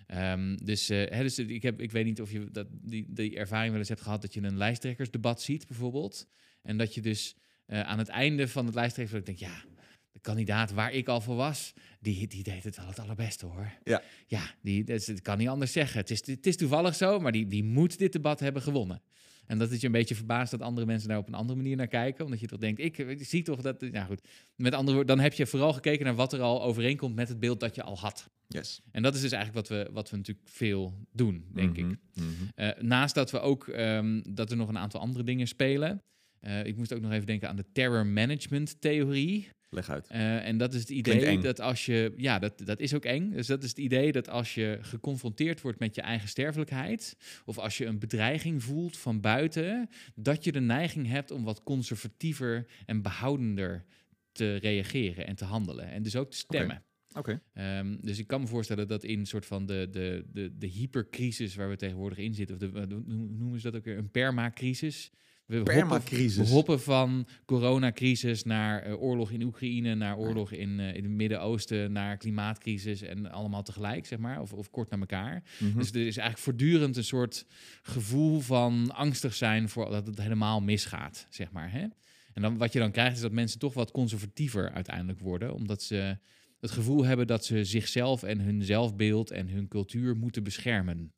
Ehm, 0.07 0.57
dus, 0.57 0.89
eh, 0.89 1.11
hè, 1.11 1.23
dus 1.23 1.39
ik, 1.39 1.63
heb, 1.63 1.81
ik 1.81 1.91
weet 1.91 2.05
niet 2.05 2.21
of 2.21 2.33
je 2.33 2.51
dat, 2.51 2.67
die, 2.71 3.07
die 3.09 3.37
ervaring 3.37 3.71
wel 3.71 3.79
eens 3.79 3.89
hebt 3.89 4.01
gehad 4.01 4.23
dat 4.23 4.35
je 4.35 4.43
een 4.43 4.57
lijsttrekkersdebat 4.57 5.43
ziet, 5.43 5.67
bijvoorbeeld. 5.67 6.29
En 6.63 6.77
dat 6.77 6.95
je 6.95 7.01
dus 7.01 7.37
eh, 7.67 7.81
aan 7.81 7.99
het 7.99 8.09
einde 8.09 8.49
van 8.49 8.67
het 8.67 8.75
lijsttrekkersdebat 8.75 9.39
denkt, 9.39 9.55
ja, 9.55 9.71
de 10.13 10.21
kandidaat 10.21 10.73
waar 10.73 10.93
ik 10.93 11.09
al 11.09 11.21
voor 11.21 11.37
was, 11.37 11.73
die, 12.01 12.27
die 12.29 12.43
deed 12.43 12.65
het 12.65 12.77
wel 12.77 12.87
het 12.87 12.99
allerbeste 12.99 13.47
hoor. 13.47 13.73
Ja. 13.85 14.03
Ja, 14.27 14.55
die, 14.63 14.85
dat, 14.85 15.01
is- 15.01 15.07
het 15.07 15.23
kan 15.23 15.39
niet 15.39 15.49
anders 15.49 15.73
zeggen. 15.73 16.01
Het 16.01 16.11
is, 16.11 16.27
het 16.27 16.47
is 16.47 16.57
toevallig 16.57 16.95
zo, 16.95 17.21
maar 17.21 17.33
die, 17.33 17.47
die 17.47 17.65
moet 17.65 17.99
dit 17.99 18.13
debat 18.13 18.41
hebben 18.41 18.63
gewonnen. 18.63 19.03
En 19.47 19.59
dat 19.59 19.71
is 19.71 19.81
je 19.81 19.87
een 19.87 19.93
beetje 19.93 20.15
verbaasd 20.15 20.51
dat 20.51 20.61
andere 20.61 20.87
mensen 20.87 21.09
daar 21.09 21.19
op 21.19 21.27
een 21.27 21.35
andere 21.35 21.59
manier 21.59 21.77
naar 21.77 21.87
kijken. 21.87 22.25
Omdat 22.25 22.41
je 22.41 22.47
toch 22.47 22.59
denkt, 22.59 22.81
ik, 22.81 22.99
ik 22.99 23.25
zie 23.25 23.43
toch 23.43 23.61
dat... 23.61 23.81
Nou 23.81 24.07
goed, 24.07 24.29
met 24.57 24.75
andere 24.75 24.97
woorden, 24.97 25.17
dan 25.17 25.25
heb 25.25 25.33
je 25.33 25.47
vooral 25.47 25.73
gekeken 25.73 26.05
naar 26.05 26.15
wat 26.15 26.33
er 26.33 26.41
al 26.41 26.63
overeenkomt 26.63 27.15
met 27.15 27.29
het 27.29 27.41
beeld 27.41 27.61
dat 27.61 27.75
je 27.75 27.83
al 27.83 27.99
had. 27.99 28.31
Yes. 28.47 28.81
En 28.91 29.03
dat 29.03 29.15
is 29.15 29.21
dus 29.21 29.33
eigenlijk 29.33 29.69
wat 29.69 29.79
we, 29.79 29.93
wat 29.93 30.11
we 30.11 30.17
natuurlijk 30.17 30.49
veel 30.49 31.07
doen, 31.13 31.45
denk 31.53 31.77
ik. 31.77 31.85
Mhm, 31.85 31.97
mhm. 32.15 32.27
Eh, 32.55 32.83
naast 32.83 33.15
dat 33.15 33.31
we 33.31 33.41
ook 33.41 33.69
ehm, 33.69 34.21
dat 34.29 34.51
er 34.51 34.57
nog 34.57 34.69
een 34.69 34.79
aantal 34.79 35.01
andere 35.01 35.25
dingen 35.25 35.49
spelen. 35.49 36.03
Eh, 36.39 36.65
ik 36.65 36.77
moest 36.77 36.93
ook 36.95 37.01
nog 37.01 37.13
even 37.13 37.27
denken 37.27 37.49
aan 37.49 37.57
de 37.57 37.67
terror 37.73 38.07
management 38.07 38.81
theorie. 38.81 39.49
Leg 39.75 39.91
uit. 39.91 40.07
Eh, 40.07 40.47
en 40.47 40.57
dat 40.57 40.75
is 40.75 40.81
het 40.81 40.91
idee 40.91 41.39
dat 41.39 41.61
als 41.61 41.87
je, 41.87 42.13
ja, 42.17 42.39
dat, 42.39 42.63
dat 42.65 42.81
is 42.81 42.95
ook 42.95 43.05
eng. 43.05 43.31
Dus 43.31 43.47
dat 43.47 43.63
is 43.63 43.69
het 43.69 43.79
idee 43.79 44.13
dat 44.13 44.29
als 44.29 44.55
je 44.55 44.79
geconfronteerd 44.81 45.61
wordt 45.61 45.79
met 45.79 45.95
je 45.95 46.01
eigen 46.01 46.29
sterfelijkheid, 46.29 47.17
of 47.45 47.59
als 47.59 47.79
je 47.79 47.87
een 47.87 47.99
bedreiging 47.99 48.63
voelt 48.63 48.97
van 48.97 49.21
buiten, 49.21 49.89
dat 50.15 50.45
je 50.45 50.53
de 50.53 50.61
neiging 50.61 51.07
hebt 51.07 51.31
om 51.31 51.45
wat 51.45 51.63
conservatiever 51.63 52.67
en 52.87 53.03
behoudender 53.03 53.85
te 54.33 54.57
reageren 54.57 55.27
en 55.27 55.37
te 55.37 55.45
handelen. 55.45 55.91
En 55.91 56.03
dus 56.03 56.17
ook 56.17 56.31
te 56.31 56.37
stemmen. 56.37 56.83
Oké. 57.15 57.43
Ehm, 57.53 57.97
dus 58.01 58.19
ik 58.19 58.27
kan 58.27 58.41
me 58.41 58.47
voorstellen 58.47 58.89
dat 58.89 59.05
in 59.05 59.19
een 59.19 59.27
soort 59.27 59.47
van 59.47 59.67
de, 59.67 59.89
de, 59.91 60.25
de, 60.33 60.59
de 60.59 60.67
hypercrisis 60.67 61.55
waar 61.55 61.69
we 61.69 61.77
tegenwoordig 61.77 62.19
in 62.19 62.35
zitten, 62.35 62.57
of 62.57 62.61
de, 62.61 63.03
noemen 63.07 63.61
ze 63.61 63.71
dat 63.71 63.81
ook 63.81 63.85
weer, 63.85 63.99
een 63.99 64.11
permacrisis. 64.11 65.11
We 65.53 65.59
hoppen- 65.59 65.75
Permacrisis. 65.75 66.49
We 66.49 66.55
hoppen 66.55 66.81
van 66.81 67.27
coronacrisis 67.45 68.45
naar 68.45 68.83
eh, 68.83 69.03
oorlog 69.03 69.31
in 69.31 69.43
Oekraïne, 69.43 69.95
naar 69.95 70.17
oorlog 70.19 70.53
in, 70.53 70.81
eh, 70.81 70.95
in 70.95 71.03
het 71.03 71.13
Midden-Oosten, 71.13 71.93
naar 71.93 72.17
klimaatcrisis 72.17 73.03
en 73.03 73.31
allemaal 73.31 73.63
tegelijk, 73.63 74.07
zeg 74.07 74.19
maar, 74.19 74.41
of, 74.41 74.53
of 74.53 74.71
kort 74.71 74.91
naar 74.91 75.01
elkaar. 75.01 75.43
Mhm. 75.59 75.79
Dus 75.79 75.89
er 75.91 75.97
is 75.97 76.17
eigenlijk 76.17 76.39
voortdurend 76.39 76.97
een 76.97 77.05
soort 77.05 77.47
gevoel 77.83 78.41
van 78.41 78.91
angstig 78.95 79.35
zijn 79.35 79.69
voor 79.69 79.91
dat 79.91 80.07
het 80.07 80.19
helemaal 80.19 80.61
misgaat, 80.61 81.27
zeg 81.31 81.51
maar. 81.51 81.73
Hè? 81.73 81.87
En 82.33 82.43
dan, 82.43 82.57
wat 82.57 82.73
je 82.73 82.79
dan 82.79 82.91
krijgt 82.91 83.17
is 83.17 83.23
dat 83.23 83.33
mensen 83.33 83.59
toch 83.59 83.75
wat 83.75 83.91
conservatiever 83.91 84.71
uiteindelijk 84.71 85.21
worden, 85.21 85.55
omdat 85.55 85.83
ze 85.83 86.19
het 86.61 86.71
gevoel 86.71 87.05
hebben 87.05 87.27
dat 87.27 87.45
ze 87.45 87.65
zichzelf 87.65 88.23
en 88.23 88.41
hun 88.41 88.63
zelfbeeld 88.63 89.31
en 89.31 89.49
hun 89.49 89.69
cultuur 89.69 90.17
moeten 90.17 90.43
beschermen. 90.43 91.13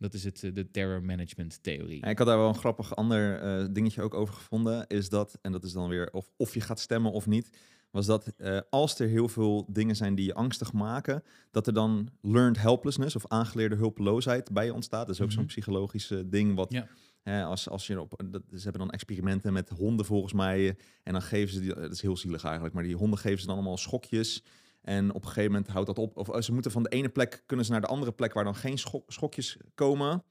Dat 0.00 0.14
is 0.14 0.24
het, 0.24 0.42
eh, 0.42 0.54
de 0.54 0.70
terror 0.70 1.02
management 1.02 1.62
theorie. 1.62 2.06
Ik 2.06 2.18
had 2.18 2.26
daar 2.26 2.38
wel 2.38 2.48
een 2.48 2.54
grappig 2.54 2.96
ander 2.96 3.40
eh, 3.40 3.66
dingetje 3.70 4.02
ook 4.02 4.14
over 4.14 4.34
gevonden. 4.34 4.86
Is 4.86 5.08
dat, 5.08 5.38
en 5.42 5.52
dat 5.52 5.64
is 5.64 5.72
dan 5.72 5.88
weer 5.88 6.10
of, 6.12 6.30
of 6.36 6.54
je 6.54 6.60
gaat 6.60 6.80
stemmen 6.80 7.12
of 7.12 7.26
niet. 7.26 7.50
Was 7.90 8.06
dat 8.06 8.32
eh, 8.36 8.58
als 8.70 8.98
er 8.98 9.08
heel 9.08 9.28
veel 9.28 9.66
dingen 9.72 9.96
zijn 9.96 10.14
die 10.14 10.24
je 10.26 10.34
angstig 10.34 10.72
maken. 10.72 11.22
Dat 11.50 11.66
er 11.66 11.72
dan 11.72 12.08
learned 12.20 12.58
helplessness 12.58 13.16
of 13.16 13.26
aangeleerde 13.28 13.76
hulpeloosheid 13.76 14.52
bij 14.52 14.64
je 14.64 14.74
ontstaat. 14.74 15.06
Dat 15.06 15.14
is 15.14 15.20
ook 15.20 15.30
zo'n 15.30 15.38
Mhm. 15.42 15.48
psychologisch 15.50 16.12
ding. 16.26 16.54
Wat 16.54 16.72
Ja. 16.72 16.86
hè, 17.22 17.44
als, 17.44 17.68
als 17.68 17.86
je 17.86 18.00
op. 18.00 18.22
Dat, 18.30 18.42
ze 18.50 18.62
hebben 18.62 18.80
dan 18.80 18.90
experimenten 18.90 19.52
met 19.52 19.68
honden 19.68 20.06
volgens 20.06 20.32
mij. 20.32 20.76
En 21.02 21.12
dan 21.12 21.22
geven 21.22 21.54
ze 21.54 21.60
die. 21.60 21.74
Dat 21.74 21.92
is 21.92 22.02
heel 22.02 22.16
zielig 22.16 22.44
eigenlijk. 22.44 22.74
Maar 22.74 22.84
die 22.84 22.96
honden 22.96 23.18
geven 23.18 23.40
ze 23.40 23.46
dan 23.46 23.54
allemaal 23.54 23.76
schokjes. 23.76 24.42
En 24.80 25.14
op 25.14 25.22
een 25.22 25.28
gegeven 25.28 25.52
moment 25.52 25.70
houdt 25.70 25.86
dat 25.86 25.98
op. 25.98 26.16
Of 26.16 26.28
eh, 26.28 26.40
ze 26.40 26.52
moeten 26.52 26.70
van 26.70 26.82
de 26.82 26.88
ene 26.88 27.08
plek 27.08 27.42
kunnen 27.46 27.66
ze 27.66 27.72
naar 27.72 27.80
de 27.80 27.86
andere 27.86 28.12
plek 28.12 28.32
waar 28.32 28.44
dan 28.44 28.54
geen 28.54 28.78
schok- 28.78 29.12
schokjes 29.12 29.56
komen. 29.74 30.22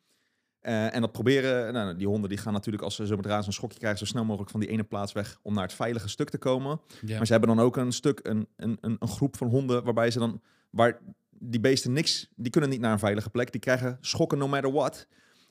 Eh, 0.60 0.96
en 0.96 1.02
dat 1.02 1.12
proberen, 1.12 1.74
nou, 1.74 1.96
die 1.98 2.08
honden 2.08 2.30
die 2.30 2.38
gaan 2.38 2.54
natuurlijk 2.54 2.84
als 2.84 2.96
ze 2.96 3.06
zodra 3.06 3.42
ze 3.42 3.48
een 3.48 3.54
schokje 3.54 3.78
krijgen, 3.78 4.00
zo 4.00 4.06
snel 4.06 4.26
mogelijk 4.26 4.52
van 4.52 4.60
die 4.60 4.70
ene 4.70 4.84
plaats 4.84 5.12
weg 5.12 5.40
om 5.42 5.54
naar 5.54 5.64
het 5.64 5.74
veilige 5.74 6.08
stuk 6.10 6.30
te 6.30 6.38
komen. 6.38 6.82
Ja. 7.06 7.18
Maar 7.18 7.26
ze 7.26 7.32
hebben 7.32 7.56
dan 7.56 7.66
ook 7.66 7.78
een 7.78 7.92
stuk, 7.92 8.20
een, 8.24 8.48
een, 8.56 8.78
een, 8.82 8.96
een 9.00 9.08
groep 9.08 9.38
van 9.38 9.48
honden 9.48 9.84
waarbij 9.84 10.12
ze 10.12 10.20
dan, 10.20 10.42
waar 10.70 11.00
die 11.30 11.60
beesten 11.60 11.94
niks, 11.94 12.30
die 12.36 12.52
kunnen 12.52 12.70
niet 12.70 12.80
naar 12.80 12.92
een 12.92 13.00
veilige 13.00 13.30
plek, 13.30 13.52
die 13.52 13.62
krijgen 13.62 13.98
schokken 14.02 14.38
no 14.38 14.48
matter 14.48 14.72
what. 14.72 15.08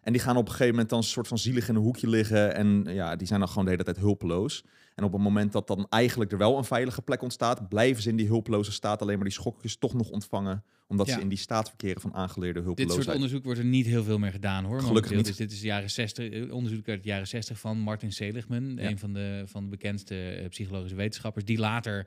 En 0.08 0.14
die 0.14 0.22
gaan 0.22 0.36
op 0.36 0.44
een 0.44 0.50
gegeven 0.50 0.70
moment 0.72 0.88
dan 0.90 0.98
een 0.98 1.04
soort 1.04 1.28
van 1.28 1.38
zielig 1.38 1.68
in 1.68 1.74
een 1.74 1.82
hoekje 1.82 2.08
liggen 2.08 2.54
en 2.54 2.84
ja, 2.88 3.16
die 3.16 3.26
zijn 3.26 3.38
dan 3.40 3.48
gewoon 3.48 3.64
de 3.64 3.70
hele 3.70 3.84
tijd 3.84 3.96
hulpeloos. 3.96 4.64
En 4.94 5.04
op 5.04 5.12
het 5.12 5.22
moment 5.22 5.52
dat 5.52 5.66
dan 5.66 5.86
eigenlijk 5.88 6.32
er 6.32 6.38
wel 6.38 6.58
een 6.58 6.64
veilige 6.64 7.02
plek 7.02 7.22
ontstaat, 7.22 7.68
blijven 7.68 8.02
ze 8.02 8.08
in 8.08 8.16
die 8.16 8.26
hulpeloze 8.26 8.72
staat 8.72 9.02
alleen 9.02 9.14
maar 9.14 9.24
die 9.24 9.32
schokjes 9.32 9.76
toch 9.76 9.94
nog 9.94 10.10
ontvangen, 10.10 10.64
omdat 10.86 11.06
Ja. 11.06 11.14
ze 11.14 11.20
in 11.20 11.28
die 11.28 11.38
staat 11.38 11.68
verkeren 11.68 12.00
van 12.00 12.14
aangeleerde 12.14 12.54
Dit 12.58 12.64
hulpeloosheid. 12.64 13.04
soort 13.04 13.16
onderzoek 13.16 13.44
wordt 13.44 13.58
er 13.58 13.64
niet 13.64 13.86
heel 13.86 14.04
veel 14.04 14.18
meer 14.18 14.30
gedaan 14.32 14.64
hoor. 14.64 14.80
Gelukkig 14.82 15.12
niet. 15.16 15.26
Dus 15.26 15.36
dit 15.36 15.52
is 15.52 15.60
de 15.60 15.66
jaren 15.66 15.90
60, 15.90 16.28
eh, 16.30 16.52
onderzoek 16.54 16.88
uit 16.88 17.02
de 17.02 17.08
jaren 17.08 17.26
60 17.26 17.58
van 17.58 17.78
Martin 17.78 18.12
Seligman, 18.12 18.76
Ja. 18.76 18.88
een 18.88 18.98
van 18.98 19.12
de, 19.12 19.42
van 19.46 19.62
de 19.64 19.70
bekendste 19.70 20.30
eh, 20.30 20.48
psychologische 20.48 20.96
wetenschappers, 20.96 21.44
die 21.44 21.58
later 21.58 22.06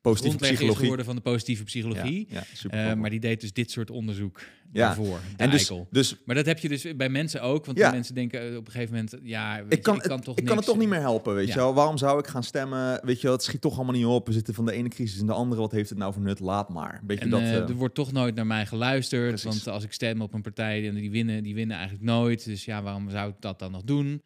Positieve 0.00 0.36
psychologie. 0.38 0.76
geworden 0.80 1.04
van 1.04 1.14
de 1.16 1.20
positieve 1.22 1.64
psychologie. 1.64 2.26
Ja, 2.30 2.34
ja, 2.36 2.42
super 2.54 2.78
Eh, 2.86 2.94
maar 2.94 3.10
die 3.10 3.20
deed 3.20 3.40
dus 3.40 3.52
dit 3.52 3.70
soort 3.70 3.90
onderzoek 3.90 4.40
Ja. 4.72 4.86
daarvoor. 4.86 5.20
En 5.36 5.50
dus, 5.50 5.72
dus 5.90 6.16
Maar 6.24 6.34
dat 6.34 6.46
heb 6.46 6.58
je 6.58 6.68
dus 6.68 6.96
bij 6.96 7.08
mensen 7.08 7.42
ook, 7.42 7.66
want 7.66 7.78
Ja. 7.78 7.90
mensen 7.90 8.14
denken 8.14 8.50
eh, 8.50 8.56
op 8.56 8.66
een 8.66 8.72
gegeven 8.72 8.94
moment, 8.94 9.16
ja, 9.22 9.58
ik 9.58 9.64
je, 9.72 9.78
kan, 9.78 9.96
ik 9.96 10.02
kan 10.02 10.16
het, 10.16 10.24
toch 10.24 10.36
ik 10.38 10.44
kan 10.44 10.56
het 10.56 10.66
toch 10.66 10.78
niet 10.78 10.88
meer 10.88 11.00
helpen, 11.00 11.34
weet 11.34 11.48
je 11.48 11.54
wel. 11.54 11.74
Waarom 11.74 11.98
zou 11.98 12.18
ik 12.18 12.26
gaan 12.26 12.42
stemmen? 12.44 13.00
Weet 13.04 13.16
je 13.20 13.22
wel, 13.26 13.32
het 13.36 13.44
schiet 13.44 13.60
toch 13.60 13.76
allemaal 13.76 13.94
niet 13.94 14.04
op. 14.04 14.26
We 14.26 14.32
zitten 14.32 14.54
van 14.54 14.64
de 14.66 14.72
ene 14.72 14.88
crisis 14.88 15.20
in 15.20 15.26
de 15.26 15.32
andere. 15.32 15.60
Wat 15.60 15.72
heeft 15.72 15.88
het 15.88 15.98
nou 15.98 16.12
voor 16.12 16.22
nut? 16.22 16.40
Laat 16.40 16.68
maar. 16.68 17.00
Beetje 17.04 17.24
En 17.24 17.30
dat... 17.30 17.40
eh, 17.40 17.54
er 17.68 17.74
wordt 17.74 17.94
toch 17.94 18.12
nooit 18.12 18.34
naar 18.34 18.46
mij 18.46 18.66
geluisterd. 18.66 19.28
Precies. 19.28 19.44
Want 19.44 19.66
als 19.68 19.84
ik 19.84 19.92
stem 19.92 20.20
op 20.20 20.34
een 20.34 20.42
partij 20.42 20.88
en 20.88 20.94
die 20.94 21.10
winnen, 21.10 21.42
die 21.42 21.54
winnen 21.54 21.76
eigenlijk 21.76 22.06
nooit. 22.06 22.44
Dus 22.44 22.64
ja, 22.64 22.82
waarom 22.82 23.10
zou 23.10 23.30
ik 23.30 23.36
dat 23.40 23.58
dan 23.58 23.70
nog 23.72 23.82
doen? 23.82 24.22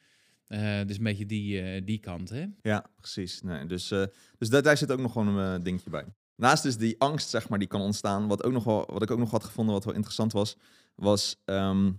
Eh, 0.55 0.87
dus 0.87 0.97
een 0.97 1.03
beetje 1.03 1.27
die, 1.27 1.61
eh, 1.61 1.83
die 1.85 1.99
kant, 1.99 2.29
hè? 2.29 2.47
Ja, 2.63 2.85
precies. 3.01 3.43
Nee, 3.43 3.67
dus 3.67 3.91
eh, 3.91 4.05
dus 4.39 4.49
daar, 4.49 4.63
daar 4.63 4.77
zit 4.77 4.93
ook 4.93 5.01
nog 5.01 5.13
gewoon 5.13 5.37
een 5.37 5.63
dingetje 5.63 5.91
bij. 5.91 6.05
Naast 6.37 6.63
dus 6.63 6.77
die 6.77 6.95
angst, 6.99 7.31
zeg 7.31 7.49
maar, 7.49 7.59
die 7.59 7.69
kan 7.69 7.81
ontstaan. 7.81 8.27
Wat, 8.27 8.45
ook 8.45 8.53
nog 8.53 8.65
wel, 8.65 8.89
wat 8.93 9.03
ik 9.03 9.11
ook 9.11 9.19
nog 9.19 9.31
had 9.31 9.45
gevonden, 9.45 9.75
wat 9.75 9.85
wel 9.85 9.95
interessant 9.95 10.33
was, 10.33 10.57
was 10.95 11.43
ehm, 11.45 11.91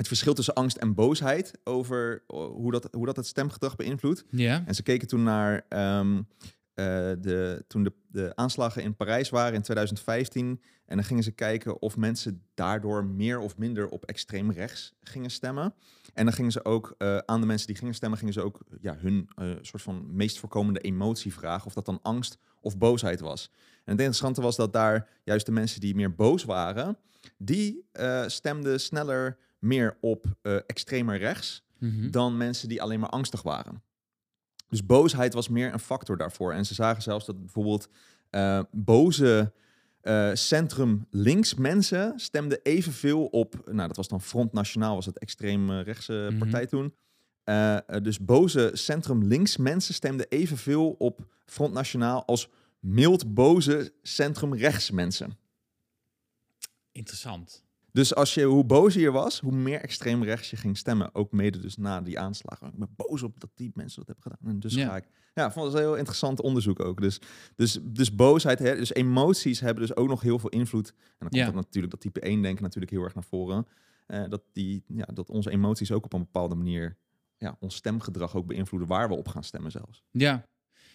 het 0.00 0.08
verschil 0.08 0.34
tussen 0.34 0.54
angst 0.54 0.76
en 0.76 0.94
boosheid 0.94 1.58
over 1.64 2.22
eh, 2.26 2.36
hoe, 2.36 2.70
dat, 2.72 2.88
hoe 2.92 3.06
dat 3.06 3.16
het 3.16 3.26
stemgedrag 3.26 3.76
beïnvloedt. 3.76 4.24
Ja. 4.30 4.62
En 4.66 4.74
ze 4.74 4.82
keken 4.82 5.08
toen 5.08 5.22
naar 5.22 5.64
ehm, 5.68 6.16
eh, 6.16 6.22
de, 7.20 7.64
toen 7.68 7.82
de, 7.82 7.92
de 8.08 8.32
aanslagen 8.34 8.82
in 8.82 8.96
Parijs 8.96 9.28
waren 9.30 9.54
in 9.54 9.62
2015. 9.62 10.62
En 10.86 10.96
dan 10.96 11.04
gingen 11.04 11.22
ze 11.22 11.30
kijken 11.30 11.82
of 11.82 11.96
mensen 11.96 12.42
daardoor 12.54 13.04
meer 13.04 13.38
of 13.38 13.56
minder 13.56 13.88
op 13.88 14.04
extreem 14.04 14.50
rechts 14.50 14.92
gingen 15.00 15.30
stemmen. 15.30 15.74
En 16.14 16.24
dan 16.24 16.34
gingen 16.34 16.52
ze 16.52 16.64
ook 16.64 16.94
eh, 16.98 17.16
aan 17.16 17.40
de 17.40 17.46
mensen 17.46 17.66
die 17.66 17.76
gingen 17.76 17.94
stemmen, 17.94 18.18
gingen 18.18 18.34
ze 18.34 18.42
ook 18.42 18.60
ja, 18.80 18.96
hun 18.98 19.30
eh, 19.34 19.50
soort 19.60 19.82
van 19.82 20.06
meest 20.16 20.38
voorkomende 20.38 20.80
emotie 20.80 21.32
vragen. 21.32 21.66
Of 21.66 21.74
dat 21.74 21.84
dan 21.86 22.02
angst 22.02 22.38
of 22.60 22.78
boosheid 22.78 23.20
was. 23.20 23.50
En 23.54 23.92
het 23.92 23.98
interessante 23.98 24.40
was 24.40 24.56
dat 24.56 24.72
daar 24.72 25.08
juist 25.24 25.46
de 25.46 25.52
mensen 25.52 25.80
die 25.80 25.94
meer 25.94 26.14
boos 26.14 26.44
waren, 26.44 26.98
die 27.38 27.88
eh, 27.92 28.26
stemden 28.26 28.80
sneller 28.80 29.38
meer 29.58 29.96
op 30.00 30.26
eh 30.42 30.56
extremer 30.66 31.18
rechts 31.18 31.68
Mhm. 31.80 32.10
dan 32.10 32.36
mensen 32.36 32.68
die 32.68 32.82
alleen 32.82 33.00
maar 33.00 33.08
angstig 33.08 33.42
waren. 33.42 33.82
Dus 34.70 34.86
boosheid 34.86 35.34
was 35.34 35.48
meer 35.48 35.72
een 35.72 35.78
factor 35.78 36.16
daarvoor. 36.16 36.52
En 36.52 36.66
ze 36.66 36.74
zagen 36.74 37.02
zelfs 37.02 37.26
dat 37.26 37.40
bijvoorbeeld 37.40 37.88
eh, 38.30 38.60
boze 38.70 39.52
eh, 40.00 40.30
centrum 40.32 41.06
links 41.10 41.54
mensen 41.54 42.12
stemden 42.20 42.60
evenveel 42.62 43.24
op, 43.26 43.54
nou 43.64 43.86
dat 43.86 43.96
was 43.96 44.08
dan 44.08 44.20
Front 44.20 44.52
Nationaal, 44.52 44.94
was 44.94 45.06
het 45.06 45.18
extreem 45.18 45.70
rechtse 45.70 46.26
Mhm. 46.30 46.38
partij 46.38 46.66
toen. 46.66 46.94
Eh, 47.44 47.76
dus 48.02 48.24
boze 48.24 48.70
centrum 48.72 49.24
links 49.24 49.56
mensen 49.56 49.94
stemden 49.94 50.26
evenveel 50.28 50.90
op 50.98 51.20
Front 51.44 51.72
Nationaal 51.72 52.24
als 52.24 52.48
mild 52.78 53.34
boze 53.34 53.92
centrum 54.02 54.54
rechts 54.54 54.90
mensen. 54.90 55.38
Interessant. 56.92 57.64
Dus 57.92 58.14
als 58.14 58.34
je, 58.34 58.44
hoe 58.44 58.64
bozer 58.64 59.00
je 59.00 59.10
was, 59.10 59.40
hoe 59.40 59.52
meer 59.52 59.80
extreem 59.80 60.22
rechts 60.22 60.50
je 60.50 60.56
ging 60.56 60.76
stemmen. 60.76 61.14
Ook 61.14 61.32
mede 61.32 61.58
dus 61.58 61.76
na 61.76 62.00
die 62.00 62.18
aanslagen. 62.18 62.66
Ik 62.66 62.78
ben 62.78 62.88
boos 62.96 63.22
op 63.22 63.40
dat 63.40 63.50
die 63.54 63.70
mensen 63.74 64.04
dat 64.04 64.06
hebben 64.06 64.22
gedaan. 64.32 64.52
En 64.54 64.60
dus 64.60 64.74
Ja. 64.74 64.86
ga 64.88 64.96
ik... 64.96 65.04
Ja, 65.34 65.52
vond 65.52 65.66
het 65.66 65.74
een 65.74 65.80
heel 65.80 65.96
interessant 65.96 66.40
onderzoek 66.40 66.80
ook. 66.84 67.00
Dus, 67.00 67.20
dus, 67.56 67.78
dus 67.82 68.14
boosheid, 68.14 68.58
hè, 68.58 68.76
dus 68.76 68.92
emoties 68.94 69.60
hebben 69.60 69.86
dus 69.86 69.96
ook 69.96 70.08
nog 70.08 70.20
heel 70.20 70.38
veel 70.38 70.48
invloed. 70.50 70.88
En 70.88 70.94
dan 71.18 71.28
komt 71.28 71.34
Ja. 71.40 71.44
dat 71.44 71.54
natuurlijk, 71.54 71.92
dat 71.92 72.00
type 72.00 72.20
1 72.20 72.42
denken 72.42 72.62
natuurlijk 72.62 72.92
heel 72.92 73.02
erg 73.02 73.14
naar 73.14 73.24
voren. 73.24 73.66
Eh, 74.06 74.24
dat, 74.28 74.42
die, 74.52 74.84
ja, 74.86 75.04
dat 75.14 75.30
onze 75.30 75.50
emoties 75.50 75.92
ook 75.92 76.04
op 76.04 76.12
een 76.12 76.20
bepaalde 76.20 76.54
manier 76.54 76.96
ja, 77.36 77.56
ons 77.60 77.74
stemgedrag 77.74 78.36
ook 78.36 78.46
beïnvloeden 78.46 78.88
waar 78.88 79.08
we 79.08 79.14
op 79.14 79.28
gaan 79.28 79.44
stemmen 79.44 79.70
zelfs. 79.70 80.04
Ja. 80.10 80.46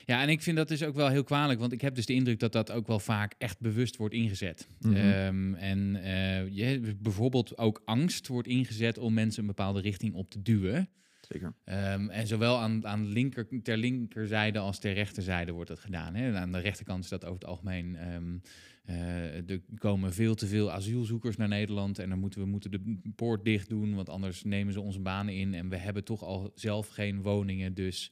Ja, 0.05 0.21
en 0.21 0.29
ik 0.29 0.41
vind 0.41 0.57
dat 0.57 0.67
dus 0.67 0.83
ook 0.83 0.95
wel 0.95 1.09
heel 1.09 1.23
kwalijk, 1.23 1.59
want 1.59 1.71
ik 1.71 1.81
heb 1.81 1.95
dus 1.95 2.05
de 2.05 2.13
indruk 2.13 2.39
dat 2.39 2.51
dat 2.51 2.71
ook 2.71 2.87
wel 2.87 2.99
vaak 2.99 3.33
echt 3.37 3.59
bewust 3.59 3.95
wordt 3.95 4.13
ingezet. 4.13 4.67
Mhm. 4.79 4.95
Ehm, 4.95 5.53
en 5.53 5.95
eh, 5.95 6.47
je, 6.47 6.95
bijvoorbeeld 7.01 7.57
ook 7.57 7.81
angst 7.85 8.27
wordt 8.27 8.47
ingezet 8.47 8.97
om 8.97 9.13
mensen 9.13 9.41
een 9.41 9.47
bepaalde 9.47 9.81
richting 9.81 10.13
op 10.13 10.29
te 10.29 10.41
duwen. 10.41 10.89
Zeker. 11.21 11.53
Ehm, 11.63 12.09
en 12.09 12.27
zowel 12.27 12.57
aan, 12.57 12.87
aan 12.87 13.07
linker, 13.07 13.47
ter 13.63 13.77
linkerzijde 13.77 14.59
als 14.59 14.79
ter 14.79 14.93
rechterzijde 14.93 15.51
wordt 15.51 15.69
dat 15.69 15.79
gedaan. 15.79 16.15
Hè. 16.15 16.27
En 16.27 16.37
aan 16.37 16.51
de 16.51 16.59
rechterkant 16.59 17.03
is 17.03 17.09
dat 17.09 17.25
over 17.25 17.39
het 17.39 17.45
algemeen. 17.45 17.95
ehm, 17.95 18.37
eh, 18.85 19.49
er 19.49 19.61
komen 19.77 20.13
veel 20.13 20.35
te 20.35 20.47
veel 20.47 20.71
asielzoekers 20.71 21.37
naar 21.37 21.47
Nederland. 21.47 21.99
En 21.99 22.09
dan 22.09 22.19
moeten 22.19 22.39
we 22.39 22.45
moeten 22.45 22.71
de 22.71 22.99
poort 23.15 23.45
dicht 23.45 23.69
doen, 23.69 23.95
want 23.95 24.09
anders 24.09 24.43
nemen 24.43 24.73
ze 24.73 24.81
onze 24.81 24.99
banen 24.99 25.33
in. 25.33 25.53
En 25.53 25.69
we 25.69 25.77
hebben 25.77 26.03
toch 26.03 26.23
al 26.23 26.51
zelf 26.55 26.87
geen 26.87 27.21
woningen. 27.21 27.73
Dus 27.73 28.11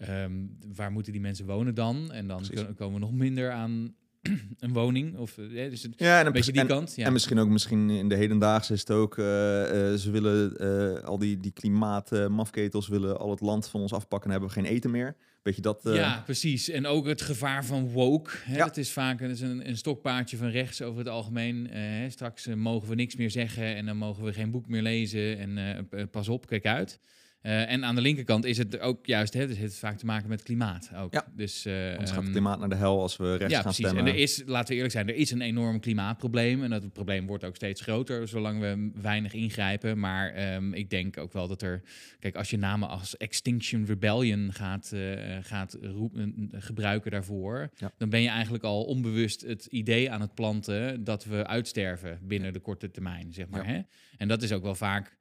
ehm, 0.00 0.32
waar 0.74 0.92
moeten 0.92 1.12
die 1.12 1.20
mensen 1.20 1.46
wonen 1.46 1.74
dan? 1.74 2.12
En 2.12 2.26
dan 2.26 2.42
komen 2.76 2.94
we 2.94 3.00
nog 3.00 3.12
minder 3.12 3.50
aan 3.50 3.94
een 4.58 4.72
woning. 4.72 5.16
Of, 5.16 5.38
eh, 5.38 5.70
dus 5.70 5.82
het, 5.82 5.92
Ja, 5.96 6.20
en 6.20 6.26
een 6.26 6.32
beetje 6.32 6.52
die 6.52 6.60
en, 6.60 6.66
kant. 6.66 6.92
Ja. 6.96 7.06
En 7.06 7.12
misschien 7.12 7.38
ook 7.38 7.48
misschien 7.48 7.90
in 7.90 8.08
de 8.08 8.14
hedendaagse 8.14 8.72
is 8.72 8.80
het 8.80 8.90
ook, 8.90 9.18
eh, 9.18 9.92
eh, 9.92 9.98
ze 9.98 10.10
willen 10.10 11.04
al 11.04 11.18
die, 11.18 11.40
die 11.40 11.52
klimaatmafketels 11.52 12.88
willen 12.88 13.18
al 13.18 13.30
het 13.30 13.40
land 13.40 13.68
van 13.68 13.80
ons 13.80 13.92
afpakken 13.92 14.30
en 14.30 14.36
hebben 14.38 14.54
we 14.54 14.60
geen 14.62 14.72
eten 14.74 14.90
meer. 14.90 15.16
Beetje 15.42 15.62
dat. 15.62 15.80
Ja, 15.82 16.22
precies. 16.24 16.68
En 16.68 16.86
ook 16.86 17.06
het 17.06 17.22
gevaar 17.22 17.64
van 17.64 17.88
woke. 17.88 18.30
Hè? 18.42 18.56
Ja. 18.56 18.66
Het 18.66 18.76
is 18.76 18.90
vaak 18.90 19.20
het 19.20 19.30
is 19.30 19.40
een, 19.40 19.68
een 19.68 19.76
stokpaardje 19.76 20.36
van 20.36 20.48
rechts 20.48 20.82
over 20.82 20.98
het 20.98 21.08
algemeen. 21.08 21.66
Hè, 21.70 22.10
straks 22.10 22.46
mogen 22.46 22.88
we 22.88 22.94
niks 22.94 23.16
meer 23.16 23.30
zeggen 23.30 23.76
en 23.76 23.86
dan 23.86 23.96
mogen 23.96 24.24
we 24.24 24.32
geen 24.32 24.50
boek 24.50 24.68
meer 24.68 24.82
lezen. 24.82 25.38
En 25.58 25.88
pas 26.10 26.28
op, 26.28 26.46
kijk 26.46 26.66
uit. 26.66 27.00
Eh, 27.40 27.70
en 27.70 27.84
aan 27.84 27.94
de 27.94 28.00
linkerkant 28.00 28.44
is 28.44 28.58
het 28.58 28.78
ook 28.78 29.06
juist, 29.06 29.34
hè, 29.34 29.40
het 29.40 29.56
heeft 29.56 29.74
vaak 29.74 29.98
te 29.98 30.06
maken 30.06 30.28
met 30.28 30.42
klimaat 30.42 30.90
ook. 30.96 31.12
Ja. 31.12 31.26
Dus, 31.36 31.66
Anders 31.66 31.96
gaat 31.96 32.08
het 32.08 32.16
ehm, 32.16 32.30
klimaat 32.30 32.58
naar 32.58 32.68
de 32.68 32.74
hel 32.74 33.00
als 33.00 33.16
we 33.16 33.36
rechts 33.36 33.54
ja, 33.54 33.60
gaan 33.60 33.62
precies. 33.62 33.86
stemmen. 33.86 34.06
En 34.06 34.12
er 34.12 34.20
is, 34.20 34.42
laten 34.46 34.68
we 34.68 34.74
eerlijk 34.74 34.92
zijn, 34.92 35.08
er 35.08 35.14
is 35.14 35.30
een 35.30 35.40
enorm 35.40 35.80
klimaatprobleem. 35.80 36.62
En 36.62 36.70
dat 36.70 36.92
probleem 36.92 37.26
wordt 37.26 37.44
ook 37.44 37.56
steeds 37.56 37.80
groter, 37.80 38.28
zolang 38.28 38.60
we 38.60 38.90
weinig 39.02 39.32
ingrijpen. 39.32 39.98
Maar 39.98 40.32
ehm, 40.32 40.72
ik 40.72 40.90
denk 40.90 41.18
ook 41.18 41.32
wel 41.32 41.48
dat 41.48 41.62
er... 41.62 41.82
Kijk, 42.18 42.36
als 42.36 42.50
je 42.50 42.58
namen 42.58 42.88
als 42.88 43.16
Extinction 43.16 43.86
Rebellion 43.86 44.52
gaat, 44.52 44.92
eh, 44.92 45.36
gaat 45.42 45.78
roepen, 45.80 46.50
gebruiken 46.52 47.10
daarvoor... 47.10 47.70
Ja. 47.76 47.92
dan 47.98 48.08
ben 48.08 48.22
je 48.22 48.28
eigenlijk 48.28 48.64
al 48.64 48.84
onbewust 48.84 49.40
het 49.40 49.66
idee 49.66 50.10
aan 50.10 50.20
het 50.20 50.34
planten... 50.34 51.04
dat 51.04 51.24
we 51.24 51.46
uitsterven 51.46 52.18
binnen 52.22 52.52
de 52.52 52.60
korte 52.60 52.90
termijn, 52.90 53.32
zeg 53.32 53.48
maar. 53.48 53.66
Hè? 53.66 53.80
En 54.16 54.28
dat 54.28 54.42
is 54.42 54.52
ook 54.52 54.62
wel 54.62 54.74
vaak... 54.74 55.18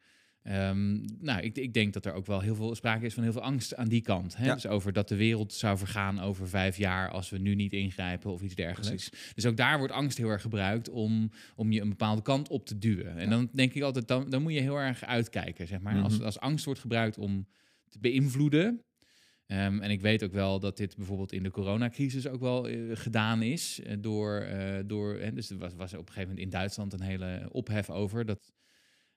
ehm, 0.50 1.00
nou, 1.20 1.42
ik, 1.42 1.58
ik 1.58 1.74
denk 1.74 1.94
dat 1.94 2.06
er 2.06 2.14
ook 2.14 2.26
wel 2.26 2.40
heel 2.40 2.56
veel 2.56 2.76
sprake 2.76 3.06
is 3.06 3.14
van 3.14 3.24
heel 3.24 3.32
veel 3.32 3.42
angst 3.42 3.76
aan 3.76 3.88
die 3.88 4.02
kant. 4.02 4.38
Hè? 4.38 4.46
Ja. 4.46 4.54
Dus 4.54 4.68
over 4.68 4.94
dat 4.94 5.08
de 5.08 5.16
wereld 5.16 5.54
zou 5.54 5.78
vergaan 5.78 6.20
over 6.20 6.48
vijf 6.50 6.78
jaar 6.78 7.10
als 7.10 7.30
we 7.30 7.38
nu 7.38 7.56
niet 7.56 7.74
ingrijpen 7.74 8.32
of 8.32 8.42
iets 8.42 8.56
dergelijks. 8.56 9.10
Dus 9.36 9.46
ook 9.46 9.58
daar 9.58 9.78
wordt 9.78 9.94
angst 9.94 10.18
heel 10.18 10.30
erg 10.30 10.42
gebruikt 10.42 10.90
om, 10.90 11.32
om 11.56 11.72
je 11.72 11.82
een 11.82 11.90
bepaalde 11.90 12.22
kant 12.22 12.50
op 12.50 12.66
te 12.66 12.78
duwen. 12.78 13.18
En 13.18 13.30
dan 13.30 13.50
denk 13.54 13.74
ik 13.74 13.82
altijd, 13.82 14.08
dan, 14.08 14.30
dan 14.30 14.42
moet 14.42 14.54
je 14.54 14.60
heel 14.62 14.78
erg 14.80 15.04
uitkijken, 15.06 15.68
zeg 15.68 15.80
maar. 15.82 16.02
als, 16.04 16.16
Mhm. 16.16 16.26
als 16.26 16.40
angst 16.40 16.66
wordt 16.66 16.80
gebruikt 16.80 17.18
om 17.18 17.48
te 17.90 18.00
beïnvloeden. 18.00 18.84
Ehm, 19.46 19.80
en 19.80 19.92
ik 19.92 20.02
weet 20.02 20.24
ook 20.24 20.32
wel 20.34 20.60
dat 20.60 20.78
dit 20.78 20.96
bijvoorbeeld 20.96 21.32
in 21.32 21.44
de 21.44 21.52
coronacrisis 21.52 22.28
ook 22.28 22.40
wel 22.40 22.68
eh, 22.68 22.78
gedaan 22.94 23.42
is. 23.42 23.80
eh, 23.80 23.96
door, 24.00 24.40
eh, 24.40 24.80
door, 24.86 25.20
hè, 25.20 25.34
dus 25.34 25.50
er 25.50 25.58
was, 25.58 25.74
was 25.74 25.94
op 25.94 26.00
een 26.00 26.06
gegeven 26.06 26.22
moment 26.30 26.40
in 26.46 26.50
Duitsland 26.50 26.94
een 26.94 27.02
hele 27.02 27.50
ophef 27.52 27.90
over. 27.90 28.26
Dat, 28.26 28.52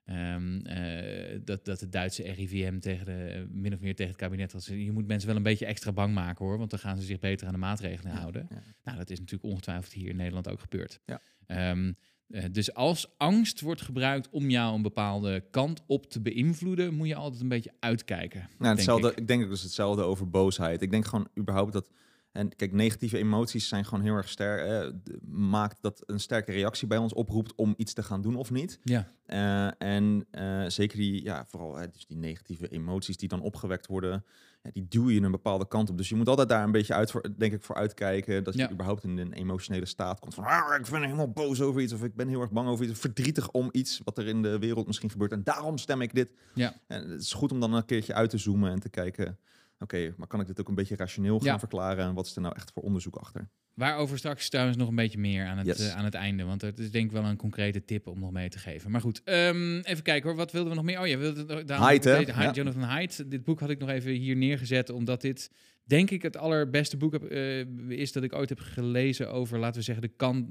ehm, 0.05 0.59
eh, 0.59 1.39
dat, 1.43 1.65
dat 1.65 1.79
het 1.79 1.91
Duitse 1.91 2.31
RIVM 2.31 2.79
tegen 2.79 3.05
de, 3.05 3.47
min 3.51 3.73
of 3.73 3.79
meer 3.79 3.95
tegen 3.95 4.11
het 4.11 4.21
kabinet 4.21 4.51
had. 4.51 4.63
gezegd, 4.63 4.83
Je 4.83 4.91
moet 4.91 5.07
mensen 5.07 5.27
wel 5.27 5.37
een 5.37 5.43
beetje 5.43 5.65
extra 5.65 5.91
bang 5.91 6.13
maken 6.13 6.45
hoor. 6.45 6.57
Want 6.57 6.69
dan 6.69 6.79
gaan 6.79 6.97
ze 6.97 7.03
zich 7.03 7.19
beter 7.19 7.47
aan 7.47 7.53
de 7.53 7.59
maatregelen 7.59 8.13
houden. 8.13 8.47
ja. 8.49 8.61
Nou, 8.83 8.97
dat 8.97 9.09
is 9.09 9.19
natuurlijk 9.19 9.51
ongetwijfeld 9.51 9.93
hier 9.93 10.09
in 10.09 10.15
Nederland 10.15 10.49
ook 10.49 10.59
gebeurd. 10.59 10.99
Ja. 11.05 11.21
Ehm, 11.45 11.91
eh, 12.27 12.43
dus 12.51 12.73
als 12.73 13.13
angst 13.17 13.61
wordt 13.61 13.81
gebruikt 13.81 14.29
om 14.29 14.49
jou 14.49 14.75
een 14.75 14.81
bepaalde 14.81 15.43
kant 15.51 15.81
op 15.87 16.05
te 16.05 16.21
beïnvloeden, 16.21 16.93
moet 16.93 17.07
je 17.07 17.15
altijd 17.15 17.41
een 17.41 17.47
beetje 17.47 17.73
uitkijken. 17.79 18.49
Nou, 18.57 18.75
hetzelfde, 18.75 19.11
ik. 19.11 19.17
ik. 19.17 19.27
denk 19.27 19.43
ook 19.43 19.49
dus 19.49 19.61
hetzelfde 19.61 20.01
over 20.01 20.29
boosheid. 20.29 20.81
Ik 20.81 20.91
denk 20.91 21.05
gewoon 21.05 21.27
überhaupt 21.37 21.73
dat. 21.73 21.89
En 22.33 22.55
kijk, 22.55 22.71
negatieve 22.71 23.17
emoties 23.17 23.67
zijn 23.67 23.85
gewoon 23.85 24.03
heel 24.03 24.15
erg 24.15 24.29
sterk. 24.29 24.61
eh, 24.85 24.93
maakt 25.27 25.77
dat 25.81 26.03
een 26.05 26.19
sterke 26.19 26.51
reactie 26.51 26.87
bij 26.87 26.97
ons 26.97 27.13
oproept 27.13 27.55
om 27.55 27.73
iets 27.77 27.93
te 27.93 28.03
gaan 28.03 28.21
doen 28.21 28.35
of 28.35 28.51
niet. 28.51 28.79
Ja, 28.83 29.07
Eh, 29.25 29.67
en 29.77 30.25
eh, 30.31 30.63
zeker 30.67 30.97
die, 30.97 31.23
ja, 31.23 31.45
vooral 31.47 31.75
hè, 31.75 31.89
dus 31.89 32.05
die 32.05 32.17
negatieve 32.17 32.67
emoties 32.67 33.17
die 33.17 33.27
dan 33.29 33.41
opgewekt 33.41 33.87
worden, 33.87 34.25
ja, 34.63 34.69
die 34.73 34.85
duw 34.89 35.09
je 35.09 35.21
een 35.21 35.31
bepaalde 35.31 35.67
kant 35.67 35.89
op. 35.89 35.97
Dus 35.97 36.09
je 36.09 36.15
moet 36.15 36.27
altijd 36.29 36.49
daar 36.49 36.63
een 36.63 36.71
beetje 36.71 36.93
uit 36.93 37.11
voor, 37.11 37.25
denk 37.37 37.53
ik, 37.53 37.63
voor 37.63 37.75
uitkijken. 37.75 38.43
Dat 38.43 38.53
je 38.53 38.59
Ja. 38.59 38.71
überhaupt 38.71 39.03
in 39.03 39.17
een 39.17 39.33
emotionele 39.33 39.85
staat 39.85 40.19
komt 40.19 40.33
van, 40.33 40.43
ah, 40.43 40.79
ik 40.79 40.89
ben 40.91 41.01
helemaal 41.03 41.31
boos 41.31 41.61
over 41.61 41.81
iets 41.81 41.93
of 41.93 42.03
ik 42.03 42.15
ben 42.15 42.27
heel 42.27 42.41
erg 42.41 42.51
bang 42.51 42.67
over 42.67 42.83
iets, 42.83 42.93
of 42.93 42.99
verdrietig 42.99 43.51
om 43.51 43.69
iets 43.71 44.01
wat 44.03 44.17
er 44.17 44.27
in 44.27 44.41
de 44.41 44.59
wereld 44.59 44.87
misschien 44.87 45.09
gebeurt. 45.09 45.31
En 45.31 45.43
daarom 45.43 45.77
stem 45.77 46.01
ik 46.01 46.13
dit. 46.13 46.31
ja. 46.53 46.73
En 46.87 47.09
het 47.09 47.21
is 47.21 47.33
goed 47.33 47.51
om 47.51 47.59
dan 47.59 47.73
een 47.73 47.85
keertje 47.85 48.13
uit 48.13 48.29
te 48.29 48.37
zoomen 48.37 48.71
en 48.71 48.79
te 48.79 48.89
kijken, 48.89 49.39
oké, 49.83 50.13
maar 50.17 50.27
kan 50.27 50.39
ik 50.39 50.47
dit 50.47 50.59
ook 50.59 50.67
een 50.67 50.75
beetje 50.75 50.95
rationeel 50.95 51.37
gaan 51.39 51.47
Ja. 51.47 51.59
verklaren 51.59 52.05
en 52.05 52.13
wat 52.13 52.25
is 52.25 52.35
er 52.35 52.41
nou 52.41 52.55
echt 52.55 52.71
voor 52.71 52.83
onderzoek 52.83 53.15
achter? 53.15 53.49
Waarover 53.73 54.17
straks 54.17 54.49
trouwens 54.49 54.77
nog 54.77 54.89
een 54.89 54.95
beetje 54.95 55.17
meer 55.17 55.45
aan 55.45 55.57
het, 55.57 55.65
Yes. 55.67 55.87
eh, 55.87 55.95
aan 55.95 56.03
het 56.03 56.13
einde. 56.13 56.43
Want 56.43 56.61
het 56.61 56.79
is 56.79 56.91
denk 56.91 57.05
ik 57.05 57.11
wel 57.11 57.23
een 57.23 57.37
concrete 57.37 57.85
tip 57.85 58.07
om 58.07 58.19
nog 58.19 58.31
mee 58.31 58.49
te 58.49 58.59
geven. 58.59 58.91
Maar 58.91 59.01
goed, 59.01 59.21
ehm, 59.23 59.79
even 59.79 60.03
kijken 60.03 60.29
hoor. 60.29 60.37
Wat 60.37 60.51
wilden 60.51 60.69
we 60.69 60.75
nog 60.75 60.85
meer? 60.85 60.99
Oh 60.99 61.07
ja, 61.07 61.17
we 61.17 61.33
wilden 61.33 61.65
daar 61.67 61.77
Haidt, 61.79 62.03
hè? 62.03 62.17
Hyde, 62.17 62.31
Ja. 62.31 62.51
Jonathan 62.51 62.81
Haidt. 62.81 63.31
Dit 63.31 63.43
boek 63.43 63.59
had 63.59 63.69
ik 63.69 63.79
nog 63.79 63.89
even 63.89 64.11
hier 64.11 64.35
neergezet. 64.35 64.89
Omdat 64.89 65.21
dit, 65.21 65.51
denk 65.83 66.09
ik, 66.11 66.21
het 66.21 66.37
allerbeste 66.37 66.97
boek 66.97 67.11
heb, 67.11 67.23
eh, 67.23 67.59
is 67.89 68.11
dat 68.11 68.23
ik 68.23 68.33
ooit 68.33 68.49
heb 68.49 68.59
gelezen 68.59 69.31
over, 69.31 69.59
laten 69.59 69.77
we 69.79 69.83
zeggen, 69.85 70.03
de 70.07 70.13
kant 70.15 70.47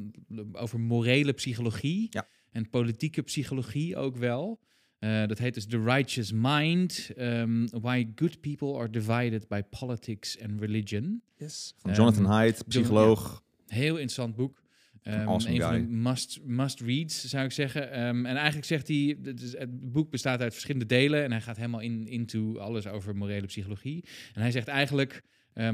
over 0.53 0.81
morele 0.81 1.33
psychologie. 1.33 2.07
Ja. 2.11 2.29
En 2.51 2.71
politieke 2.71 3.23
psychologie 3.23 3.97
ook 3.97 4.17
wel. 4.17 4.61
Eh, 5.03 5.27
dat 5.27 5.39
heet 5.39 5.55
dus 5.55 5.67
The 5.67 5.83
Righteous 5.83 6.33
Mind. 6.33 7.11
ehm, 7.17 7.67
why 7.71 8.07
Good 8.15 8.41
People 8.41 8.75
Are 8.75 8.91
Divided 8.91 9.49
by 9.49 9.63
Politics 9.79 10.41
and 10.43 10.61
Religion. 10.61 11.23
Yes. 11.37 11.75
Van 11.79 11.91
Ehm, 11.91 12.01
Jonathan 12.01 12.25
Haidt, 12.25 12.69
psycholoog. 12.69 13.43
Heel 13.67 13.95
interessant 13.95 14.37
boek. 14.37 14.63
Awesome 15.03 15.55
een 15.55 15.61
van 15.61 15.73
de 15.73 15.81
must, 15.81 16.41
must 16.45 16.81
reads, 16.81 17.25
zou 17.25 17.45
ik 17.45 17.53
zeggen. 17.53 17.91
En 17.91 18.27
eigenlijk 18.27 18.67
zegt 18.67 18.89
hij, 18.89 19.17
het, 19.23 19.93
boek 19.93 20.11
bestaat 20.11 20.41
uit 20.41 20.53
verschillende 20.53 20.87
delen 20.87 21.25
en 21.25 21.31
hij 21.31 21.41
gaat 21.41 21.57
helemaal 21.57 21.81
in 21.81 22.07
into 22.07 22.59
alles 22.59 22.87
over 22.87 23.17
morele 23.17 23.47
psychologie. 23.47 24.05
En 24.35 24.41
hij 24.41 24.51
zegt 24.51 24.69
eigenlijk, 24.69 25.23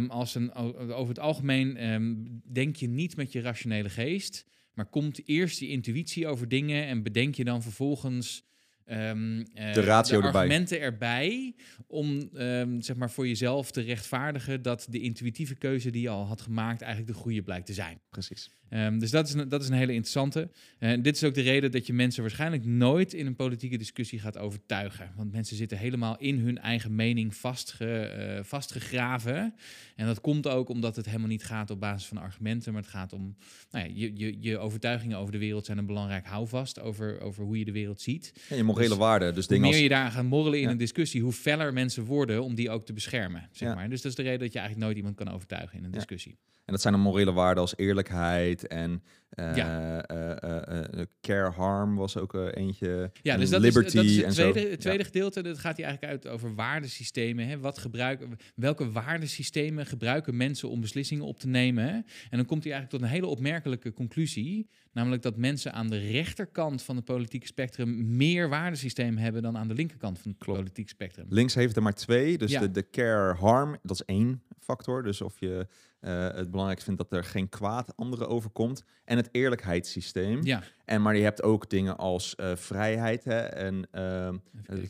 als 0.08 0.34
een, 0.34 0.54
over 0.54 1.08
het 1.08 1.18
algemeen 1.18 2.42
denk 2.52 2.76
je 2.76 2.88
niet 2.88 3.16
met 3.16 3.32
je 3.32 3.40
rationele 3.40 3.88
geest, 3.88 4.44
maar 4.74 4.86
komt 4.86 5.28
eerst 5.28 5.60
je 5.60 5.68
intuïtie 5.68 6.26
over 6.26 6.48
dingen 6.48 6.86
en 6.86 7.02
bedenk 7.02 7.34
je 7.34 7.44
dan 7.44 7.62
vervolgens 7.62 8.46
eh, 8.88 9.72
De 9.74 9.80
ratio 9.80 10.20
argumenten 10.20 10.80
erbij 10.80 11.54
om 11.86 12.28
ehm, 12.34 12.80
zeg 12.80 12.96
maar 12.96 13.10
voor 13.10 13.26
jezelf 13.26 13.70
te 13.70 13.80
rechtvaardigen 13.80 14.62
dat 14.62 14.86
de 14.90 15.00
intuïtieve 15.00 15.54
keuze 15.54 15.90
die 15.90 16.02
je 16.02 16.08
al 16.08 16.26
had 16.26 16.40
gemaakt 16.40 16.82
eigenlijk 16.82 17.12
de 17.12 17.18
goede 17.18 17.42
blijkt 17.42 17.66
te 17.66 17.72
zijn. 17.72 18.00
Precies. 18.10 18.50
Ehm, 18.70 18.98
dus 18.98 19.10
dat 19.10 19.28
is, 19.28 19.34
een, 19.34 19.48
dat 19.48 19.62
is 19.62 19.68
een 19.68 19.74
hele 19.74 19.92
interessante. 19.92 20.50
En 20.78 21.02
dit 21.02 21.14
is 21.16 21.24
ook 21.24 21.34
de 21.34 21.40
reden 21.40 21.70
dat 21.70 21.86
je 21.86 21.92
mensen 21.92 22.22
waarschijnlijk 22.22 22.64
nooit 22.64 23.14
in 23.14 23.26
een 23.26 23.36
politieke 23.36 23.76
discussie 23.76 24.18
gaat 24.18 24.38
overtuigen. 24.38 25.12
Want 25.16 25.32
mensen 25.32 25.56
zitten 25.56 25.78
helemaal 25.78 26.18
in 26.18 26.38
hun 26.38 26.58
eigen 26.58 26.94
mening 26.94 27.34
vastge, 27.36 28.00
eh, 28.00 28.44
vastgegraven. 28.44 29.54
En 29.96 30.06
dat 30.06 30.20
komt 30.20 30.46
ook 30.48 30.68
omdat 30.68 30.96
het 30.96 31.06
helemaal 31.06 31.28
niet 31.28 31.44
gaat 31.44 31.70
op 31.70 31.80
basis 31.80 32.08
van 32.08 32.16
argumenten, 32.16 32.72
maar 32.72 32.82
het 32.82 32.90
gaat 32.90 33.12
om 33.12 33.36
nou 33.70 33.86
ja, 33.86 33.92
je, 33.94 34.12
je, 34.16 34.36
je 34.40 34.58
overtuigingen 34.58 35.18
over 35.18 35.32
de 35.32 35.38
wereld 35.38 35.66
zijn 35.66 35.78
een 35.78 35.86
belangrijk 35.86 36.26
houvast 36.26 36.80
over, 36.80 37.20
over 37.20 37.44
hoe 37.44 37.58
je 37.58 37.64
de 37.64 37.72
wereld 37.72 38.00
ziet. 38.00 38.32
Ja, 38.48 38.56
je 38.56 38.62
morele 38.64 38.88
Dus 38.88 38.98
waarden. 38.98 39.34
Dus 39.34 39.46
Hoe 39.46 39.54
dingen 39.54 39.62
meer 39.62 39.72
als 39.74 39.82
je 39.82 39.88
daar 39.88 40.10
gaat 40.10 40.24
morrelen 40.24 40.58
in 40.58 40.64
Ja. 40.64 40.70
een 40.70 40.76
discussie, 40.76 41.22
hoe 41.22 41.32
feller 41.32 41.72
mensen 41.72 42.04
worden 42.04 42.42
om 42.42 42.54
die 42.54 42.70
ook 42.70 42.86
te 42.86 42.92
beschermen. 42.92 43.48
Zeg 43.52 43.68
Ja. 43.68 43.74
maar. 43.74 43.88
Dus 43.88 44.00
dat 44.02 44.10
is 44.10 44.16
de 44.16 44.22
reden 44.22 44.38
dat 44.40 44.52
je 44.52 44.58
eigenlijk 44.58 44.86
nooit 44.86 44.96
iemand 44.98 45.16
kan 45.16 45.28
overtuigen 45.34 45.78
in 45.78 45.84
een 45.84 45.90
discussie. 45.90 46.38
En 46.68 46.74
dat 46.74 46.82
zijn 46.82 46.94
dan 46.94 47.02
morele 47.02 47.32
waarden 47.32 47.62
als 47.62 47.76
eerlijkheid 47.76 48.66
en 48.66 49.02
eh 49.28 49.56
Ja. 49.56 50.02
eh, 50.06 51.00
eh, 51.00 51.06
care 51.20 51.50
harm 51.50 51.96
was 51.96 52.16
ook 52.16 52.34
eentje. 52.34 53.10
Ja, 53.22 53.36
dus 53.36 53.50
dat 53.50 53.60
liberty 53.60 53.86
is, 53.86 53.92
dat 53.94 54.04
is 54.04 54.16
het 54.16 54.32
tweede, 54.34 54.70
het 54.70 54.80
tweede 54.80 55.04
gedeelte. 55.04 55.42
Dat 55.42 55.58
gaat 55.58 55.76
hier 55.76 55.86
eigenlijk 55.86 56.14
uit 56.14 56.32
over 56.32 56.54
waardesystemen. 56.54 57.46
Hè? 57.48 57.58
Wat 57.58 57.78
gebruiken, 57.78 58.36
welke 58.54 58.90
waardesystemen 58.92 59.86
gebruiken 59.86 60.36
mensen 60.36 60.68
om 60.68 60.80
beslissingen 60.80 61.24
op 61.24 61.38
te 61.38 61.48
nemen? 61.48 61.84
hè? 61.84 61.90
En 62.30 62.36
dan 62.36 62.44
komt 62.46 62.64
hij 62.64 62.72
eigenlijk 62.72 62.90
tot 62.90 63.00
een 63.02 63.16
hele 63.16 63.26
opmerkelijke 63.32 63.92
conclusie. 63.92 64.68
Namelijk 64.92 65.22
dat 65.22 65.36
mensen 65.36 65.72
aan 65.72 65.88
de 65.88 65.98
rechterkant 65.98 66.82
van 66.82 66.96
het 66.96 67.04
politieke 67.04 67.46
spectrum 67.46 68.16
meer 68.16 68.48
waardesysteem 68.48 69.16
hebben 69.16 69.42
dan 69.42 69.56
aan 69.58 69.68
de 69.68 69.74
linkerkant 69.74 70.18
van 70.18 70.30
het 70.30 70.40
Klopt. 70.40 70.58
politieke 70.58 70.90
spectrum. 70.90 71.26
Links 71.28 71.54
heeft 71.54 71.76
er 71.76 71.82
maar 71.82 71.94
twee. 71.94 72.38
Dus 72.38 72.50
Ja. 72.50 72.60
de, 72.60 72.70
de 72.70 72.90
care 72.90 73.34
harm, 73.34 73.76
dat 73.82 73.96
is 74.00 74.04
één 74.04 74.42
factor. 74.60 75.02
Dus 75.02 75.20
of 75.20 75.40
je 75.40 75.66
het 76.00 76.50
belangrijk 76.50 76.80
vindt 76.82 77.00
dat 77.00 77.12
er 77.12 77.24
geen 77.24 77.48
kwaad 77.48 77.96
anderen 77.96 78.28
overkomt. 78.28 78.84
En 79.04 79.16
het 79.18 79.28
eerlijkheidssysteem. 79.32 80.42
Ja, 80.42 80.62
En 80.84 81.02
maar 81.02 81.16
je 81.16 81.22
hebt 81.22 81.42
ook 81.42 81.70
dingen 81.70 81.96
als 81.96 82.34
eh, 82.34 82.56
vrijheid 82.56 83.24
hè, 83.24 83.38
en 83.38 83.88
ehm, 83.90 84.36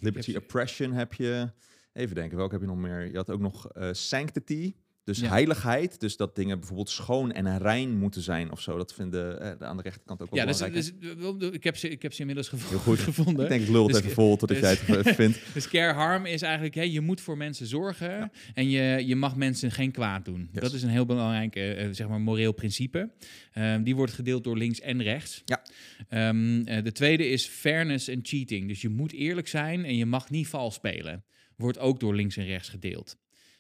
liberty 0.01 0.37
oppression 0.37 0.93
heb 0.93 1.15
je. 1.15 1.51
Even 1.93 2.15
denken, 2.15 2.37
welke 2.37 2.53
heb 2.53 2.63
je 2.63 2.69
nog 2.69 2.77
meer? 2.77 3.11
Je 3.11 3.17
had 3.17 3.31
ook 3.31 3.41
nog 3.41 3.69
eh, 3.69 3.89
sanctity. 3.93 4.75
Dus 5.09 5.19
Ja. 5.21 5.29
heiligheid, 5.29 6.01
dus 6.01 6.17
dat 6.17 6.37
dingen 6.37 6.59
bijvoorbeeld 6.59 6.91
schoon 6.91 7.33
en 7.33 7.59
rein 7.59 7.99
moeten 7.99 8.23
zijn 8.23 8.51
of 8.53 8.61
zo. 8.61 8.77
Dat 8.77 8.95
vinden 8.95 9.41
eh, 9.41 9.59
de 9.59 9.65
aan 9.65 9.77
de 9.77 9.83
rechterkant 9.83 10.23
ook 10.23 10.31
wel 10.31 10.39
Ja, 10.41 10.47
dus, 10.47 10.57
belangrijk. 10.59 11.41
dus, 11.41 11.51
ik, 11.51 11.65
heb 11.65 11.77
ze, 11.77 11.89
ik 11.89 12.03
heb 12.03 12.13
ze 12.13 12.21
inmiddels 12.21 12.49
gevo- 12.49 12.69
Heel 12.69 12.79
goed. 12.79 12.99
gevonden. 13.11 13.43
ik 13.43 13.49
denk, 13.51 13.69
lul 13.69 13.83
het 13.85 13.93
Dus- 13.93 14.03
even 14.03 14.13
vol 14.15 14.37
totdat 14.37 14.61
dus- 14.61 14.61
jij 14.61 14.71
het 14.97 15.07
even 15.07 15.15
vindt. 15.15 15.41
Dus 15.55 15.69
care 15.69 15.93
harm 15.93 16.27
is 16.27 16.43
eigenlijk, 16.43 16.75
hè, 16.75 16.83
je 16.83 17.01
moet 17.01 17.21
voor 17.21 17.37
mensen 17.37 17.67
zorgen 17.67 18.31
en 18.55 18.71
je, 18.71 19.07
je 19.07 19.17
mag 19.17 19.37
mensen 19.37 19.71
geen 19.71 19.91
kwaad 19.93 20.25
doen. 20.25 20.49
Yes. 20.53 20.63
Dat 20.63 20.73
is 20.73 20.83
een 20.83 20.89
heel 20.89 21.07
belangrijk, 21.07 21.57
eh, 21.57 21.85
eh, 21.85 21.93
zeg 21.95 22.09
maar, 22.09 22.21
moreel 22.21 22.53
principe. 22.53 23.11
Ehm, 23.53 23.83
die 23.83 23.97
wordt 23.97 24.13
gedeeld 24.13 24.45
door 24.45 24.57
links 24.57 24.81
en 24.81 25.03
rechts. 25.03 25.43
Ja. 25.45 25.63
Ehm, 26.09 26.63
eh, 26.65 26.85
de 26.85 26.93
tweede 26.93 27.29
is 27.29 27.47
fairness 27.47 28.09
en 28.09 28.19
cheating. 28.23 28.69
Dus 28.69 28.81
je 28.81 28.89
moet 28.89 29.13
eerlijk 29.13 29.49
zijn 29.49 29.85
en 29.85 29.97
je 29.97 30.07
mag 30.07 30.31
niet 30.31 30.49
vals 30.49 30.75
spelen. 30.75 31.25
Wordt 31.57 31.79
ook 31.79 32.01
door 32.01 32.15
links 32.15 32.37
en 32.37 32.45
rechts 32.47 32.69
gedeeld. 32.69 33.17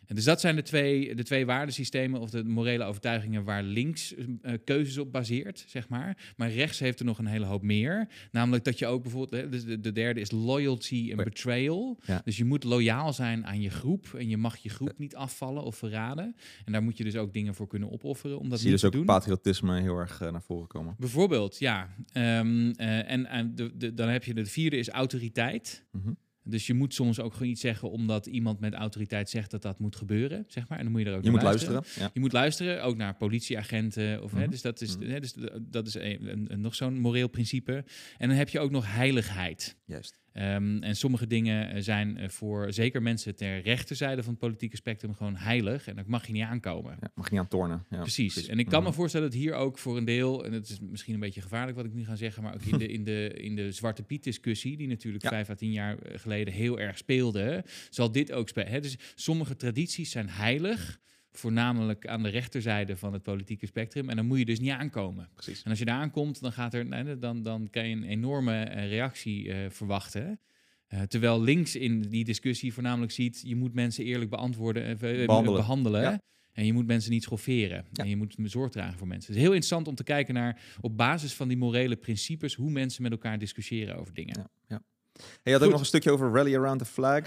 En 0.08 0.14
dus 0.14 0.24
dat 0.24 0.40
zijn 0.40 0.56
de 0.56 0.62
twee, 0.62 1.14
de 1.14 1.22
twee 1.22 1.46
waardesystemen 1.46 2.20
of 2.20 2.30
de 2.30 2.44
morele 2.44 2.84
overtuigingen 2.84 3.44
waar 3.44 3.62
links 3.62 4.14
eh, 4.14 4.52
keuzes 4.64 4.98
op 4.98 5.12
baseert, 5.12 5.64
zeg 5.66 5.88
maar. 5.88 6.32
Maar 6.36 6.50
rechts 6.50 6.78
heeft 6.78 6.98
er 6.98 7.04
nog 7.04 7.18
een 7.18 7.26
hele 7.26 7.44
hoop 7.44 7.62
meer. 7.62 8.08
Namelijk 8.32 8.64
dat 8.64 8.78
je 8.78 8.86
ook 8.86 9.02
bijvoorbeeld, 9.02 9.50
dus 9.50 9.64
de, 9.64 9.80
de 9.80 9.92
derde 9.92 10.20
is 10.20 10.30
loyalty 10.30 11.08
en 11.10 11.16
betrayal. 11.16 11.98
Ja. 12.04 12.20
Dus 12.24 12.36
je 12.36 12.44
moet 12.44 12.64
loyaal 12.64 13.12
zijn 13.12 13.46
aan 13.46 13.60
je 13.60 13.70
groep 13.70 14.14
en 14.14 14.28
je 14.28 14.36
mag 14.36 14.56
je 14.56 14.68
groep 14.68 14.98
niet 14.98 15.14
afvallen 15.16 15.62
of 15.62 15.76
verraden. 15.76 16.36
En 16.64 16.72
daar 16.72 16.82
moet 16.82 16.96
je 16.96 17.04
dus 17.04 17.16
ook 17.16 17.32
dingen 17.32 17.54
voor 17.54 17.66
kunnen 17.66 17.92
opofferen 17.92 18.38
om 18.38 18.48
dat 18.48 18.58
Zie 18.58 18.68
je 18.68 18.74
dus 18.74 18.84
ook 18.84 18.92
doen. 18.92 19.04
patriotisme 19.04 19.80
heel 19.80 19.96
erg 19.98 20.20
eh, 20.20 20.32
naar 20.32 20.42
voren 20.42 20.68
komen. 20.68 20.94
Bijvoorbeeld, 20.98 21.58
ja. 21.58 21.94
Eh, 22.12 22.38
en 22.38 23.26
en 23.26 23.54
de, 23.54 23.76
de, 23.76 23.94
dan 23.94 24.08
heb 24.08 24.24
je 24.24 24.34
de 24.34 24.46
vierde 24.46 24.76
is 24.76 24.88
autoriteit. 24.88 25.84
Mhm. 25.92 26.12
Dus 26.50 26.66
je 26.66 26.74
moet 26.74 26.94
soms 26.94 27.20
ook 27.20 27.32
gewoon 27.32 27.48
iets 27.48 27.60
zeggen 27.60 27.90
omdat 27.90 28.26
iemand 28.26 28.60
met 28.60 28.74
autoriteit 28.74 29.30
zegt 29.30 29.50
dat 29.50 29.62
dat 29.62 29.78
moet 29.78 29.96
gebeuren, 29.96 30.44
zeg 30.48 30.68
maar. 30.68 30.78
En 30.78 30.84
dan 30.84 30.92
moet 30.92 31.02
je 31.02 31.06
er 31.08 31.16
ook 31.16 31.18
Je 31.24 31.30
naar 31.30 31.34
moet 31.34 31.42
luisteren. 31.48 31.82
Ja. 31.98 32.10
Je 32.14 32.20
moet 32.20 32.32
luisteren, 32.32 32.82
ook 32.82 32.96
naar 32.96 33.14
politieagenten. 33.16 34.22
Of, 34.22 34.32
hè, 34.32 34.40
Mhm. 34.40 34.50
dus 34.50 34.62
dat 34.62 34.80
is, 34.80 34.96
Mhm. 34.96 35.08
hè, 35.10 35.20
dus 35.20 35.34
dat 35.60 35.86
is 35.86 35.94
een, 35.94 36.28
een- 36.30 36.46
een- 36.52 36.60
nog 36.60 36.74
zo'n 36.74 36.98
moreel 36.98 37.28
principe. 37.28 37.84
En 38.18 38.28
dan 38.28 38.36
heb 38.36 38.48
je 38.48 38.60
ook 38.60 38.70
nog 38.70 38.94
heiligheid. 38.94 39.76
Juist. 39.84 40.18
Ehm, 40.38 40.82
en 40.82 40.96
sommige 40.96 41.26
dingen 41.26 41.70
eh, 41.70 41.82
zijn 41.82 42.16
eh, 42.16 42.28
voor 42.28 42.72
zeker 42.72 43.02
mensen 43.02 43.34
ter 43.36 43.60
rechterzijde 43.60 44.22
van 44.22 44.30
het 44.30 44.40
politieke 44.40 44.76
spectrum 44.76 45.14
gewoon 45.14 45.36
heilig. 45.36 45.88
En 45.88 45.96
dat 45.96 46.06
mag 46.06 46.26
je 46.26 46.32
niet 46.32 46.42
aankomen. 46.42 46.96
Ja, 47.00 47.10
mag 47.14 47.24
je 47.24 47.30
niet 47.32 47.40
aan 47.40 47.48
tornen. 47.48 47.84
Ja, 47.90 48.00
Precies. 48.00 48.46
En 48.46 48.58
ik 48.58 48.66
kan 48.68 48.82
me 48.82 48.88
Mhm. 48.88 48.96
voorstellen 48.96 49.30
dat 49.30 49.38
hier 49.38 49.54
ook 49.54 49.78
voor 49.78 49.96
een 49.96 50.04
deel, 50.04 50.44
en 50.44 50.52
het 50.52 50.68
is 50.68 50.78
misschien 50.80 51.14
een 51.14 51.20
beetje 51.20 51.40
gevaarlijk 51.40 51.76
wat 51.76 51.86
ik 51.86 51.94
nu 51.94 52.04
ga 52.04 52.16
zeggen, 52.16 52.42
maar 52.42 52.54
ook 52.54 52.62
in 52.62 52.78
de, 52.78 52.86
in 52.88 53.04
de, 53.04 53.32
in 53.34 53.56
de 53.56 53.72
Zwarte 53.72 54.02
Piet 54.02 54.24
discussie, 54.24 54.76
die 54.76 54.88
natuurlijk 54.88 55.22
Ja. 55.24 55.28
vijf 55.28 55.50
à 55.50 55.54
tien 55.54 55.72
jaar 55.72 55.98
eh, 55.98 56.18
geleden 56.18 56.54
heel 56.54 56.78
erg 56.80 56.98
speelde, 56.98 57.64
zal 57.90 58.12
dit 58.12 58.32
ook 58.32 58.48
spelen. 58.48 58.82
Dus 58.82 58.96
sommige 59.14 59.56
tradities 59.56 60.10
zijn 60.10 60.28
heilig, 60.28 61.00
voornamelijk 61.38 62.06
aan 62.06 62.22
de 62.22 62.28
rechterzijde 62.28 62.96
van 62.96 63.12
het 63.12 63.22
politieke 63.22 63.66
spectrum. 63.66 64.08
En 64.08 64.16
dan 64.16 64.26
moet 64.26 64.38
je 64.38 64.44
dus 64.44 64.60
niet 64.60 64.70
aankomen. 64.70 65.28
Precies. 65.34 65.62
En 65.62 65.70
als 65.70 65.78
je 65.78 65.84
daar 65.84 66.00
aankomt, 66.00 66.40
dan, 66.40 66.52
gaat 66.52 66.74
er, 66.74 67.20
dan, 67.20 67.42
dan 67.42 67.70
kan 67.70 67.88
je 67.88 67.96
een 67.96 68.04
enorme 68.04 68.62
eh, 68.62 68.88
reactie 68.88 69.52
eh, 69.52 69.70
verwachten. 69.70 70.40
Eh, 70.88 71.02
terwijl 71.02 71.42
links 71.42 71.76
in 71.76 72.00
die 72.00 72.24
discussie 72.24 72.74
voornamelijk 72.74 73.12
ziet, 73.12 73.40
je 73.44 73.56
moet 73.56 73.74
mensen 73.74 74.04
eerlijk 74.04 74.30
beantwoorden, 74.30 74.84
eh, 74.84 75.26
Behandelen. 75.26 75.60
behandelen. 75.60 76.02
Ja. 76.02 76.20
En 76.52 76.66
je 76.66 76.72
moet 76.72 76.86
mensen 76.86 77.10
niet 77.10 77.22
schofferen. 77.22 77.84
Ja. 77.92 78.02
En 78.02 78.08
je 78.08 78.16
moet 78.16 78.34
zorg 78.42 78.70
dragen 78.70 78.98
voor 78.98 79.06
mensen. 79.06 79.26
Het 79.26 79.36
is 79.36 79.42
heel 79.42 79.52
interessant 79.54 79.88
om 79.88 79.94
te 79.94 80.04
kijken 80.04 80.34
naar, 80.34 80.60
op 80.80 80.96
basis 80.96 81.34
van 81.34 81.48
die 81.48 81.56
morele 81.56 81.96
principes, 81.96 82.54
hoe 82.54 82.70
mensen 82.70 83.02
met 83.02 83.12
elkaar 83.12 83.38
discussiëren 83.38 83.96
over 83.96 84.14
dingen. 84.14 84.50
Ja. 84.68 84.82
Hey, 85.12 85.24
je 85.42 85.52
had 85.52 85.62
ook 85.62 85.70
nog 85.70 85.80
een 85.80 85.86
stukje 85.86 86.10
over 86.10 86.32
Rally 86.32 86.56
Around 86.56 86.78
the 86.78 86.84
Flag. 86.84 87.22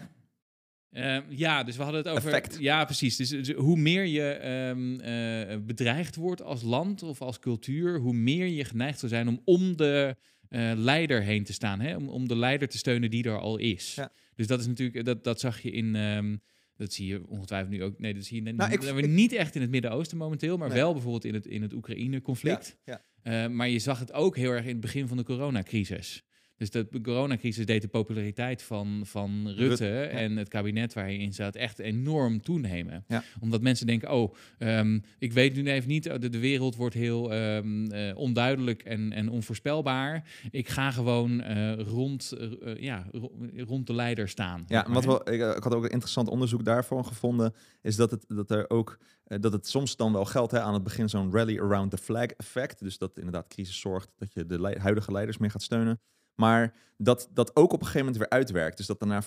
Eh, 0.92 1.18
ja, 1.30 1.64
dus 1.64 1.78
we 1.78 1.84
hadden 1.84 2.02
het 2.04 2.12
over. 2.12 2.34
Effect. 2.34 2.60
Ja, 2.60 2.86
precies. 2.86 3.16
Dus, 3.16 3.30
dus 3.30 3.50
hoe 3.52 3.78
meer 3.78 4.06
je 4.06 4.30
ehm, 4.32 5.00
eh, 5.00 5.58
bedreigd 5.66 6.16
wordt 6.16 6.42
als 6.42 6.62
land 6.62 7.04
of 7.04 7.22
als 7.22 7.39
cultuur, 7.39 8.00
hoe 8.00 8.14
meer 8.14 8.46
je 8.48 8.66
geneigd 8.66 9.00
zou 9.00 9.12
zijn 9.12 9.28
om 9.28 9.42
om 9.46 9.78
de 9.78 10.16
eh, 10.50 10.72
leider 10.76 11.22
heen 11.22 11.44
te 11.44 11.54
staan. 11.54 11.80
Hè? 11.80 11.96
Om, 11.96 12.10
om 12.10 12.28
de 12.28 12.36
leider 12.36 12.68
te 12.68 12.78
steunen 12.78 13.10
die 13.10 13.24
er 13.24 13.39
al 13.39 13.58
is. 13.58 13.94
Ja. 13.96 14.12
Dus 14.36 14.48
dat 14.48 14.60
is 14.60 14.68
natuurlijk, 14.68 15.06
dat, 15.06 15.24
dat 15.24 15.39
zag 15.39 15.62
je 15.62 15.72
in. 15.72 15.96
ehm, 15.96 16.36
dat 16.76 16.94
zie 16.94 17.08
je 17.08 17.28
ongetwijfeld 17.28 17.72
nu 17.72 17.84
ook. 17.84 18.00
Nee, 18.00 18.14
dat 18.14 18.24
zie 18.24 18.36
je 18.36 18.42
net 18.42 18.56
Nou, 18.56 18.72
ik- 18.72 18.84
ik- 18.84 19.08
niet 19.08 19.34
echt 19.34 19.56
in 19.56 19.62
het 19.62 19.70
Midden-Oosten 19.70 20.18
momenteel, 20.18 20.58
maar 20.58 20.68
Nee. 20.70 20.78
wel 20.78 20.92
bijvoorbeeld 20.94 21.26
in 21.26 21.34
het, 21.34 21.46
in 21.46 21.62
het 21.62 21.74
Oekraïne-conflict. 21.74 22.78
Ja, 22.86 23.02
Eh, 23.22 23.48
maar 23.48 23.70
je 23.70 23.80
zag 23.80 24.00
het 24.00 24.14
ook 24.14 24.36
heel 24.36 24.52
erg 24.52 24.64
in 24.64 24.72
het 24.72 24.80
begin 24.80 25.08
van 25.08 25.18
de 25.18 25.24
coronacrisis. 25.24 26.24
Dus 26.62 26.70
de 26.70 27.01
coronacrisis 27.01 27.66
deed 27.66 27.82
de 27.82 27.88
populariteit 27.88 28.62
van, 28.62 29.01
van 29.03 29.47
Rutte, 29.47 29.86
ja. 29.86 30.03
en 30.03 30.38
het 30.38 30.47
kabinet 30.47 30.93
waar 30.93 31.03
hij 31.03 31.18
in 31.18 31.34
zat 31.34 31.55
echt 31.55 31.80
enorm 31.80 32.41
toenemen. 32.41 33.03
Ja. 33.07 33.24
Omdat 33.39 33.62
mensen 33.62 33.88
denken, 33.88 34.12
oh, 34.12 34.34
ehm, 34.57 34.99
ik 35.20 35.34
weet 35.34 35.55
nu 35.55 35.72
even 35.72 35.89
niet, 35.89 36.03
de, 36.03 36.30
de 36.30 36.39
wereld 36.39 36.76
wordt 36.76 36.95
heel 36.95 37.34
ehm, 37.34 37.86
eh, 37.86 38.18
onduidelijk 38.18 38.84
en, 38.84 39.12
en 39.12 39.30
onvoorspelbaar. 39.30 40.24
Ik 40.51 40.70
ga 40.70 40.91
gewoon 40.91 41.41
eh, 41.41 41.80
rond, 41.80 42.32
eh, 42.32 42.76
ja, 42.76 43.07
ro- 43.12 43.32
rond 43.55 43.88
de 43.88 43.93
leider 43.93 44.30
staan. 44.30 44.64
Ja, 44.68 44.86
wat 44.89 45.05
wel, 45.05 45.30
ik, 45.30 45.55
ik 45.55 45.64
had 45.64 45.76
ook 45.76 45.84
een 45.84 45.89
interessant 45.89 46.28
onderzoek 46.28 46.66
daarvoor 46.66 47.05
gevonden, 47.05 47.53
is 47.82 47.95
dat 47.95 48.12
het, 48.12 48.26
dat 48.28 48.51
er 48.51 48.70
ook, 48.70 48.97
dat 49.24 49.53
het 49.53 49.68
soms 49.68 49.95
dan 49.95 50.14
wel 50.14 50.26
geldt 50.26 50.51
hè, 50.51 50.59
aan 50.59 50.74
het 50.74 50.84
begin 50.84 51.09
zo'n 51.09 51.32
rally 51.32 51.59
around 51.59 51.91
the 51.91 51.97
flag 51.97 52.26
effect. 52.26 52.80
Dus 52.80 52.97
dat 52.97 53.18
inderdaad 53.18 53.47
crisis 53.47 53.80
zorgt 53.80 54.12
dat 54.18 54.34
je 54.34 54.45
de 54.45 54.76
huidige 54.80 55.12
leiders 55.12 55.38
meer 55.38 55.51
gaat 55.51 55.64
steunen. 55.64 55.99
Maar 56.42 56.74
dat 56.98 57.30
dat 57.34 57.56
ook 57.56 57.74
op 57.74 57.80
een 57.80 57.86
gegeven 57.86 58.06
moment 58.06 58.18
weer 58.18 58.30
uitwerkt. 58.39 58.78
Dus 58.78 58.86
dat 58.86 59.02
er 59.02 59.08
na 59.08 59.24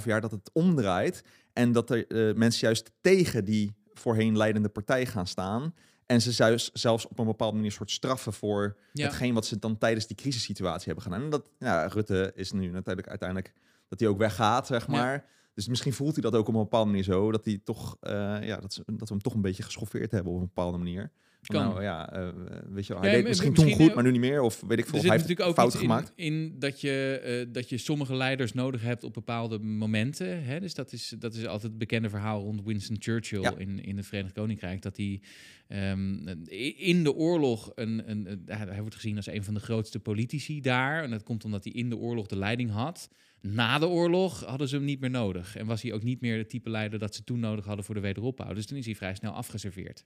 4,5 0.00 0.04
jaar 0.04 0.20
dat 0.20 0.30
het 0.30 0.50
omdraait 0.52 1.22
en 1.52 1.72
dat 1.72 1.90
er 1.90 2.06
eh, 2.06 2.34
mensen 2.36 2.66
juist 2.66 2.90
tegen 3.00 3.44
die 3.44 3.74
voorheen 3.92 4.36
leidende 4.36 4.68
partij 4.68 5.06
gaan 5.06 5.26
staan. 5.26 5.74
En 6.06 6.22
ze 6.22 6.32
zelfs, 6.72 7.06
op 7.08 7.18
een 7.18 7.24
bepaalde 7.26 7.56
manier 7.56 7.72
soort 7.72 7.90
straffen 7.90 8.32
voor 8.32 8.76
Ja. 8.92 9.06
hetgeen 9.06 9.34
wat 9.34 9.46
ze 9.46 9.58
dan 9.58 9.78
tijdens 9.78 10.06
die 10.06 10.16
crisissituatie 10.16 10.84
hebben 10.86 11.04
gedaan. 11.04 11.22
En 11.22 11.30
dat, 11.30 11.50
ja, 11.58 11.86
Rutte 11.86 12.32
is 12.34 12.52
nu 12.52 12.70
natuurlijk 12.70 13.08
uiteindelijk 13.08 13.52
dat 13.88 14.00
hij 14.00 14.08
ook 14.08 14.18
weggaat, 14.18 14.66
zeg 14.66 14.86
Ja. 14.86 14.92
maar. 14.92 15.24
Dus 15.54 15.68
misschien 15.68 15.92
voelt 15.92 16.12
hij 16.12 16.22
dat 16.22 16.34
ook 16.34 16.48
op 16.48 16.54
een 16.54 16.60
bepaalde 16.60 16.90
manier 16.90 17.04
zo, 17.04 17.30
dat 17.32 17.44
hij 17.44 17.60
toch, 17.64 17.96
eh, 18.00 18.12
ja, 18.42 18.56
dat, 18.56 18.72
ze, 18.72 18.82
dat 18.86 19.08
we 19.08 19.14
hem 19.14 19.22
toch 19.22 19.34
een 19.34 19.40
beetje 19.40 19.62
geschoffeerd 19.62 20.10
hebben 20.10 20.32
op 20.32 20.38
een 20.40 20.46
bepaalde 20.46 20.78
manier. 20.78 21.10
Kan. 21.46 21.64
Nou 21.64 21.82
ja, 21.82 22.12
eh, 22.12 22.28
weet 22.68 22.86
je 22.86 22.92
wel, 22.92 23.02
Ja, 23.02 23.08
hij 23.08 23.16
deed 23.18 23.28
misschien, 23.28 23.50
misschien, 23.50 23.76
toen 23.76 23.86
goed, 23.86 23.94
maar 23.94 24.04
nu 24.04 24.10
niet 24.10 24.20
meer. 24.20 24.40
Of 24.40 24.60
weet 24.66 24.78
ik 24.78 24.84
veel, 24.86 25.00
hij 25.00 25.10
heeft 25.10 25.20
natuurlijk 25.22 25.48
ook 25.48 25.54
fout 25.54 25.72
iets 25.72 25.76
gemaakt. 25.82 26.12
in, 26.14 26.32
in 26.32 26.58
dat, 26.58 26.80
je, 26.80 27.20
eh, 27.46 27.52
dat 27.52 27.68
je 27.68 27.78
sommige 27.78 28.14
leiders 28.14 28.52
nodig 28.52 28.82
hebt 28.82 29.04
op 29.04 29.12
bepaalde 29.14 29.58
momenten. 29.58 30.44
Hè? 30.44 30.60
Dus 30.60 30.74
dat 30.74 30.92
is, 30.92 31.14
dat 31.18 31.34
is 31.34 31.44
altijd 31.46 31.62
het 31.62 31.78
bekende 31.78 32.08
verhaal 32.08 32.40
rond 32.42 32.62
Winston 32.64 32.96
Churchill 32.98 33.40
Ja. 33.40 33.54
in, 33.56 33.84
in 33.84 33.96
het 33.96 34.06
Verenigd 34.06 34.34
Koninkrijk. 34.34 34.82
Dat 34.82 34.96
hij 34.96 35.20
ehm, 35.68 36.28
in 36.76 37.04
de 37.04 37.14
oorlog, 37.14 37.72
een, 37.74 38.10
een, 38.10 38.30
een- 38.30 38.42
hij 38.68 38.80
wordt 38.80 38.94
gezien 38.94 39.16
als 39.16 39.26
een 39.26 39.44
van 39.44 39.54
de 39.54 39.60
grootste 39.60 39.98
politici 40.00 40.60
daar. 40.60 41.02
En 41.02 41.10
dat 41.10 41.22
komt 41.22 41.44
omdat 41.44 41.64
hij 41.64 41.72
in 41.72 41.88
de 41.90 41.96
oorlog 41.96 42.26
de 42.26 42.36
leiding 42.38 42.70
had. 42.70 43.08
Na 43.40 43.78
de 43.78 43.86
oorlog 43.88 44.44
hadden 44.44 44.68
ze 44.68 44.76
hem 44.76 44.84
niet 44.84 45.00
meer 45.00 45.10
nodig. 45.10 45.56
En 45.56 45.66
was 45.66 45.82
hij 45.82 45.92
ook 45.92 46.02
niet 46.02 46.20
meer 46.20 46.38
het 46.38 46.48
type 46.48 46.70
leider 46.70 46.98
dat 46.98 47.14
ze 47.14 47.24
toen 47.24 47.40
nodig 47.40 47.64
hadden 47.64 47.84
voor 47.84 47.94
de 47.94 48.00
wederopbouw. 48.00 48.52
Dus 48.54 48.66
toen 48.66 48.78
is 48.78 48.84
hij 48.86 48.94
vrij 48.94 49.14
snel 49.14 49.32
afgeserveerd. 49.32 50.02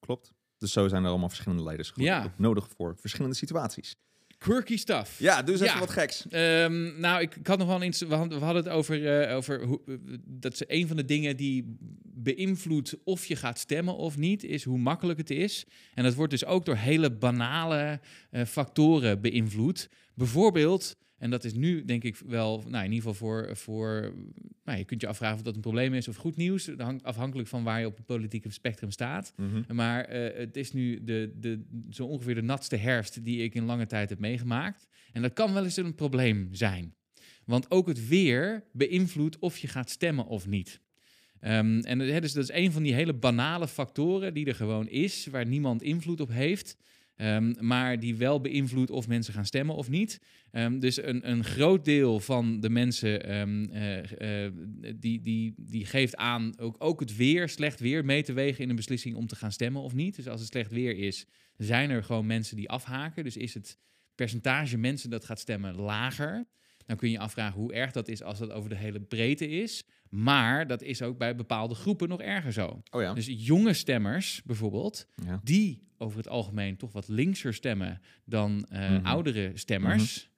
Klopt. 0.00 0.32
Dus 0.58 0.72
zo 0.72 0.88
zijn 0.88 1.02
er 1.04 1.08
allemaal 1.10 1.28
verschillende 1.28 1.62
leiders 1.62 1.92
Ja. 1.94 2.32
nodig 2.36 2.68
voor 2.76 2.96
verschillende 3.00 3.36
situaties. 3.36 3.94
Quirky 4.38 4.76
stuff. 4.76 5.18
Ja, 5.18 5.42
dus 5.42 5.60
even 5.60 5.74
Ja. 5.74 5.78
wat 5.78 5.90
geks. 5.90 6.26
Ehm, 6.28 7.00
nou, 7.00 7.20
ik, 7.20 7.36
ik 7.36 7.46
had 7.46 7.58
nog 7.58 7.68
wel 7.68 7.82
eens. 7.82 8.00
We 8.00 8.14
hadden, 8.14 8.38
we 8.38 8.44
hadden 8.44 8.64
het 8.64 8.72
over, 8.72 9.20
eh, 9.20 9.36
over 9.36 9.64
hoe, 9.64 9.80
eh, 9.86 9.94
dat 10.24 10.56
ze 10.56 10.64
een 10.68 10.86
van 10.86 10.96
de 10.96 11.04
dingen 11.04 11.36
die 11.36 11.76
beïnvloedt 12.04 12.94
of 13.04 13.24
je 13.26 13.36
gaat 13.36 13.58
stemmen 13.58 13.96
of 13.96 14.16
niet, 14.16 14.44
is 14.44 14.64
hoe 14.64 14.78
makkelijk 14.78 15.18
het 15.18 15.30
is. 15.30 15.64
En 15.94 16.04
dat 16.04 16.14
wordt 16.14 16.30
dus 16.30 16.44
ook 16.44 16.64
door 16.64 16.76
hele 16.76 17.10
banale 17.12 18.00
eh, 18.30 18.44
factoren 18.44 19.20
beïnvloed. 19.20 19.88
Bijvoorbeeld. 20.14 20.96
En 21.18 21.30
dat 21.30 21.44
is 21.44 21.54
nu 21.54 21.84
denk 21.84 22.04
ik 22.04 22.16
wel, 22.16 22.64
nou 22.68 22.84
in 22.84 22.92
ieder 22.92 23.08
geval 23.08 23.14
voor, 23.14 23.56
voor 23.56 24.14
nou, 24.64 24.78
je 24.78 24.84
kunt 24.84 25.00
je 25.00 25.06
afvragen 25.06 25.36
of 25.36 25.42
dat 25.42 25.54
een 25.54 25.60
probleem 25.60 25.94
is 25.94 26.08
of 26.08 26.16
goed 26.16 26.36
nieuws. 26.36 26.64
Dat 26.64 26.80
hangt 26.80 27.04
afhankelijk 27.04 27.48
van 27.48 27.64
waar 27.64 27.80
je 27.80 27.86
op 27.86 27.96
het 27.96 28.06
politieke 28.06 28.50
spectrum 28.50 28.90
staat. 28.90 29.32
Mhm. 29.36 29.74
Maar 29.74 30.04
eh, 30.04 30.38
het 30.38 30.56
is 30.56 30.72
nu 30.72 31.04
de, 31.04 31.32
de, 31.36 31.64
zo 31.90 32.06
ongeveer 32.06 32.34
de 32.34 32.42
natste 32.42 32.76
herfst 32.76 33.24
die 33.24 33.42
ik 33.42 33.54
in 33.54 33.64
lange 33.64 33.86
tijd 33.86 34.08
heb 34.08 34.18
meegemaakt. 34.18 34.88
En 35.12 35.22
dat 35.22 35.32
kan 35.32 35.52
wel 35.52 35.64
eens 35.64 35.76
een 35.76 35.94
probleem 35.94 36.48
zijn. 36.52 36.94
Want 37.44 37.70
ook 37.70 37.86
het 37.88 38.08
weer 38.08 38.64
beïnvloedt 38.72 39.38
of 39.38 39.58
je 39.58 39.68
gaat 39.68 39.90
stemmen 39.90 40.26
of 40.26 40.46
niet. 40.46 40.80
Ehm, 41.40 41.80
en 41.80 41.98
hè, 41.98 42.20
dus 42.20 42.32
dat 42.32 42.42
is 42.42 42.56
een 42.56 42.72
van 42.72 42.82
die 42.82 42.94
hele 42.94 43.14
banale 43.14 43.68
factoren 43.68 44.34
die 44.34 44.46
er 44.46 44.54
gewoon 44.54 44.88
is, 44.88 45.26
waar 45.26 45.46
niemand 45.46 45.82
invloed 45.82 46.20
op 46.20 46.28
heeft. 46.28 46.76
Ehm, 47.18 47.54
maar 47.60 48.00
die 48.00 48.16
wel 48.16 48.40
beïnvloedt 48.40 48.90
of 48.90 49.08
mensen 49.08 49.34
gaan 49.34 49.46
stemmen 49.46 49.74
of 49.74 49.88
niet. 49.88 50.20
Ehm, 50.50 50.78
dus 50.78 51.02
een, 51.02 51.30
een 51.30 51.44
groot 51.44 51.84
deel 51.84 52.20
van 52.20 52.60
de 52.60 52.70
mensen 52.70 53.24
ehm, 53.24 53.64
eh, 53.64 54.44
eh, 54.46 54.52
die, 54.96 55.20
die, 55.20 55.54
die 55.56 55.86
geeft 55.86 56.16
aan 56.16 56.58
ook, 56.58 56.76
ook 56.78 57.00
het 57.00 57.16
weer, 57.16 57.48
slecht 57.48 57.80
weer, 57.80 58.04
mee 58.04 58.22
te 58.22 58.32
wegen 58.32 58.62
in 58.62 58.70
een 58.70 58.76
beslissing 58.76 59.16
om 59.16 59.26
te 59.26 59.36
gaan 59.36 59.52
stemmen 59.52 59.82
of 59.82 59.94
niet. 59.94 60.16
Dus 60.16 60.28
als 60.28 60.40
het 60.40 60.48
slecht 60.48 60.70
weer 60.70 60.96
is, 60.96 61.26
zijn 61.56 61.90
er 61.90 62.04
gewoon 62.04 62.26
mensen 62.26 62.56
die 62.56 62.70
afhaken. 62.70 63.24
Dus 63.24 63.36
is 63.36 63.54
het 63.54 63.78
percentage 64.14 64.78
mensen 64.78 65.10
dat 65.10 65.24
gaat 65.24 65.40
stemmen 65.40 65.74
lager. 65.74 66.46
Dan 66.86 66.96
kun 66.96 67.08
je 67.08 67.14
je 67.14 67.20
afvragen 67.20 67.60
hoe 67.60 67.72
erg 67.72 67.92
dat 67.92 68.08
is 68.08 68.22
als 68.22 68.38
dat 68.38 68.50
over 68.50 68.68
de 68.68 68.76
hele 68.76 69.00
breedte 69.00 69.48
is. 69.48 69.84
Maar 70.10 70.66
dat 70.66 70.82
is 70.82 71.02
ook 71.02 71.18
bij 71.18 71.34
bepaalde 71.36 71.74
groepen 71.74 72.08
nog 72.08 72.20
erger 72.20 72.52
zo. 72.52 72.82
Oh 72.90 73.02
ja. 73.02 73.14
Dus 73.14 73.26
jonge 73.30 73.72
stemmers 73.72 74.42
bijvoorbeeld, 74.44 75.06
ja. 75.24 75.40
die 75.44 75.86
over 75.98 76.16
het 76.18 76.28
algemeen 76.28 76.76
toch 76.76 76.92
wat 76.92 77.08
linkser 77.08 77.54
stemmen 77.54 78.00
dan 78.24 78.64
eh, 78.68 78.90
Mhm. 78.90 79.06
oudere 79.06 79.50
stemmers. 79.54 80.28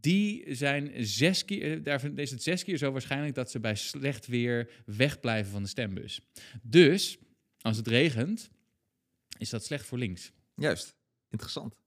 Die 0.00 0.54
zijn 0.54 0.90
zes 1.06 1.44
keer, 1.44 1.72
eh, 1.76 1.82
daarvan 1.84 2.18
is 2.18 2.30
het 2.30 2.42
zes 2.42 2.64
keer 2.64 2.76
zo 2.76 2.92
waarschijnlijk 2.92 3.34
dat 3.34 3.50
ze 3.50 3.60
bij 3.60 3.74
slecht 3.74 4.26
weer 4.26 4.70
wegblijven 4.86 5.52
van 5.52 5.62
de 5.62 5.68
stembus. 5.68 6.20
Dus 6.62 7.18
als 7.60 7.76
het 7.76 7.86
regent, 7.86 8.50
is 9.38 9.50
dat 9.50 9.64
slecht 9.64 9.86
voor 9.86 9.98
links. 9.98 10.32
Juist. 10.54 10.94
Interessant. 11.30 11.80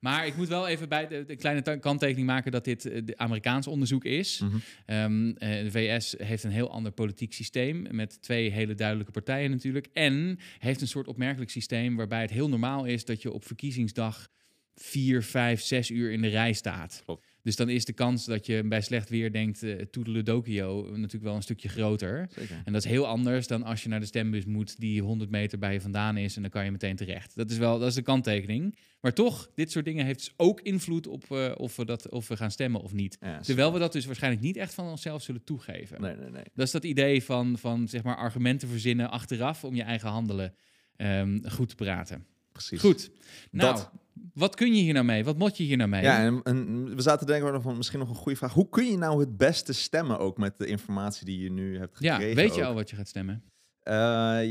Maar 0.00 0.26
ik 0.26 0.36
moet 0.36 0.48
wel 0.48 0.68
even 0.68 0.88
bij 0.88 1.08
de, 1.08 1.24
de 1.24 1.36
kleine 1.36 1.78
kanttekening 1.78 2.26
maken 2.26 2.52
dat 2.52 2.64
dit 2.64 2.84
eh, 2.86 3.02
de 3.04 3.16
Amerikaans 3.18 3.66
onderzoek 3.66 4.04
is. 4.04 4.38
Mhm. 4.38 4.56
Ehm, 4.86 5.30
eh, 5.30 5.62
de 5.62 5.70
VS 5.70 6.14
heeft 6.18 6.44
een 6.44 6.50
heel 6.50 6.70
ander 6.70 6.92
politiek 6.92 7.32
systeem 7.32 7.86
met 7.90 8.22
twee 8.22 8.50
hele 8.50 8.74
duidelijke 8.74 9.12
partijen 9.12 9.50
natuurlijk. 9.50 9.88
En 9.92 10.38
heeft 10.58 10.80
een 10.80 10.88
soort 10.88 11.08
opmerkelijk 11.08 11.50
systeem 11.50 11.96
waarbij 11.96 12.20
het 12.20 12.30
heel 12.30 12.48
normaal 12.48 12.84
is 12.84 13.04
dat 13.04 13.22
je 13.22 13.32
op 13.32 13.44
verkiezingsdag 13.44 14.28
vier, 14.74 15.22
vijf, 15.22 15.60
zes 15.60 15.90
uur 15.90 16.12
in 16.12 16.20
de 16.20 16.28
rij 16.28 16.52
staat. 16.52 17.02
Klopt. 17.04 17.29
Dus 17.42 17.56
dan 17.56 17.68
is 17.68 17.84
de 17.84 17.92
kans 17.92 18.24
dat 18.24 18.46
je 18.46 18.62
bij 18.64 18.80
slecht 18.80 19.08
weer 19.08 19.32
denkt, 19.32 19.62
uh, 19.62 19.82
toedeledokio, 19.82 20.86
natuurlijk 20.90 21.24
wel 21.24 21.34
een 21.34 21.42
stukje 21.42 21.68
groter. 21.68 22.28
Zeker. 22.30 22.62
En 22.64 22.72
dat 22.72 22.84
is 22.84 22.90
heel 22.90 23.06
anders 23.06 23.46
dan 23.46 23.62
als 23.62 23.82
je 23.82 23.88
naar 23.88 24.00
de 24.00 24.06
stembus 24.06 24.44
moet 24.44 24.80
die 24.80 25.02
100 25.02 25.30
meter 25.30 25.58
bij 25.58 25.72
je 25.72 25.80
vandaan 25.80 26.16
is 26.16 26.36
en 26.36 26.42
dan 26.42 26.50
kan 26.50 26.64
je 26.64 26.70
meteen 26.70 26.96
terecht. 26.96 27.36
Dat 27.36 27.50
is 27.50 27.58
wel, 27.58 27.78
dat 27.78 27.88
is 27.88 27.94
de 27.94 28.02
kanttekening. 28.02 28.78
Maar 29.00 29.12
toch, 29.12 29.50
dit 29.54 29.70
soort 29.70 29.84
dingen 29.84 30.04
heeft 30.04 30.18
dus 30.18 30.32
ook 30.36 30.60
invloed 30.60 31.06
op 31.06 31.30
eh, 31.30 31.52
of, 31.56 31.76
we 31.76 31.84
dat, 31.84 32.08
of 32.08 32.28
we 32.28 32.36
gaan 32.36 32.50
stemmen 32.50 32.80
of 32.80 32.92
niet. 32.92 33.16
Ja, 33.20 33.40
Terwijl 33.40 33.72
we 33.72 33.78
dat 33.78 33.92
dus 33.92 34.06
waarschijnlijk 34.06 34.42
niet 34.42 34.56
echt 34.56 34.74
van 34.74 34.86
onszelf 34.86 35.22
zullen 35.22 35.44
toegeven. 35.44 36.00
Nee, 36.00 36.16
nee, 36.16 36.30
nee. 36.30 36.44
Dat 36.54 36.66
is 36.66 36.72
dat 36.72 36.84
idee 36.84 37.22
van, 37.22 37.58
van 37.58 37.88
zeg 37.88 38.02
maar 38.02 38.16
argumenten 38.16 38.68
verzinnen 38.68 39.10
achteraf 39.10 39.64
om 39.64 39.74
je 39.74 39.82
eigen 39.82 40.08
handelen 40.08 40.54
ehm, 40.96 41.38
goed 41.48 41.68
te 41.68 41.74
praten. 41.74 42.26
Precies. 42.52 42.80
Goed. 42.80 43.10
Nou, 43.50 43.74
Dat. 43.74 43.90
Wat 44.34 44.54
kun 44.54 44.74
je 44.74 44.82
hier 44.82 44.92
nou 44.92 45.04
mee? 45.04 45.24
Wat 45.24 45.38
moet 45.38 45.56
je 45.56 45.62
hier 45.62 45.76
nou 45.76 45.88
mee? 45.88 46.02
Ja, 46.02 46.18
en, 46.18 46.40
en 46.42 46.84
we 46.96 47.02
zaten 47.02 47.26
te 47.26 47.32
denken 47.32 47.62
van 47.62 47.76
misschien 47.76 47.98
nog 47.98 48.08
een 48.08 48.14
goede 48.14 48.38
vraag. 48.38 48.52
Hoe 48.52 48.68
kun 48.68 48.84
je 48.90 48.96
nou 48.98 49.20
het 49.20 49.36
beste 49.36 49.72
stemmen 49.72 50.18
ook 50.18 50.38
met 50.38 50.58
de 50.58 50.66
informatie 50.66 51.24
die 51.24 51.38
je 51.42 51.50
nu 51.50 51.78
hebt 51.78 51.96
Ja, 51.98 52.12
gekregen? 52.14 52.36
weet 52.36 52.54
je 52.54 52.60
ook? 52.62 52.68
al 52.68 52.74
wat 52.74 52.90
je 52.90 52.96
gaat 52.96 53.08
stemmen? 53.08 53.42
Eh, 53.82 53.94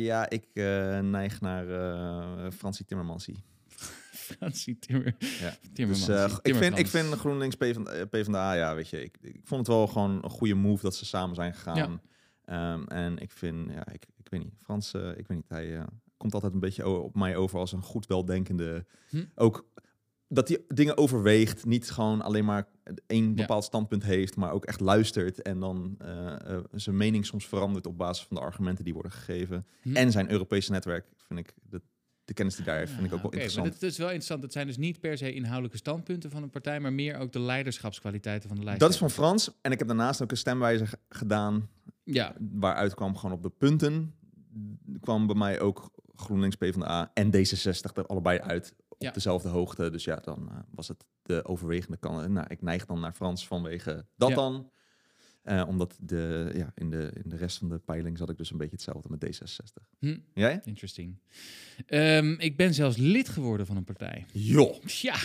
ja, 0.03 0.30
ik 0.30 0.45
eh, 0.53 0.99
neig 0.99 1.41
naar 1.41 1.70
eh 1.70 2.51
Fransie 2.51 2.86
Timmermansie. 2.86 3.43
Fransie 4.30 4.80
Timmer, 4.80 5.15
Ja. 5.20 5.53
Timmermans. 5.74 6.05
Dus, 6.05 6.39
ik, 6.41 6.55
vind, 6.55 6.78
ik 6.78 6.88
vind 6.88 7.13
GroenLinks 7.13 7.55
PvdA, 7.55 8.05
PvdA, 8.05 8.53
ja, 8.53 8.76
weet 8.76 8.89
je, 8.89 9.03
ik, 9.03 9.17
ik 9.22 9.39
vond 9.43 9.67
het 9.67 9.76
wel 9.76 9.88
gewoon 9.88 10.24
een 10.24 10.30
goede 10.30 10.53
move 10.55 10.82
dat 10.82 10.95
ze 10.95 11.05
samen 11.05 11.36
zijn 11.36 11.53
gegaan. 11.53 12.01
Ehm, 12.45 12.84
en 12.84 13.17
ik 13.17 13.32
vind, 13.32 13.72
ja, 13.72 13.88
ik, 13.91 14.05
ik 14.17 14.30
weet 14.30 14.43
niet, 14.43 14.53
Frans, 14.61 14.93
ik 14.93 15.28
weet 15.28 15.38
niet, 15.38 15.49
hij 15.49 15.86
komt 16.20 16.34
altijd 16.34 16.53
een 16.53 16.59
beetje 16.59 16.88
op 16.88 17.15
mij 17.15 17.36
over 17.36 17.59
als 17.59 17.72
een 17.72 17.82
goed 17.82 18.07
weldenkende, 18.07 18.86
Hm. 19.09 19.24
ook 19.36 19.67
dat 20.28 20.47
hij 20.47 20.63
dingen 20.67 20.97
overweegt, 20.97 21.65
niet 21.65 21.91
gewoon 21.91 22.22
alleen 22.22 22.45
maar 22.45 22.67
één 23.07 23.36
bepaald 23.36 23.63
standpunt 23.63 24.03
heeft, 24.03 24.36
maar 24.36 24.51
ook 24.51 24.65
echt 24.65 24.80
luistert 24.80 25.41
en 25.41 25.59
dan 25.59 25.95
eh, 25.99 26.55
eh, 26.55 26.63
zijn 26.72 26.97
mening 26.97 27.26
soms 27.26 27.47
verandert 27.47 27.88
op 27.88 27.97
basis 27.97 28.26
van 28.26 28.36
de 28.38 28.43
argumenten 28.43 28.84
die 28.84 28.93
worden 28.93 29.11
gegeven. 29.11 29.65
Hm. 29.82 29.95
En 29.95 30.11
zijn 30.11 30.32
Europese 30.32 30.72
netwerk, 30.72 31.05
vind 31.17 31.39
ik, 31.39 31.53
de, 31.70 31.82
de 32.26 32.34
kennis 32.34 32.55
die 32.55 32.65
daar 32.65 32.78
heeft, 32.78 32.91
vind 32.91 33.05
ik 33.05 33.11
ook 33.13 33.17
Ah, 33.17 33.24
wel 33.24 33.32
interessant. 33.32 33.72
Dat 33.74 33.82
is 33.89 33.97
wel 33.97 34.07
interessant. 34.07 34.43
Het 34.43 34.51
zijn 34.53 34.67
dus 34.67 34.78
niet 34.78 34.99
per 34.99 35.17
se 35.17 35.34
inhoudelijke 35.34 35.78
standpunten 35.78 36.32
van 36.32 36.43
een 36.43 36.49
partij, 36.49 36.80
maar 36.80 36.93
meer 36.93 37.17
ook 37.17 37.32
de 37.32 37.39
leiderschapskwaliteiten 37.39 38.49
van 38.49 38.57
de 38.57 38.63
lijst. 38.63 38.80
Dat 38.80 38.89
is 38.89 38.97
van 38.97 39.09
Frans. 39.09 39.51
En 39.61 39.72
ik 39.72 39.80
heb 39.80 39.88
daarnaast 39.88 40.22
ook 40.22 40.32
een 40.32 40.38
stemwijzer 40.38 40.88
ge- 40.88 40.97
gedaan. 41.09 41.70
Ja, 42.03 42.36
Waaruit 42.51 42.93
kwam 42.93 43.15
gewoon 43.17 43.36
op 43.36 43.43
de 43.43 43.49
punten. 43.49 44.13
kwam 44.99 45.28
bij 45.28 45.36
mij 45.36 45.59
ook 45.59 45.91
GroenLinks, 46.20 46.55
PvdA 46.55 47.11
en 47.13 47.28
D66 47.36 47.93
er 47.93 48.05
allebei 48.05 48.39
uit. 48.39 48.76
Op 48.88 49.01
Ja. 49.01 49.11
dezelfde 49.11 49.49
hoogte. 49.49 49.89
Dus 49.89 50.03
ja, 50.03 50.15
dan 50.15 50.49
eh, 50.49 50.57
was 50.72 50.88
het 50.88 51.05
de 51.22 51.45
overwegende 51.45 51.97
kant. 51.97 52.28
Nou, 52.30 52.45
ik 52.49 52.61
neig 52.61 52.86
dan 52.86 52.99
naar 52.99 53.13
Frans 53.13 53.47
vanwege 53.47 54.05
dat 54.17 54.30
Ja. 54.30 54.36
dan. 54.36 54.72
Eh, 55.41 55.63
omdat 55.67 55.97
de, 56.01 56.51
ja, 56.55 56.72
in, 56.76 56.89
de, 56.89 57.11
in 57.24 57.30
de 57.30 57.36
rest 57.36 57.57
van 57.57 57.70
de 57.70 57.78
peiling 57.80 58.17
zat 58.17 58.30
ik 58.30 58.38
dus 58.38 58.51
een 58.51 58.57
beetje 58.57 58.74
hetzelfde 58.76 59.09
met 59.09 59.26
D66. 59.26 59.84
hm, 59.99 60.17
Jij? 60.34 60.59
interesting. 60.63 61.20
Ehm, 61.86 62.32
ik 62.38 62.57
ben 62.57 62.74
zelfs 62.74 62.97
lid 62.97 63.30
geworden 63.30 63.65
van 63.65 63.78
een 63.78 63.84
partij. 63.84 64.26
Joh, 64.34 64.84
Ja, 64.84 65.15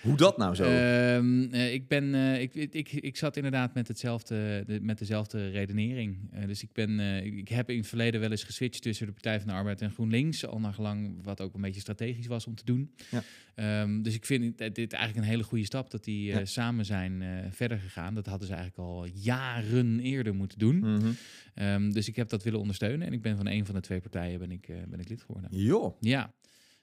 hoe 0.00 0.16
dat 0.16 0.38
nou 0.38 0.54
zo? 0.54 0.64
Ehm, 0.64 1.52
eh, 1.52 1.72
ik, 1.72 1.88
ben, 1.88 2.14
eh, 2.14 2.40
ik, 2.40 2.54
ik, 2.54 2.92
ik, 2.92 3.16
zat 3.16 3.36
inderdaad 3.36 3.74
met, 3.74 3.88
hetzelfde, 3.88 4.64
de, 4.66 4.80
met 4.82 4.98
dezelfde 4.98 5.48
redenering. 5.48 6.18
Eh, 6.32 6.46
dus 6.46 6.62
ik, 6.62 6.72
ben, 6.72 7.00
ik, 7.36 7.48
heb 7.48 7.70
in 7.70 7.76
het 7.76 7.86
verleden 7.86 8.20
wel 8.20 8.30
eens 8.30 8.44
geswitcht 8.44 8.82
tussen 8.82 9.06
de 9.06 9.12
Partij 9.12 9.38
van 9.38 9.48
de 9.48 9.54
Arbeid 9.54 9.80
en 9.80 9.90
GroenLinks. 9.90 10.46
Al 10.46 10.60
naar 10.60 10.74
gelang 10.74 11.18
wat 11.22 11.40
ook 11.40 11.54
een 11.54 11.60
beetje 11.60 11.80
strategisch 11.80 12.26
was 12.26 12.46
om 12.46 12.54
te 12.54 12.64
doen. 12.64 12.90
Ja. 13.10 13.22
Ehm, 13.54 14.02
dus 14.02 14.14
ik 14.14 14.26
vind 14.26 14.58
dit, 14.58 14.92
eigenlijk 14.92 15.16
een 15.16 15.32
hele 15.32 15.42
goede 15.42 15.64
stap 15.64 15.90
dat 15.90 16.04
die 16.04 16.24
Ja. 16.24 16.44
samen 16.44 16.84
zijn 16.84 17.22
verder 17.50 17.78
gegaan. 17.78 18.14
Dat 18.14 18.26
hadden 18.26 18.46
ze 18.46 18.54
eigenlijk 18.54 18.88
al 18.88 19.06
jaren 19.14 20.00
eerder 20.00 20.34
moeten 20.34 20.58
doen. 20.58 20.78
Mhm. 20.78 21.10
Ehm, 21.54 21.90
dus 21.90 22.08
ik 22.08 22.16
heb 22.16 22.28
dat 22.28 22.42
willen 22.42 22.60
ondersteunen. 22.60 23.06
En 23.06 23.12
ik 23.12 23.22
ben 23.22 23.36
van 23.36 23.46
een 23.46 23.66
van 23.66 23.74
de 23.74 23.80
twee 23.80 24.00
partijen 24.00 24.38
ben 24.38 24.50
ik, 24.50 24.66
ben 24.88 25.00
ik 25.00 25.08
lid 25.08 25.22
geworden. 25.22 25.50
Joh, 25.50 25.96
Ja. 26.00 26.32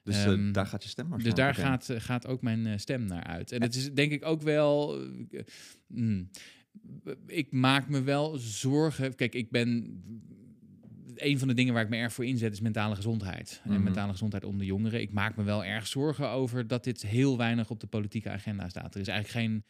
Dus 0.08 0.24
eh, 0.26 0.32
Ehm, 0.32 0.52
daar 0.52 0.66
gaat 0.68 0.84
je 0.84 0.90
stem 0.90 1.18
Dus 1.24 1.34
daar 1.34 1.56
gaat, 1.56 1.90
eh, 1.90 2.00
gaat 2.00 2.28
ook 2.28 2.42
mijn 2.42 2.66
eh, 2.66 2.78
stem 2.78 3.06
naar 3.06 3.24
uit. 3.24 3.52
En 3.52 3.62
het 3.62 3.76
is 3.76 3.94
denk 3.94 4.12
ik 4.12 4.26
ook 4.26 4.42
wel. 4.42 4.98
mm, 5.88 6.30
ik 7.28 7.52
maak 7.52 7.90
me 7.90 8.02
wel 8.04 8.38
zorgen. 8.38 9.16
Kijk, 9.16 9.34
ik 9.36 9.50
ben. 9.52 10.02
Een 11.16 11.40
van 11.40 11.48
de 11.48 11.54
dingen 11.54 11.74
waar 11.74 11.84
ik 11.84 11.90
me 11.90 11.96
erg 11.96 12.14
voor 12.14 12.26
inzet 12.26 12.54
is 12.54 12.62
mentale 12.62 12.96
gezondheid. 12.96 13.62
En 13.64 13.72
Mhm. 13.72 13.84
mentale 13.84 14.12
gezondheid 14.12 14.44
onder 14.44 14.66
jongeren. 14.66 15.02
Ik 15.02 15.12
maak 15.12 15.36
me 15.36 15.44
wel 15.44 15.66
erg 15.66 15.88
zorgen 15.88 16.30
over 16.30 16.68
dat 16.68 16.84
dit 16.84 17.02
heel 17.02 17.38
weinig 17.38 17.70
op 17.70 17.80
de 17.80 17.88
politieke 17.88 18.30
agenda 18.30 18.70
staat. 18.70 18.96
Er 18.96 19.02
is 19.02 19.08
eigenlijk 19.08 19.46
geen 19.46 19.64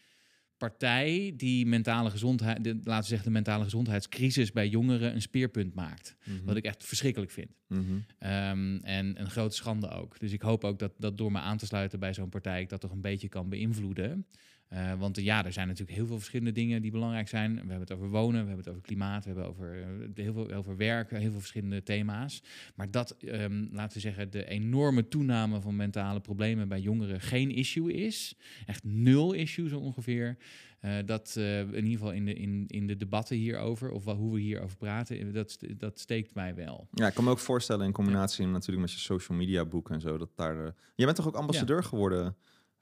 partij 0.57 1.33
die 1.35 1.65
mentale 1.65 2.09
gezondheid, 2.09 2.63
de, 2.63 2.79
laten 2.83 3.01
we 3.01 3.07
zeggen, 3.07 3.27
de 3.27 3.33
mentale 3.33 3.63
gezondheidscrisis 3.63 4.51
bij 4.51 4.67
jongeren 4.67 5.13
een 5.13 5.21
speerpunt 5.21 5.73
maakt. 5.73 6.15
Mhm. 6.23 6.45
Wat 6.45 6.55
ik 6.55 6.65
echt 6.65 6.85
verschrikkelijk 6.85 7.31
vind. 7.31 7.51
Mhm. 7.67 7.81
Ehm, 8.19 8.77
en 8.81 9.21
een 9.21 9.29
grote 9.29 9.55
schande 9.55 9.89
ook. 9.89 10.19
Dus 10.19 10.31
ik 10.31 10.41
hoop 10.41 10.63
ook 10.63 10.79
dat, 10.79 10.91
dat 10.97 11.17
door 11.17 11.31
me 11.31 11.39
aan 11.39 11.57
te 11.57 11.65
sluiten 11.65 11.99
bij 11.99 12.13
zo'n 12.13 12.29
partij 12.29 12.61
ik 12.61 12.69
dat 12.69 12.81
toch 12.81 12.91
een 12.91 13.01
beetje 13.01 13.29
kan 13.29 13.49
beïnvloeden. 13.49 14.25
Eh, 14.67 14.93
want 14.99 15.15
ja, 15.21 15.45
er 15.45 15.53
zijn 15.53 15.67
natuurlijk 15.67 15.97
heel 15.97 16.07
veel 16.07 16.17
verschillende 16.17 16.51
dingen 16.51 16.81
die 16.81 16.91
belangrijk 16.91 17.27
zijn. 17.27 17.51
We 17.51 17.59
hebben 17.59 17.79
het 17.79 17.91
over 17.91 18.09
wonen, 18.09 18.41
we 18.41 18.47
hebben 18.47 18.57
het 18.57 18.69
over 18.69 18.81
klimaat, 18.81 19.23
we 19.23 19.29
hebben 19.29 19.47
over 19.49 19.81
eh, 19.81 19.87
heel 20.13 20.33
veel 20.33 20.51
over 20.51 20.77
werk, 20.77 21.09
heel 21.09 21.31
veel 21.31 21.39
verschillende 21.39 21.83
thema's. 21.83 22.43
Maar 22.75 22.91
dat, 22.91 23.11
ehm, 23.11 23.65
laten 23.71 23.93
we 23.93 23.99
zeggen, 23.99 24.31
de 24.31 24.45
enorme 24.45 25.07
toename 25.07 25.61
van 25.61 25.75
mentale 25.75 26.19
problemen 26.19 26.67
bij 26.67 26.79
jongeren 26.79 27.21
geen 27.21 27.51
issue 27.51 27.93
is. 27.93 28.35
Echt 28.65 28.83
nul 28.83 29.33
issue 29.33 29.69
zo 29.69 29.79
ongeveer. 29.79 30.37
Eh, 30.79 30.97
dat 31.05 31.35
in 31.35 31.75
ieder 31.75 31.91
geval 31.91 32.11
in 32.11 32.25
de, 32.25 32.33
in, 32.33 32.63
in 32.67 32.87
de 32.87 32.95
debatten 32.95 33.35
hierover, 33.35 33.91
of 33.91 34.03
wel 34.03 34.15
hoe 34.15 34.33
we 34.33 34.39
hierover 34.39 34.77
praten, 34.77 35.33
dat, 35.33 35.57
dat 35.77 35.99
steekt 35.99 36.33
mij 36.33 36.55
wel. 36.55 36.87
Ja, 36.91 37.07
ik 37.07 37.13
kan 37.13 37.23
me 37.23 37.29
ook 37.29 37.39
voorstellen 37.39 37.85
in 37.85 37.91
combinatie 37.91 38.47
natuurlijk 38.47 38.81
met 38.87 38.91
je 38.91 38.99
social 38.99 39.37
media 39.37 39.65
boek 39.65 39.89
en 39.89 40.01
zo. 40.01 40.17
Dat 40.17 40.29
daar, 40.35 40.55
Jij 40.95 41.05
bent 41.05 41.15
toch 41.17 41.27
ook 41.27 41.35
ambassadeur 41.35 41.83
geworden 41.83 42.35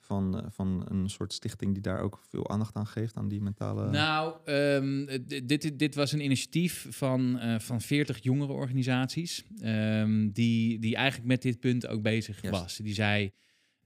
van, 0.05 0.39
eh, 0.39 0.45
van 0.49 0.85
een 0.89 1.09
soort 1.09 1.33
stichting 1.33 1.73
die 1.73 1.81
daar 1.81 1.99
ook 1.99 2.19
veel 2.29 2.49
aandacht 2.49 2.75
aan 2.75 2.87
geeft, 2.87 3.15
aan 3.15 3.27
die 3.27 3.41
mentale... 3.41 3.89
Nou, 3.89 4.35
ehm, 4.45 5.19
dit, 5.45 5.79
dit 5.79 5.95
was 5.95 6.11
een 6.11 6.23
initiatief 6.23 6.87
van, 6.89 7.39
eh, 7.39 7.59
van 7.59 7.81
40 7.81 8.23
jongerenorganisaties. 8.23 9.43
ehm 9.61 10.29
die, 10.31 10.79
die 10.79 10.95
eigenlijk 10.95 11.27
met 11.27 11.41
dit 11.41 11.59
punt 11.59 11.87
ook 11.87 12.01
bezig 12.01 12.41
was. 12.49 12.77
Die 12.77 12.93
zei. 12.93 13.31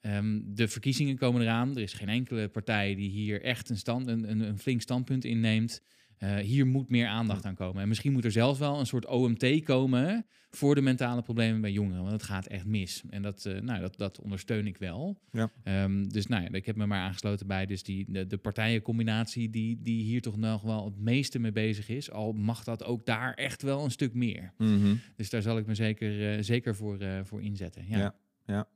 ehm, 0.01 0.39
de 0.43 0.67
verkiezingen 0.67 1.15
komen 1.17 1.41
eraan. 1.41 1.75
Er 1.75 1.81
is 1.81 1.93
geen 1.93 2.09
enkele 2.09 2.47
partij 2.47 2.95
die 2.95 3.09
hier 3.09 3.41
echt 3.41 3.69
een, 3.69 3.77
stand, 3.77 4.07
een, 4.07 4.29
een, 4.31 4.39
een 4.39 4.59
flink 4.59 4.81
standpunt 4.81 5.25
inneemt. 5.25 5.81
Eh, 6.19 6.35
hier 6.35 6.67
moet 6.67 6.89
meer 6.89 7.07
aandacht 7.07 7.45
aan 7.45 7.55
komen. 7.55 7.81
En 7.81 7.87
misschien 7.87 8.11
moet 8.11 8.25
er 8.25 8.31
zelfs 8.31 8.59
wel 8.59 8.79
een 8.79 8.85
soort 8.85 9.05
OMT 9.05 9.63
komen 9.63 10.25
voor 10.51 10.75
de 10.75 10.81
mentale 10.81 11.21
problemen 11.21 11.61
bij 11.61 11.71
jongeren. 11.71 12.01
Want 12.01 12.11
het 12.11 12.23
gaat 12.23 12.45
echt 12.45 12.65
mis. 12.65 13.03
En 13.09 13.21
dat, 13.21 13.45
eh, 13.45 13.61
nou, 13.61 13.81
dat, 13.81 13.97
dat 13.97 14.19
ondersteun 14.19 14.67
ik 14.67 14.77
wel. 14.77 15.21
Ja. 15.31 15.51
Ehm, 15.63 16.07
dus 16.07 16.27
nou 16.27 16.43
ja, 16.43 16.49
ik 16.51 16.65
heb 16.65 16.75
me 16.75 16.85
maar 16.85 17.01
aangesloten 17.01 17.47
bij 17.47 17.65
dus 17.65 17.83
die, 17.83 18.05
de, 18.11 18.27
de 18.27 18.37
partijencombinatie 18.37 19.49
die, 19.49 19.81
die 19.81 20.03
hier 20.03 20.21
toch 20.21 20.37
nog 20.37 20.61
wel 20.61 20.85
het 20.85 20.97
meeste 20.97 21.39
mee 21.39 21.51
bezig 21.51 21.89
is. 21.89 22.11
Al 22.11 22.31
mag 22.31 22.63
dat 22.63 22.83
ook 22.83 23.05
daar 23.05 23.33
echt 23.33 23.61
wel 23.61 23.83
een 23.83 23.91
stuk 23.91 24.13
meer. 24.13 24.53
Mhm. 24.57 24.95
Dus 25.15 25.29
daar 25.29 25.41
zal 25.41 25.57
ik 25.57 25.65
me 25.65 25.75
zeker, 25.75 26.33
eh, 26.33 26.43
zeker 26.43 26.75
voor, 26.75 26.97
voor 27.23 27.41
inzetten. 27.41 27.85
Ja. 27.87 28.15
Ja. 28.45 28.67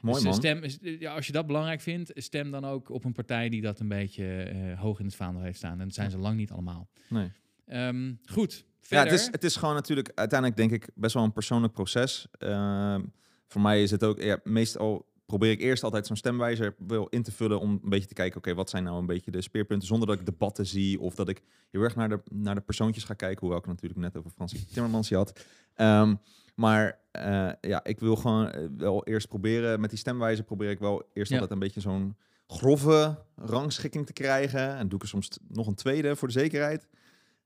Mooi 0.00 0.14
Dus, 0.14 0.24
eh, 0.24 0.30
man. 0.30 0.38
stem, 0.40 0.62
is- 0.62 0.78
eh, 0.80 1.00
ja, 1.00 1.14
als 1.14 1.26
je 1.26 1.32
dat 1.32 1.46
belangrijk 1.46 1.80
vindt, 1.80 2.12
stem 2.14 2.50
dan 2.50 2.64
ook 2.64 2.90
op 2.90 3.04
een 3.04 3.12
partij 3.12 3.48
die 3.48 3.60
dat 3.62 3.80
een 3.80 3.88
beetje 3.88 4.24
eh, 4.42 4.80
hoog 4.80 4.98
in 4.98 5.04
het 5.04 5.14
vaandel 5.14 5.42
heeft 5.42 5.56
staan. 5.58 5.80
En 5.80 5.84
dat 5.86 5.94
zijn 5.94 6.10
ze 6.10 6.18
lang 6.18 6.36
niet 6.36 6.50
allemaal. 6.50 6.88
Nee. 7.08 7.32
Ehm, 7.66 8.12
goed, 8.24 8.52
Ja, 8.54 8.64
verder. 8.80 9.12
het 9.12 9.20
is, 9.20 9.26
het 9.30 9.44
is 9.44 9.56
gewoon 9.56 9.74
natuurlijk 9.74 10.12
uiteindelijk 10.14 10.58
denk 10.58 10.70
ik 10.72 10.88
best 10.94 11.14
wel 11.14 11.24
een 11.24 11.32
persoonlijk 11.32 11.72
proces. 11.72 12.26
Ehm, 12.38 13.02
voor 13.46 13.60
mij 13.60 13.82
is 13.82 13.90
het 13.90 14.04
ook 14.04 14.20
ja, 14.22 14.38
meestal 14.44 15.08
probeer 15.26 15.50
ik 15.50 15.60
eerst 15.60 15.82
altijd 15.82 16.06
zo'n 16.06 16.16
stemwijzer 16.16 16.74
wel 16.86 17.08
in 17.08 17.22
te 17.22 17.32
vullen 17.32 17.60
om 17.60 17.70
een 17.82 17.88
beetje 17.88 18.08
te 18.08 18.14
kijken, 18.14 18.38
oké, 18.38 18.54
wat 18.54 18.70
zijn 18.70 18.84
nou 18.84 18.98
een 18.98 19.06
beetje 19.06 19.30
de 19.30 19.42
speerpunten, 19.42 19.88
zonder 19.88 20.08
dat 20.08 20.18
ik 20.18 20.26
debatten 20.26 20.66
zie 20.66 21.00
of 21.00 21.14
dat 21.14 21.28
ik 21.28 21.42
heel 21.70 21.82
erg 21.82 21.96
naar 21.96 22.08
de, 22.08 22.20
naar 22.30 22.54
de 22.54 22.60
persoontjes 22.60 23.04
ga 23.04 23.14
kijken, 23.14 23.40
hoewel 23.40 23.58
ik 23.58 23.66
natuurlijk 23.66 24.00
net 24.00 24.16
over 24.16 24.30
Fransie 24.30 24.66
Timmermans 24.72 25.10
had. 25.10 25.44
Ehm, 25.74 26.14
maar 26.60 26.98
eh, 27.10 27.50
ja, 27.60 27.84
ik 27.84 28.00
wil 28.00 28.16
gewoon 28.16 28.50
eh, 28.50 28.66
wel 28.76 29.04
eerst 29.06 29.28
proberen, 29.28 29.80
met 29.80 29.90
die 29.90 29.98
stemwijzer 29.98 30.44
probeer 30.44 30.70
ik 30.70 30.78
wel 30.78 31.02
eerst 31.12 31.30
Ja. 31.30 31.34
altijd 31.34 31.52
een 31.52 31.66
beetje 31.66 31.80
zo'n 31.80 32.16
grove 32.46 33.24
rangschikking 33.36 34.06
te 34.06 34.12
krijgen. 34.12 34.76
En 34.76 34.88
doe 34.88 34.96
ik 34.98 35.02
er 35.02 35.08
soms 35.08 35.38
nog 35.48 35.66
een 35.66 35.74
tweede 35.74 36.16
voor 36.16 36.28
de 36.28 36.34
zekerheid. 36.34 36.88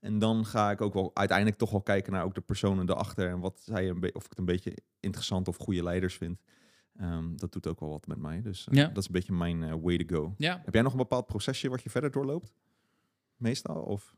En 0.00 0.18
dan 0.18 0.44
ga 0.46 0.70
ik 0.70 0.80
ook 0.80 0.94
wel 0.94 1.10
uiteindelijk 1.14 1.58
toch 1.58 1.70
wel 1.70 1.82
kijken 1.82 2.12
naar 2.12 2.24
ook 2.24 2.34
de 2.34 2.40
personen 2.40 2.90
erachter 2.90 3.28
en 3.28 3.40
wat 3.40 3.60
zij 3.60 3.88
een 3.88 3.96
of 4.14 4.24
ik 4.24 4.28
het 4.30 4.38
een 4.38 4.44
beetje 4.44 4.76
interessant 5.00 5.48
of 5.48 5.56
goede 5.56 5.82
leiders 5.82 6.14
vind. 6.16 6.40
Ehm, 6.96 7.36
dat 7.36 7.52
doet 7.52 7.66
ook 7.66 7.80
wel 7.80 7.88
wat 7.90 8.06
met 8.06 8.18
mij. 8.18 8.42
Dus 8.42 8.66
eh, 8.68 8.74
Ja. 8.74 8.86
dat 8.88 8.96
is 8.98 9.06
een 9.06 9.12
beetje 9.12 9.32
mijn 9.32 9.80
way 9.80 9.96
to 10.04 10.16
go. 10.16 10.34
Ja. 10.38 10.60
Heb 10.64 10.74
jij 10.74 10.82
nog 10.82 10.92
een 10.92 10.98
bepaald 10.98 11.26
procesje 11.26 11.68
wat 11.68 11.82
je 11.82 11.90
verder 11.90 12.10
doorloopt? 12.10 12.52
Meestal? 13.36 13.82
Of? 13.82 14.14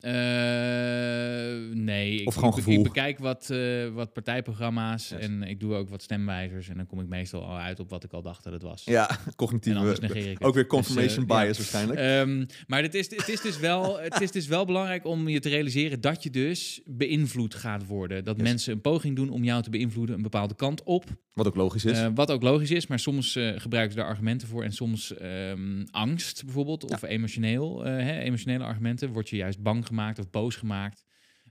Eh, 0.00 1.74
nee, 1.74 2.14
ik, 2.20 2.26
Of 2.26 2.34
gewoon 2.34 2.48
ik, 2.50 2.54
be- 2.56 2.62
gevoel. 2.62 2.78
ik 2.78 2.82
bekijk 2.82 3.18
wat, 3.18 3.50
eh, 3.50 3.88
wat 3.88 4.12
partijprogramma's 4.12 5.08
Yes. 5.08 5.18
en 5.20 5.42
ik 5.42 5.60
doe 5.60 5.74
ook 5.74 5.88
wat 5.88 6.02
stemwijzers 6.02 6.68
en 6.68 6.76
dan 6.76 6.86
kom 6.86 7.00
ik 7.00 7.08
meestal 7.08 7.44
al 7.46 7.56
uit 7.58 7.80
op 7.80 7.90
wat 7.90 8.04
ik 8.04 8.12
al 8.12 8.22
dacht 8.22 8.44
dat 8.44 8.52
het 8.52 8.62
was. 8.62 8.82
Ja, 8.84 9.10
cognitieve. 9.36 10.30
ik. 10.30 10.46
Ook 10.46 10.54
weer 10.54 10.62
Dus, 10.62 10.72
confirmation 10.72 11.24
eh, 11.28 11.36
ja. 11.36 11.42
bias 11.42 11.56
waarschijnlijk. 11.56 11.98
Ehm, 12.00 12.44
maar 12.66 12.82
het 12.82 12.94
is, 12.94 13.10
het, 13.10 13.28
is 13.28 13.40
dus 13.40 13.58
wel, 13.58 14.00
het 14.00 14.20
is 14.20 14.30
dus 14.30 14.46
wel 14.46 14.64
belangrijk 14.64 15.04
om 15.06 15.28
je 15.28 15.40
te 15.40 15.48
realiseren 15.48 16.00
dat 16.00 16.22
je 16.22 16.30
dus 16.30 16.80
beïnvloed 16.84 17.54
gaat 17.54 17.86
worden. 17.86 18.24
Dat 18.24 18.36
Yes. 18.36 18.44
mensen 18.48 18.72
een 18.72 18.80
poging 18.80 19.16
doen 19.16 19.30
om 19.30 19.44
jou 19.44 19.62
te 19.62 19.70
beïnvloeden 19.70 20.16
een 20.16 20.22
bepaalde 20.22 20.54
kant 20.54 20.82
op. 20.82 21.04
wat 21.32 21.46
ook 21.48 21.54
logisch 21.56 21.84
is. 21.84 21.98
Wat 22.14 22.30
ook 22.30 22.42
logisch 22.42 22.70
is, 22.70 22.86
maar 22.86 22.98
soms 22.98 23.32
gebruiken 23.56 23.92
ze 23.92 23.98
daar 23.98 24.08
argumenten 24.08 24.48
voor. 24.48 24.64
En 24.64 24.72
soms 24.72 25.14
ehm, 25.16 25.84
angst 25.90 26.44
bijvoorbeeld, 26.44 26.90
of 26.92 27.02
emotioneel, 27.02 27.84
hè, 27.84 28.18
emotionele 28.18 28.64
argumenten. 28.64 29.12
Word 29.12 29.28
je 29.28 29.36
juist 29.36 29.62
bang 29.62 29.86
gemaakt 29.90 30.18
of 30.18 30.30
boos 30.30 30.56
gemaakt. 30.56 31.04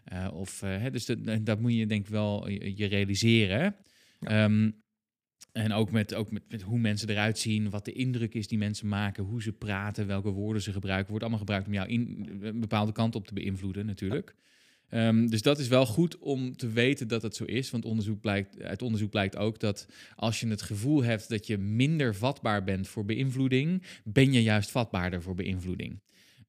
Eh, 0.03 0.27
of, 0.33 0.61
eh, 0.61 0.77
hè, 0.77 0.91
dus 0.91 1.05
dat, 1.05 1.45
dat 1.45 1.59
moet 1.59 1.73
je 1.73 1.85
denk 1.85 2.05
ik 2.05 2.11
wel 2.11 2.49
je, 2.49 2.85
realiseren. 2.85 3.75
Ehm, 4.19 4.71
en 5.51 5.73
ook, 5.73 5.91
met, 5.91 6.13
ook 6.13 6.31
met, 6.31 6.43
met 6.49 6.61
hoe 6.61 6.79
mensen 6.79 7.09
eruit 7.09 7.39
zien, 7.39 7.69
wat 7.69 7.85
de 7.85 7.91
indruk 7.91 8.33
is 8.33 8.47
die 8.47 8.57
mensen 8.57 8.87
maken, 8.87 9.23
hoe 9.23 9.41
ze 9.41 9.53
praten, 9.53 10.07
welke 10.07 10.29
woorden 10.29 10.61
ze 10.61 10.71
gebruiken. 10.71 11.07
Wordt 11.07 11.21
allemaal 11.21 11.39
gebruikt 11.39 11.67
om 11.67 11.73
jou 11.73 11.89
in 11.89 12.29
een 12.41 12.59
bepaalde 12.59 12.91
kant 12.91 13.15
op 13.15 13.27
te 13.27 13.33
beïnvloeden 13.33 13.85
natuurlijk. 13.85 14.35
Ehm, 14.89 15.27
dus 15.27 15.41
dat 15.41 15.59
is 15.59 15.67
wel 15.67 15.85
goed 15.85 16.17
om 16.17 16.55
te 16.55 16.69
weten 16.69 17.07
dat 17.07 17.21
het 17.21 17.35
zo 17.35 17.43
is. 17.43 17.69
Want 17.69 17.85
onderzoek 17.85 18.21
blijkt, 18.21 18.61
uit 18.61 18.81
onderzoek 18.81 19.09
blijkt 19.09 19.37
ook 19.37 19.59
dat 19.59 19.87
als 20.15 20.39
je 20.39 20.47
het 20.47 20.61
gevoel 20.61 21.03
hebt 21.03 21.29
dat 21.29 21.47
je 21.47 21.57
minder 21.57 22.15
vatbaar 22.15 22.63
bent 22.63 22.87
voor 22.87 23.05
beïnvloeding, 23.05 23.83
ben 24.03 24.33
je 24.33 24.43
juist 24.43 24.71
vatbaarder 24.71 25.21
voor 25.21 25.35
beïnvloeding. 25.35 25.99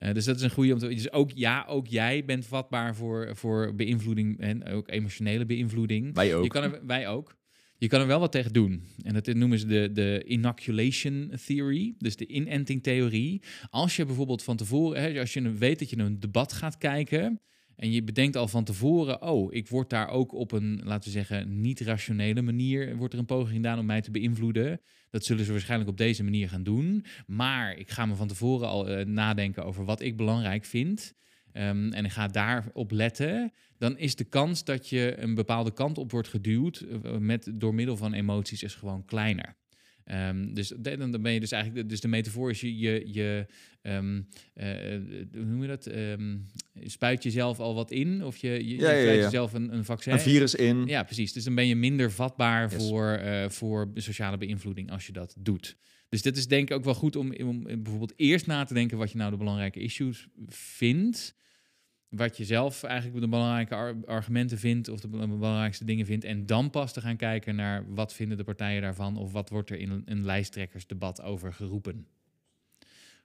Eh, 0.01 0.14
dus 0.14 0.24
dat 0.24 0.36
is 0.36 0.42
een 0.42 0.51
goede 0.51 0.72
om 0.72 0.78
te 0.78 0.88
Dus 0.88 1.12
ook 1.12 1.30
ja, 1.34 1.64
ook 1.68 1.86
jij 1.86 2.24
bent 2.24 2.46
vatbaar 2.46 2.94
voor, 2.94 3.36
voor 3.36 3.74
beïnvloeding 3.74 4.38
en 4.38 4.64
ook 4.64 4.90
emotionele 4.90 5.46
beïnvloeding. 5.46 6.14
Wij 6.14 6.34
ook. 6.34 6.42
Je 6.42 6.48
kan 6.48 6.62
er, 6.62 6.86
wij 6.86 7.09
ook. 7.09 7.38
Je 7.78 7.88
kan 7.88 8.01
er 8.01 8.07
wel 8.07 8.20
wat 8.20 8.32
tegen 8.32 8.53
doen. 8.53 8.82
En 9.03 9.14
dat 9.14 9.26
noemen 9.26 9.59
ze 9.59 9.66
de, 9.66 9.92
de 9.92 10.22
inoculation 10.26 11.32
theory, 11.46 11.94
dus 11.98 12.16
de 12.16 12.26
inentingtheorie. 12.26 13.42
Als 13.70 13.96
je 13.96 14.05
bijvoorbeeld 14.05 14.42
van 14.42 14.57
tevoren, 14.57 15.03
hè, 15.03 15.20
als 15.20 15.32
je 15.32 15.53
weet 15.53 15.78
dat 15.78 15.90
je 15.90 15.98
een 15.98 16.20
debat 16.20 16.53
gaat 16.53 16.78
kijken 16.78 17.40
en 17.76 17.90
je 17.90 18.03
bedenkt 18.03 18.36
al 18.36 18.48
van 18.48 18.64
tevoren, 18.64 19.22
oh, 19.22 19.55
ik 19.55 19.68
word 19.68 19.90
daar 19.90 20.09
ook 20.09 20.32
op 20.32 20.53
een, 20.53 20.80
laten 20.84 21.05
we 21.05 21.11
zeggen, 21.11 21.61
niet 21.61 21.80
rationele 21.80 22.42
manier, 22.42 22.96
wordt 22.96 23.12
er 23.12 23.18
een 23.18 23.26
poging 23.26 23.57
gedaan 23.57 23.78
om 23.78 23.86
mij 23.86 24.01
te 24.01 24.11
beïnvloeden. 24.11 24.80
Dat 25.11 25.24
zullen 25.24 25.44
ze 25.44 25.52
waarschijnlijk 25.52 25.90
op 25.90 25.96
deze 25.96 26.24
manier 26.24 26.48
gaan 26.48 26.62
doen. 26.62 27.04
Maar 27.26 27.76
ik 27.76 27.90
ga 27.90 28.06
me 28.06 28.14
van 28.14 28.28
tevoren 28.28 28.68
al 28.68 28.88
eh, 28.88 29.06
nadenken 29.06 29.64
over 29.64 29.84
wat 29.84 30.00
ik 30.00 30.16
belangrijk 30.16 30.64
vind. 30.64 31.14
Ehm, 31.52 31.92
en 31.92 32.04
ik 32.04 32.11
ga 32.11 32.28
daarop 32.28 32.90
letten, 32.90 33.52
dan 33.78 33.98
is 33.98 34.16
de 34.16 34.24
kans 34.24 34.64
dat 34.64 34.88
je 34.88 35.14
een 35.18 35.34
bepaalde 35.34 35.72
kant 35.72 35.98
op 35.98 36.11
wordt 36.11 36.28
geduwd 36.28 36.80
eh, 36.80 37.16
met, 37.16 37.50
door 37.54 37.74
middel 37.74 37.96
van 37.96 38.12
emoties 38.12 38.62
is 38.62 38.74
gewoon 38.74 39.04
kleiner. 39.04 39.56
Ehm, 40.04 40.54
dus 40.54 40.68
de- 40.68 40.96
dan 40.96 41.22
ben 41.22 41.32
je 41.32 41.40
dus 41.40 41.52
eigenlijk, 41.52 41.88
dus 41.88 42.00
de 42.00 42.08
metafoor 42.08 42.50
is 42.50 42.61
je, 42.61 42.78
je, 42.78 43.12
je 43.12 43.46
ehm, 43.82 44.22
eh, 44.54 44.68
hoe 45.32 45.44
noem 45.44 45.62
je 45.62 45.68
dat? 45.68 45.86
Spuit 46.75 47.23
jezelf 47.23 47.61
al 47.61 47.75
wat 47.75 47.91
in 47.91 48.25
of 48.25 48.37
je, 48.37 48.49
je, 48.51 48.66
je 48.68 48.77
Ja, 48.77 48.91
ja, 48.91 49.01
spuit 49.03 49.16
ja. 49.18 49.23
jezelf 49.25 49.53
een, 49.53 49.75
een 49.75 49.85
vaccin. 49.85 50.12
Een 50.12 50.21
virus 50.21 50.55
in. 50.55 50.87
Ja, 50.87 51.03
precies. 51.03 51.33
Dus 51.33 51.45
dan 51.45 51.55
ben 51.55 51.66
je 51.66 51.77
minder 51.77 52.11
vatbaar 52.12 52.71
Yes. 52.71 52.89
voor, 52.89 53.09
eh, 53.12 53.49
voor 53.49 53.91
sociale 53.95 54.37
beïnvloeding 54.37 54.91
als 54.91 55.07
je 55.07 55.12
dat 55.12 55.35
doet. 55.39 55.77
Dus 56.09 56.23
dit 56.23 56.37
is 56.37 56.49
denk 56.49 56.71
ik 56.71 56.77
ook 56.77 56.85
wel 56.85 56.95
goed 56.95 57.16
om, 57.16 57.35
om 57.35 57.62
bijvoorbeeld 57.62 58.12
eerst 58.16 58.47
na 58.47 58.64
te 58.64 58.75
denken 58.75 58.99
wat 58.99 59.11
je 59.11 59.18
nou 59.18 59.31
de 59.31 59.37
belangrijke 59.37 59.81
issues 59.81 60.29
vindt. 60.49 61.35
Wat 62.09 62.37
je 62.37 62.45
zelf 62.45 62.83
eigenlijk 62.83 63.21
de 63.21 63.29
belangrijke 63.29 63.75
ar- 63.75 64.05
argumenten 64.05 64.59
vindt 64.59 64.89
of 64.89 65.01
de 65.01 65.09
bel- 65.09 65.29
belangrijkste 65.39 65.85
dingen 65.85 66.07
vindt. 66.07 66.25
En 66.25 66.47
dan 66.47 66.71
pas 66.71 66.93
te 66.93 67.01
gaan 67.01 67.16
kijken 67.16 67.55
naar 67.57 67.95
wat 67.95 68.14
vinden 68.14 68.37
de 68.37 68.45
partijen 68.45 68.83
daarvan 68.83 69.16
of 69.16 69.33
wat 69.33 69.49
wordt 69.51 69.71
er 69.71 69.79
in 69.79 70.03
een, 70.05 70.25
lijsttrekkersdebat 70.25 71.23
over 71.23 71.53
geroepen. 71.53 72.07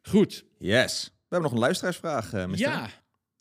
Goed. 0.02 0.46
Yes. 0.60 1.04
We 1.04 1.12
hebben 1.36 1.42
nog 1.42 1.52
een 1.52 1.60
luisteraarsvraag, 1.66 2.34
eh 2.34 2.46
mister. 2.48 2.70
Ja, 2.70 2.90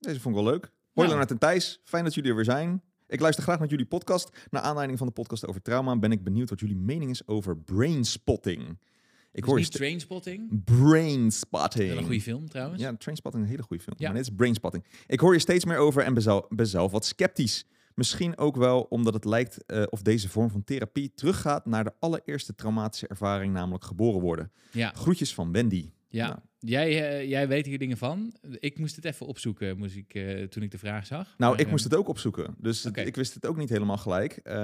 Deze 0.04 0.20
vond 0.20 0.36
ik 0.36 0.42
wel 0.42 0.52
leuk. 0.52 0.62
Hoi 0.64 0.72
Nou. 0.94 1.08
Lennart 1.08 1.30
en 1.30 1.38
Thijs, 1.38 1.80
fijn 1.84 2.04
dat 2.04 2.14
jullie 2.14 2.30
er 2.30 2.36
weer 2.36 2.44
zijn. 2.44 2.82
Ik 3.06 3.20
luister 3.20 3.42
graag 3.44 3.58
naar 3.58 3.68
jullie 3.68 3.86
podcast. 3.86 4.46
Naar 4.50 4.62
aanleiding 4.62 4.98
van 4.98 5.06
de 5.06 5.12
podcast 5.12 5.46
over 5.46 5.62
trauma 5.62 5.96
ben 5.98 6.12
ik 6.12 6.24
benieuwd 6.24 6.50
wat 6.50 6.60
jullie 6.60 6.76
mening 6.76 7.10
is 7.10 7.26
over 7.26 7.56
brainspotting. 7.56 8.68
Ik 8.68 9.40
ik 9.40 9.44
hoor 9.44 9.58
niet 9.58 9.72
Trainspotting. 9.72 10.64
brainspotting. 10.64 11.88
Wel 11.88 11.98
een 11.98 12.04
goede 12.04 12.20
film 12.20 12.48
trouwens. 12.48 12.82
Ja, 12.82 12.96
Trainspotting 12.96 13.42
is 13.44 13.48
een 13.50 13.54
hele 13.56 13.66
goede 13.68 13.82
film. 13.82 13.96
Ja. 13.98 14.06
Maar 14.08 14.16
dit 14.16 14.26
is 14.30 14.34
Brainspotting. 14.36 14.84
Ik 15.06 15.20
hoor 15.20 15.32
je 15.32 15.38
steeds 15.38 15.64
meer 15.64 15.76
over 15.76 16.02
en 16.02 16.14
ben 16.14 16.22
zelf, 16.22 16.48
ben 16.48 16.66
zelf 16.66 16.92
wat 16.92 17.04
sceptisch. 17.04 17.64
Misschien 17.94 18.38
ook 18.38 18.56
wel 18.56 18.80
omdat 18.82 19.14
het 19.14 19.24
lijkt 19.24 19.66
eh, 19.66 19.82
of 19.90 20.02
deze 20.02 20.28
vorm 20.28 20.50
van 20.50 20.64
therapie 20.64 21.12
teruggaat 21.14 21.66
naar 21.66 21.84
de 21.84 21.92
allereerste 21.98 22.54
traumatische 22.54 23.06
ervaring, 23.08 23.52
namelijk 23.52 23.84
geboren 23.84 24.20
worden. 24.20 24.52
ja. 24.72 24.92
Groetjes 24.94 25.34
van 25.34 25.52
Wendy. 25.52 25.90
Ja, 26.08 26.26
Nou. 26.26 26.38
Jij, 26.64 27.10
eh, 27.20 27.28
jij 27.28 27.48
weet 27.48 27.66
hier 27.66 27.78
dingen 27.78 27.96
van. 27.96 28.34
Ik 28.58 28.78
moest 28.78 28.96
het 28.96 29.04
even 29.04 29.26
opzoeken 29.26 29.78
moest 29.78 29.96
ik, 29.96 30.14
eh, 30.14 30.42
toen 30.42 30.62
ik 30.62 30.70
de 30.70 30.78
vraag 30.78 31.06
zag. 31.06 31.24
Nou, 31.24 31.50
Maar, 31.50 31.60
ik 31.60 31.64
eh, 31.64 31.70
moest 31.70 31.84
het 31.84 31.94
ook 31.94 32.08
opzoeken. 32.08 32.54
Dus 32.58 32.82
het- 32.82 32.96
ik 32.96 33.16
wist 33.16 33.34
het 33.34 33.46
ook 33.46 33.56
niet 33.56 33.68
helemaal 33.68 33.96
gelijk. 33.98 34.36
Eh, 34.36 34.54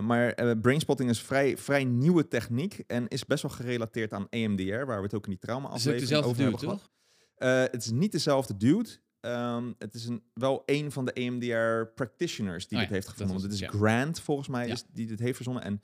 maar 0.00 0.56
brainspotting 0.58 1.10
is 1.10 1.20
vrij, 1.22 1.56
vrij 1.58 1.84
nieuwe 1.84 2.28
techniek 2.28 2.78
en 2.86 3.08
is 3.08 3.24
best 3.26 3.42
wel 3.42 3.50
gerelateerd 3.50 4.12
aan 4.12 4.26
EMDR, 4.30 4.84
waar 4.84 4.96
we 4.98 5.02
het 5.04 5.14
ook 5.14 5.24
in 5.24 5.30
die 5.30 5.38
Het 5.40 5.40
trauma-aflevering 5.40 6.12
over 6.24 6.30
dude, 6.30 6.42
hebben 6.42 6.58
gehad. 6.60 6.78
toch? 6.78 6.90
Eh, 7.34 7.60
het 7.60 7.84
is 7.84 7.90
niet 7.90 8.12
dezelfde 8.12 8.56
dude. 8.56 8.88
Ehm, 9.20 9.72
het 9.78 9.94
is 9.94 10.06
een, 10.06 10.22
wel 10.34 10.62
een 10.66 10.92
van 10.92 11.04
de 11.04 11.12
EMDR 11.20 11.92
practitioners 11.94 12.68
die 12.68 12.76
Oh 12.78 12.82
dit 12.82 12.88
ja, 12.90 12.94
heeft 12.96 13.08
gevonden. 13.08 13.42
Dit 13.42 13.52
is 13.52 13.60
het, 13.60 13.70
Grant, 13.70 14.20
volgens 14.20 14.48
mij, 14.48 14.66
Ja. 14.66 14.72
is 14.72 14.84
die 14.92 15.06
dit 15.06 15.18
heeft 15.18 15.36
verzonnen. 15.36 15.62
En 15.62 15.80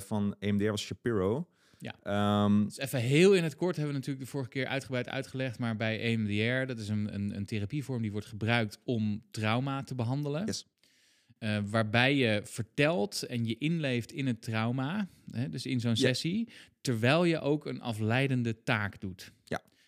van 0.00 0.34
EMDR 0.38 0.70
was 0.70 0.82
Shapiro. 0.82 1.48
Ja. 1.78 2.48
Dus 2.64 2.78
even 2.78 3.00
heel 3.00 3.34
in 3.34 3.42
het 3.42 3.56
kort 3.56 3.76
hebben 3.76 3.92
we 3.94 3.98
natuurlijk 3.98 4.24
de 4.24 4.30
vorige 4.30 4.50
keer 4.50 4.66
uitgebreid 4.66 5.08
uitgelegd. 5.08 5.58
Maar 5.58 5.76
bij 5.76 6.00
EMDR, 6.00 6.66
dat 6.66 6.78
is 6.78 6.88
een, 6.88 7.14
een, 7.14 7.36
een 7.36 7.44
therapievorm 7.46 8.02
die 8.02 8.12
wordt 8.12 8.26
gebruikt 8.26 8.78
om 8.84 9.22
trauma 9.30 9.82
te 9.82 9.94
behandelen. 9.94 10.46
Yes. 10.46 10.66
Eh, 11.38 11.58
waarbij 11.64 12.14
je 12.16 12.40
vertelt 12.44 13.22
en 13.22 13.44
je 13.44 13.58
inleeft 13.58 14.12
in 14.12 14.26
het 14.26 14.42
trauma, 14.42 15.08
hè, 15.30 15.48
dus 15.48 15.66
in 15.66 15.80
zo'n 15.80 15.90
Ja. 15.90 15.96
sessie, 15.96 16.48
terwijl 16.80 17.24
je 17.24 17.40
ook 17.40 17.66
een 17.66 17.80
afleidende 17.80 18.62
taak 18.62 19.00
doet. 19.00 19.32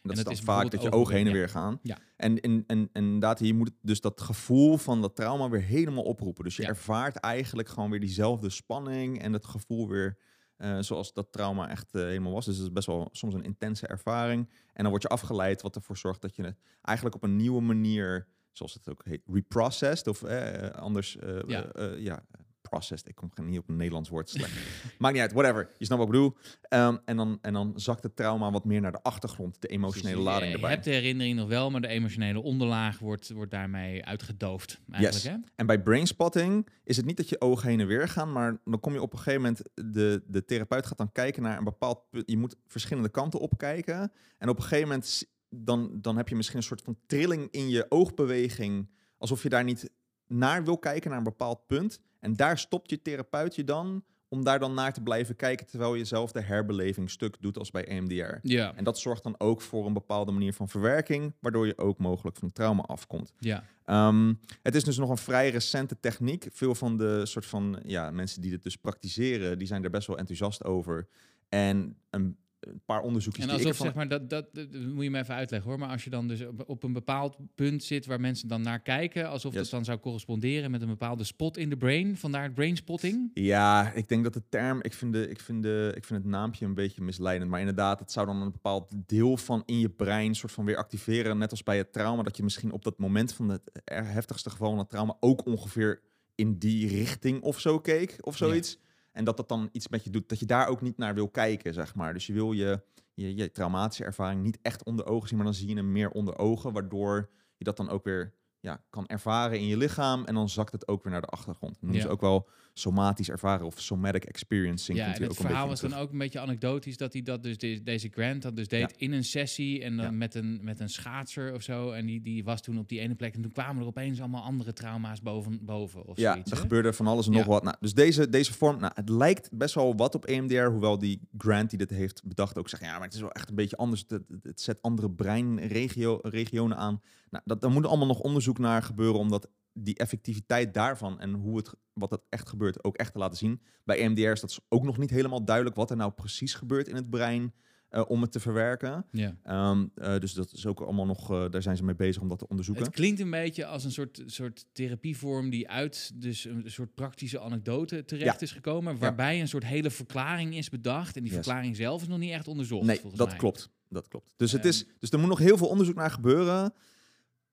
dat 0.03 0.17
dat 0.17 0.27
is 0.33 0.39
is 0.39 0.45
dan 0.45 0.55
vaak 0.55 0.71
dat 0.71 0.83
je 0.83 0.93
ogen 0.93 1.15
heen 1.15 1.27
en 1.27 1.33
weer 1.33 1.49
gaan. 1.49 1.79
Ja. 1.83 1.99
En, 2.17 2.41
en, 2.41 2.65
en, 2.67 2.89
en 2.93 3.05
inderdaad, 3.05 3.39
hier 3.39 3.55
moet 3.55 3.71
dus 3.83 4.01
dat 4.01 4.21
gevoel 4.21 4.77
van 4.77 5.01
dat 5.01 5.17
trauma 5.17 5.49
weer 5.49 5.63
helemaal 5.63 6.03
oproepen. 6.03 6.45
Dus 6.45 6.57
je 6.57 6.63
Ja. 6.63 6.69
ervaart 6.69 7.17
eigenlijk 7.17 7.69
gewoon 7.69 7.91
weer 7.91 8.01
diezelfde 8.01 8.51
spanning 8.51 9.21
en 9.23 9.33
het 9.33 9.47
gevoel 9.47 9.89
weer 9.89 10.19
eh, 10.59 10.79
zoals 10.81 11.13
dat 11.13 11.33
trauma 11.33 11.69
echt 11.69 11.95
eh, 11.95 12.03
helemaal 12.03 12.33
was. 12.33 12.45
Dus 12.45 12.57
het 12.57 12.67
is 12.67 12.73
best 12.73 12.87
wel 12.87 13.09
soms 13.13 13.35
een 13.35 13.43
intense 13.43 13.87
ervaring. 13.87 14.49
En 14.73 14.83
dan 14.83 14.91
word 14.91 15.03
je 15.03 15.09
afgeleid, 15.09 15.63
wat 15.63 15.77
ervoor 15.77 15.97
zorgt 15.97 16.21
dat 16.23 16.37
je 16.37 16.43
het 16.43 16.59
eigenlijk 16.83 17.17
op 17.17 17.23
een 17.23 17.37
nieuwe 17.37 17.61
manier, 17.61 18.27
zoals 18.53 18.75
het 18.75 18.89
ook 18.89 19.05
heet, 19.05 19.23
reprocessed 19.27 20.07
of 20.07 20.23
eh, 20.23 20.71
anders, 20.71 21.17
Ja. 21.47 21.67
ja, 21.97 22.25
processed. 22.69 23.09
Ik 23.09 23.15
kom 23.15 23.31
niet 23.43 23.59
op 23.59 23.69
een 23.69 23.77
Nederlands 23.77 24.09
woord 24.09 24.29
slecht. 24.29 24.53
Maakt 24.99 25.15
niet 25.15 25.23
uit, 25.23 25.33
whatever. 25.33 25.71
Je 25.79 25.85
snapt 25.85 26.01
wat 26.05 26.15
ik 26.15 26.21
bedoel. 26.21 26.37
Ehm, 26.63 26.97
en, 27.05 27.17
dan, 27.17 27.39
en 27.43 27.53
dan 27.53 27.73
zakt 27.77 28.03
het 28.03 28.17
trauma 28.17 28.51
wat 28.51 28.65
meer 28.65 28.81
naar 28.81 28.93
de 28.93 29.03
achtergrond, 29.03 29.61
de 29.61 29.69
emotionele 29.69 30.15
Dus 30.15 30.25
je- 30.25 30.31
lading 30.31 30.49
Je 30.51 30.55
erbij. 30.55 30.71
hebt 30.71 30.85
de 30.85 30.91
herinnering 30.91 31.37
nog 31.37 31.49
wel, 31.49 31.71
maar 31.71 31.81
de 31.81 31.89
emotionele 31.89 32.41
onderlaag 32.43 32.99
wordt, 32.99 33.31
wordt 33.33 33.51
daarmee 33.51 34.05
uitgedoofd. 34.05 34.81
Eigenlijk, 34.91 35.25
Yes. 35.25 35.33
hè? 35.33 35.37
En 35.57 35.67
bij 35.67 35.83
brainspotting 35.83 36.69
is 36.85 36.97
het 36.97 37.07
niet 37.07 37.17
dat 37.17 37.29
je 37.29 37.41
ogen 37.41 37.69
heen 37.69 37.81
en 37.81 37.87
weer 37.87 38.09
gaan, 38.09 38.33
maar 38.33 38.61
dan 38.65 38.81
kom 38.81 38.93
je 38.93 39.03
op 39.03 39.13
een 39.13 39.19
gegeven 39.19 39.41
moment, 39.41 39.63
de, 39.75 40.23
de 40.27 40.45
therapeut 40.45 40.87
gaat 40.87 40.99
dan 40.99 41.13
kijken 41.13 41.43
naar 41.43 41.59
een 41.59 41.65
bepaald 41.65 42.11
punt. 42.11 42.31
Je 42.31 42.37
moet 42.39 42.57
verschillende 42.67 43.09
kanten 43.09 43.41
opkijken. 43.41 44.13
En 44.39 44.49
op 44.49 44.57
een 44.57 44.63
gegeven 44.63 44.89
moment, 44.89 45.25
dan, 45.51 45.91
dan 46.01 46.17
heb 46.17 46.29
je 46.29 46.37
misschien 46.37 46.59
een 46.59 46.63
soort 46.65 46.83
van 46.83 46.97
trilling 47.07 47.49
in 47.51 47.69
je 47.69 47.87
oogbeweging, 47.89 48.89
alsof 49.19 49.43
je 49.43 49.49
daar 49.49 49.65
niet 49.65 49.91
naar 50.27 50.65
wil 50.65 50.79
kijken, 50.79 51.09
naar 51.09 51.19
een 51.19 51.25
bepaald 51.25 51.67
punt. 51.67 52.01
En 52.21 52.37
daar 52.37 52.59
stopt 52.59 52.91
je 52.91 53.03
therapeut 53.03 53.55
je 53.55 53.65
dan 53.65 54.05
om 54.29 54.45
daar 54.45 54.59
dan 54.59 54.75
naar 54.75 54.93
te 54.93 55.03
blijven 55.03 55.37
kijken 55.37 55.67
terwijl 55.67 55.95
je 55.95 56.05
zelf 56.05 56.33
de 56.33 56.41
herbeleving 56.41 57.11
stuk 57.11 57.37
doet 57.41 57.59
als 57.59 57.71
bij 57.71 57.85
EMDR. 57.85 58.39
Ja, 58.43 58.75
En 58.77 58.85
dat 58.85 58.99
zorgt 58.99 59.23
dan 59.23 59.35
ook 59.39 59.61
voor 59.61 59.87
een 59.87 59.93
bepaalde 59.93 60.33
manier 60.33 60.53
van 60.53 60.69
verwerking, 60.69 61.35
waardoor 61.41 61.67
je 61.67 61.79
ook 61.79 61.99
mogelijk 61.99 62.37
van 62.37 62.53
trauma 62.53 62.83
afkomt. 62.83 63.33
ja. 63.39 63.65
Ehm, 63.85 64.35
het 64.63 64.75
is 64.75 64.85
dus 64.85 64.97
nog 64.97 65.11
een 65.11 65.17
vrij 65.17 65.51
recente 65.51 66.01
techniek. 66.01 66.47
Veel 66.53 66.75
van 66.75 66.97
de 66.97 67.27
soort 67.27 67.47
van 67.47 67.81
ja, 67.85 68.11
mensen 68.11 68.41
die 68.41 68.51
dit 68.51 68.63
dus 68.63 68.77
praktiseren, 68.77 69.59
die 69.59 69.67
zijn 69.67 69.85
er 69.85 69.91
best 69.91 70.07
wel 70.07 70.19
enthousiast 70.19 70.65
over. 70.65 71.09
En 71.49 71.97
een, 72.11 72.37
een 72.61 72.81
paar 72.85 73.01
onderzoekjes 73.01 73.45
En 73.45 73.51
die 73.51 73.61
ik 73.61 73.67
alsof, 73.67 73.87
ervan... 73.87 74.03
zeg 74.03 74.09
maar, 74.11 74.29
dat, 74.29 74.53
dat, 74.53 74.73
moet 74.73 75.05
je 75.05 75.11
me 75.11 75.19
even 75.19 75.35
uitleggen 75.35 75.71
hoor. 75.71 75.79
Maar 75.79 75.89
als 75.89 76.05
je 76.05 76.11
dan 76.11 76.29
dus 76.29 76.47
op, 76.47 76.65
op 76.67 76.83
een 76.83 76.93
bepaald 76.93 77.37
punt 77.55 77.85
zit 77.85 78.07
waar 78.07 78.21
mensen 78.21 78.49
dan 78.49 78.63
naar 78.63 78.81
kijken, 78.81 79.29
alsof 79.29 79.53
Yes. 79.53 79.63
dat 79.63 79.71
dan 79.71 79.85
zou 79.85 79.99
corresponderen 79.99 80.71
met 80.71 80.83
een 80.83 80.89
bepaalde 80.89 81.25
spot 81.25 81.57
in 81.57 81.69
de 81.69 81.77
brain, 81.77 82.17
vandaar 82.17 82.43
het 82.43 82.55
brainspotting. 82.55 83.31
Ja, 83.35 83.93
ik 83.93 84.09
denk 84.09 84.25
dat 84.25 84.33
de 84.33 84.43
term, 84.49 84.79
ik 84.83 84.93
vind, 84.93 85.13
de, 85.13 85.29
ik, 85.29 85.41
vind 85.41 85.63
de, 85.63 85.93
ik 85.97 86.05
vind 86.05 86.23
het 86.23 86.31
naampje 86.31 86.65
een 86.65 86.75
beetje 86.75 87.03
misleidend. 87.03 87.51
Maar 87.51 87.61
inderdaad, 87.61 87.99
het 87.99 88.13
zou 88.13 88.27
dan 88.27 88.43
een 88.43 88.53
bepaald 88.53 88.87
deel 89.07 89.37
van 89.37 89.63
in 89.67 89.79
je 89.79 89.91
brein 89.91 90.35
soort 90.35 90.53
van 90.53 90.65
weer 90.65 90.77
activeren. 90.77 91.39
Net 91.39 91.51
als 91.51 91.63
bij 91.63 91.77
het 91.77 91.93
trauma, 91.93 92.23
dat 92.23 92.37
je 92.37 92.43
misschien 92.43 92.73
op 92.73 92.85
dat 92.85 92.99
moment 92.99 93.33
van 93.33 93.49
het 93.49 93.71
heftigste 93.85 94.51
geval 94.51 94.69
van 94.69 94.79
het 94.79 94.89
trauma 94.89 95.17
ook 95.21 95.47
ongeveer 95.47 96.01
in 96.35 96.59
die 96.59 96.89
richting 96.89 97.43
of 97.43 97.61
zo 97.61 97.79
keek 97.79 98.17
of 98.21 98.37
zoiets. 98.37 98.79
En 99.19 99.25
dat 99.25 99.37
dat 99.37 99.49
dan 99.49 99.69
iets 99.73 99.89
met 99.89 100.05
je 100.05 100.11
doet, 100.11 100.29
dat 100.29 100.39
je 100.41 100.47
daar 100.47 100.69
ook 100.69 100.81
niet 100.81 100.97
naar 100.99 101.15
wil 101.15 101.29
kijken, 101.29 101.75
zeg 101.75 101.95
maar. 101.95 102.13
Dus 102.13 102.27
je 102.27 102.33
wil 102.33 102.53
je, 102.53 102.83
je, 103.15 103.35
je 103.37 103.51
traumatische 103.53 104.05
ervaring 104.05 104.43
niet 104.43 104.59
echt 104.63 104.85
onder 104.85 105.07
ogen 105.07 105.29
zien, 105.29 105.37
maar 105.37 105.47
dan 105.47 105.55
zie 105.55 105.69
je 105.69 105.75
hem 105.75 105.93
meer 105.93 106.11
onder 106.11 106.39
ogen, 106.39 106.73
waardoor 106.73 107.31
je 107.57 107.65
dat 107.65 107.77
dan 107.77 107.89
ook 107.89 108.05
weer 108.05 108.35
ja, 108.61 108.85
kan 108.91 109.07
ervaren 109.07 109.59
in 109.59 109.67
je 109.67 109.77
lichaam 109.77 110.25
en 110.25 110.35
dan 110.35 110.49
zakt 110.49 110.73
het 110.73 110.89
ook 110.89 111.03
weer 111.03 111.13
naar 111.13 111.21
de 111.21 111.27
achtergrond. 111.27 111.79
Dat 111.81 111.95
Ja. 111.95 112.01
ze 112.01 112.09
ook 112.09 112.21
wel 112.21 112.49
somatisch 112.79 113.31
ervaren 113.31 113.67
of 113.67 113.81
somatic 113.81 114.25
experiencing. 114.25 114.99
Ja, 114.99 115.05
en 115.07 115.13
het 115.13 115.23
ook 115.31 115.35
verhaal 115.37 115.69
was 115.69 115.81
dan 115.81 115.95
ook 115.95 116.13
een 116.13 116.19
beetje 116.19 116.41
anekdotisch 116.41 116.97
dat 116.97 117.13
hij 117.13 117.23
dat 117.23 117.43
dus 117.43 117.59
de- 117.59 117.83
deze 117.83 118.09
Grant 118.09 118.43
dat 118.43 118.57
dus 118.57 118.69
deed 118.69 118.81
Ja. 118.81 118.89
in 118.97 119.13
een 119.13 119.25
sessie 119.25 119.83
en 119.83 119.97
dan 119.97 120.05
Ja. 120.05 120.11
met 120.11 120.35
een 120.35 120.59
met 120.63 120.81
een 120.81 120.89
schaatser 120.89 121.55
of 121.55 121.63
zo 121.63 121.91
en 121.91 122.07
die 122.07 122.21
die 122.23 122.45
was 122.45 122.63
toen 122.63 122.79
op 122.79 122.89
die 122.89 123.01
ene 123.01 123.15
plek 123.15 123.35
en 123.35 123.43
toen 123.43 123.53
kwamen 123.53 123.83
er 123.83 123.89
opeens 123.89 124.21
allemaal 124.21 124.43
andere 124.43 124.73
trauma's 124.73 125.23
boven 125.23 125.65
boven 125.65 126.07
of 126.07 126.17
Ja, 126.19 126.33
zoiets. 126.33 126.51
er 126.51 126.57
hè? 126.57 126.63
gebeurde 126.63 126.93
van 126.93 127.07
alles 127.07 127.27
en 127.27 127.33
nog 127.33 127.45
wat. 127.47 127.63
Nou, 127.63 127.77
dus 127.81 127.95
deze, 127.95 128.29
deze 128.29 128.53
vorm, 128.53 128.81
nou, 128.81 128.93
het 128.95 129.09
lijkt 129.09 129.49
best 129.53 129.75
wel 129.75 129.97
wat 129.97 130.15
op 130.15 130.25
EMDR, 130.25 130.63
hoewel 130.65 130.99
die 130.99 131.21
Grant 131.39 131.71
die 131.71 131.79
dit 131.79 131.91
heeft 131.91 132.23
bedacht 132.25 132.59
ook 132.59 132.69
zegt, 132.69 132.83
ja, 132.83 132.93
maar 132.93 133.03
het 133.07 133.15
is 133.15 133.21
wel 133.21 133.33
echt 133.33 133.49
een 133.49 133.55
beetje 133.55 133.77
anders. 133.77 134.01
Het, 134.09 134.11
het- 134.11 134.45
het 134.45 134.61
zet 134.61 134.83
andere 134.83 135.11
breinregionen 135.11 136.77
aan. 136.77 137.01
Nou, 137.31 137.43
dat, 137.47 137.61
daar 137.61 137.71
moet 137.71 137.87
allemaal 137.87 138.07
nog 138.07 138.21
onderzoek 138.21 138.59
naar 138.59 138.83
gebeuren, 138.83 139.21
omdat 139.21 139.49
die 139.85 139.97
effectiviteit 139.97 140.75
daarvan 140.75 141.21
en 141.21 141.33
hoe 141.33 141.57
het, 141.57 141.71
wat 141.93 142.11
het 142.11 142.21
echt 142.29 142.49
gebeurt, 142.49 142.85
ook 142.85 142.97
echt 142.97 143.13
te 143.13 143.19
laten 143.19 143.37
zien. 143.39 143.61
Bij 143.85 143.99
EMDR 143.99 144.21
is 144.21 144.41
dat 144.41 144.61
ook 144.69 144.85
nog 144.85 144.99
niet 144.99 145.11
helemaal 145.11 145.45
duidelijk 145.45 145.77
wat 145.77 145.91
er 145.91 145.97
nou 145.97 146.13
precies 146.13 146.55
gebeurt 146.55 146.89
in 146.89 146.95
het 146.95 147.11
brein 147.11 147.53
eh, 147.89 148.05
om 148.09 148.23
het 148.23 148.33
te 148.33 148.41
verwerken. 148.41 149.07
Ja. 149.13 149.37
Ehm, 149.43 149.87
eh, 149.95 150.19
dus 150.19 150.33
dat 150.33 150.53
is 150.53 150.67
ook 150.67 150.81
allemaal 150.81 151.07
nog, 151.07 151.31
eh, 151.31 151.45
daar 151.51 151.63
zijn 151.63 151.77
ze 151.77 151.85
mee 151.85 151.95
bezig 151.95 152.23
om 152.23 152.29
dat 152.29 152.39
te 152.39 152.49
onderzoeken. 152.49 152.85
Het 152.85 152.95
klinkt 152.95 153.21
een 153.21 153.31
beetje 153.31 153.67
als 153.67 153.85
een 153.85 153.93
soort, 153.93 154.23
soort 154.27 154.67
therapievorm 154.73 155.51
die 155.51 155.69
uit 155.69 156.11
dus 156.15 156.45
een 156.45 156.63
soort 156.71 156.95
praktische 156.95 157.41
anekdote 157.41 158.05
terecht 158.05 158.35
Ja. 158.41 158.47
is 158.47 158.53
gekomen, 158.53 158.99
waarbij 158.99 159.41
een 159.41 159.49
soort 159.49 159.65
hele 159.65 159.91
verklaring 159.91 160.57
is 160.57 160.69
bedacht 160.69 161.17
en 161.17 161.23
die 161.23 161.33
Yes. 161.33 161.45
verklaring 161.45 161.77
zelf 161.77 162.03
is 162.03 162.09
nog 162.09 162.19
niet 162.19 162.33
echt 162.33 162.49
onderzocht. 162.49 162.87
Nee, 162.87 163.01
dat 163.15 163.29
mij. 163.29 163.37
klopt. 163.37 163.71
Dat 163.89 164.09
klopt. 164.09 164.33
Dus, 164.37 164.53
het 164.53 164.61
Ehm. 164.61 164.69
is, 164.71 164.85
dus 164.99 165.11
er 165.11 165.19
moet 165.19 165.29
nog 165.29 165.39
heel 165.39 165.57
veel 165.57 165.69
onderzoek 165.69 165.95
naar 165.95 166.11
gebeuren. 166.11 166.73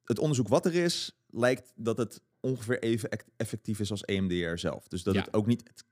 Het 0.06 0.20
onderzoek 0.20 0.48
wat 0.48 0.66
er 0.66 0.74
is, 0.76 1.12
lijkt 1.30 1.72
dat 1.76 1.98
het 1.98 2.22
ongeveer 2.40 2.80
even 2.84 3.10
ect- 3.10 3.30
effectief 3.38 3.80
is 3.80 3.92
als 3.92 4.04
EMDR 4.06 4.58
zelf. 4.58 4.88
Dus 4.88 5.04
dat 5.04 5.14
Ja. 5.14 5.22
het 5.22 5.34
ook 5.34 5.46
niet, 5.46 5.64
het- 5.68 5.84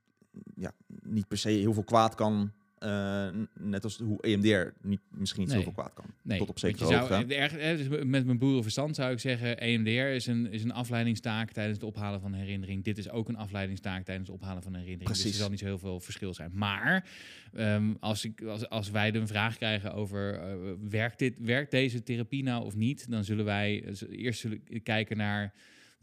ja, 0.54 0.72
niet 1.02 1.28
per 1.28 1.38
se 1.38 1.48
heel 1.48 1.72
veel 1.72 1.84
kwaad 1.84 2.14
kan. 2.14 2.52
Eh, 2.84 3.28
net 3.60 3.84
als 3.84 3.98
hoe 3.98 4.22
EMDR 4.22 4.72
niet, 4.88 5.00
misschien 5.10 5.40
niet 5.40 5.48
Nee. 5.50 5.58
zoveel 5.58 5.72
kwaad 5.72 5.94
kan. 5.94 6.04
Nee, 6.22 6.38
Tot 6.38 6.48
op 6.48 6.58
zekere 6.58 6.84
hoogte. 6.84 7.06
zou, 7.14 7.28
erg, 7.28 7.52
hè, 7.52 7.76
dus 7.76 7.88
met 7.88 8.24
mijn 8.26 8.38
boerenverstand 8.38 8.94
zou 8.96 9.12
ik 9.12 9.18
zeggen, 9.18 9.58
EMDR 9.60 9.90
is 9.90 10.26
een, 10.26 10.52
is 10.52 10.62
een 10.64 10.72
afleidingstaak 10.72 11.50
tijdens 11.52 11.76
het 11.76 11.86
ophalen 11.86 12.20
van 12.20 12.32
een 12.32 12.38
herinnering. 12.38 12.84
Dit 12.84 12.98
is 12.98 13.10
ook 13.10 13.28
een 13.28 13.36
afleidingstaak 13.36 14.04
tijdens 14.04 14.28
het 14.28 14.36
ophalen 14.36 14.62
van 14.62 14.72
een 14.74 14.80
herinnering. 14.80 15.08
Dus 15.10 15.18
er 15.18 15.22
Precies. 15.24 15.40
zal 15.40 15.50
niet 15.50 15.58
zo 15.58 15.64
heel 15.66 15.78
veel 15.78 16.00
verschil 16.00 16.34
zijn. 16.34 16.50
Maar 16.54 17.08
ehm, 17.54 17.94
als, 18.00 18.24
ik, 18.24 18.42
als, 18.42 18.68
als 18.68 18.90
wij 18.90 19.10
de 19.10 19.26
vraag 19.26 19.56
krijgen 19.56 19.94
over, 19.94 20.34
eh, 20.34 20.54
werkt, 20.88 21.18
dit, 21.18 21.38
werkt 21.40 21.70
deze 21.70 22.02
therapie 22.02 22.42
nou 22.42 22.64
of 22.64 22.76
niet? 22.76 23.10
Dan 23.10 23.24
zullen 23.24 23.44
wij 23.44 23.84
eh, 23.84 24.24
eerst 24.24 24.40
zullen 24.40 24.62
kijken 24.82 25.16
naar... 25.16 25.52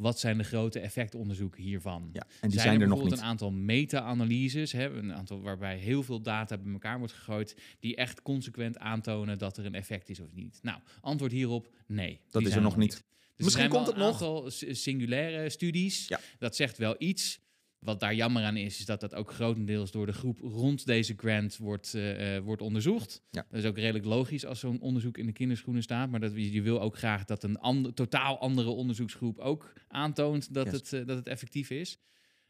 Wat 0.02 0.20
zijn 0.20 0.38
de 0.38 0.44
grote 0.44 0.80
effectonderzoeken 0.80 1.64
hiervan? 1.64 2.10
Ja, 2.14 2.22
en 2.22 2.50
die 2.50 2.52
zijn, 2.52 2.52
zijn, 2.52 2.76
er 2.76 2.82
er 2.82 2.88
nog 2.88 2.88
bijvoorbeeld 2.88 3.10
niet. 3.10 3.20
een 3.20 3.26
aantal 3.26 3.52
meta-analyses, 3.52 4.72
hè, 4.72 4.90
een 4.90 5.14
aantal 5.14 5.42
waarbij 5.42 5.78
heel 5.78 6.04
veel 6.04 6.22
data 6.22 6.58
bij 6.58 6.74
elkaar 6.74 6.98
wordt 6.98 7.14
gegooid, 7.14 7.56
die 7.80 7.96
echt 7.96 8.22
consequent 8.22 8.78
aantonen 8.78 9.38
dat 9.38 9.58
er 9.58 9.66
een 9.66 9.76
effect 9.76 10.10
is 10.10 10.20
of 10.20 10.34
niet. 10.34 10.60
Nou, 10.62 10.80
antwoord 11.02 11.32
hierop: 11.32 11.70
nee. 11.88 12.20
Dat 12.32 12.42
is 12.42 12.56
er 12.56 12.62
nog 12.62 12.78
niet. 12.78 12.92
Dus 12.92 13.46
Misschien 13.46 13.64
er 13.66 13.72
zijn 13.72 13.86
komt 13.86 13.98
wel 13.98 14.08
het 14.08 14.22
een 14.22 14.28
nog. 14.28 14.38
aantal 14.46 14.76
singulaire 14.76 15.50
studies. 15.50 16.08
Ja. 16.08 16.20
Dat 16.40 16.56
zegt 16.56 16.78
wel 16.78 16.96
iets. 16.98 17.40
Wat 17.82 18.00
daar 18.00 18.16
jammer 18.16 18.44
aan 18.44 18.58
is, 18.58 18.80
is 18.80 18.86
dat 18.86 19.00
dat 19.00 19.16
ook 19.16 19.32
grotendeels 19.32 19.92
door 19.92 20.06
de 20.06 20.12
groep 20.12 20.40
rond 20.40 20.86
deze 20.86 21.14
grant 21.18 21.58
wordt, 21.58 21.94
eh, 21.94 22.36
eh, 22.36 22.44
wordt 22.44 22.62
onderzocht. 22.62 23.24
Ja. 23.30 23.46
Dat 23.50 23.60
is 23.60 23.66
ook 23.70 23.78
redelijk 23.78 24.06
logisch 24.06 24.46
als 24.46 24.60
zo'n 24.60 24.80
onderzoek 24.80 25.18
in 25.18 25.26
de 25.26 25.32
kinderschoenen 25.32 25.84
staat. 25.84 26.10
Maar 26.10 26.20
dat, 26.20 26.32
je 26.34 26.52
je 26.52 26.62
wil 26.62 26.82
ook 26.82 26.98
graag 26.98 27.26
dat 27.26 27.44
een 27.44 27.58
ander, 27.58 27.94
totaal 27.94 28.40
andere 28.40 28.70
onderzoeksgroep 28.70 29.40
ook 29.40 29.74
aantoont 29.88 30.54
dat, 30.54 30.66
Yes. 30.66 30.74
het, 30.74 30.94
eh, 30.94 31.06
dat 31.06 31.18
het 31.18 31.28
effectief 31.28 31.70
is. 31.70 31.98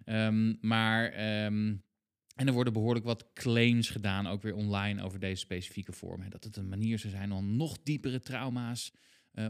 Ehm, 0.04 0.54
maar, 0.62 1.12
ehm, 1.12 1.76
en 2.36 2.48
er 2.48 2.54
worden 2.54 2.74
behoorlijk 2.74 3.06
wat 3.06 3.34
claims 3.34 3.90
gedaan, 3.90 4.28
ook 4.28 4.42
weer 4.42 4.56
online, 4.56 5.04
over 5.04 5.20
deze 5.20 5.40
specifieke 5.42 5.92
vorm. 5.92 6.22
Hè. 6.22 6.30
Dat 6.30 6.44
het 6.44 6.56
een 6.58 6.70
manier 6.70 7.00
zou 7.00 7.14
zijn 7.14 7.32
om 7.32 7.56
nog 7.56 7.78
diepere 7.84 8.20
trauma's 8.20 8.94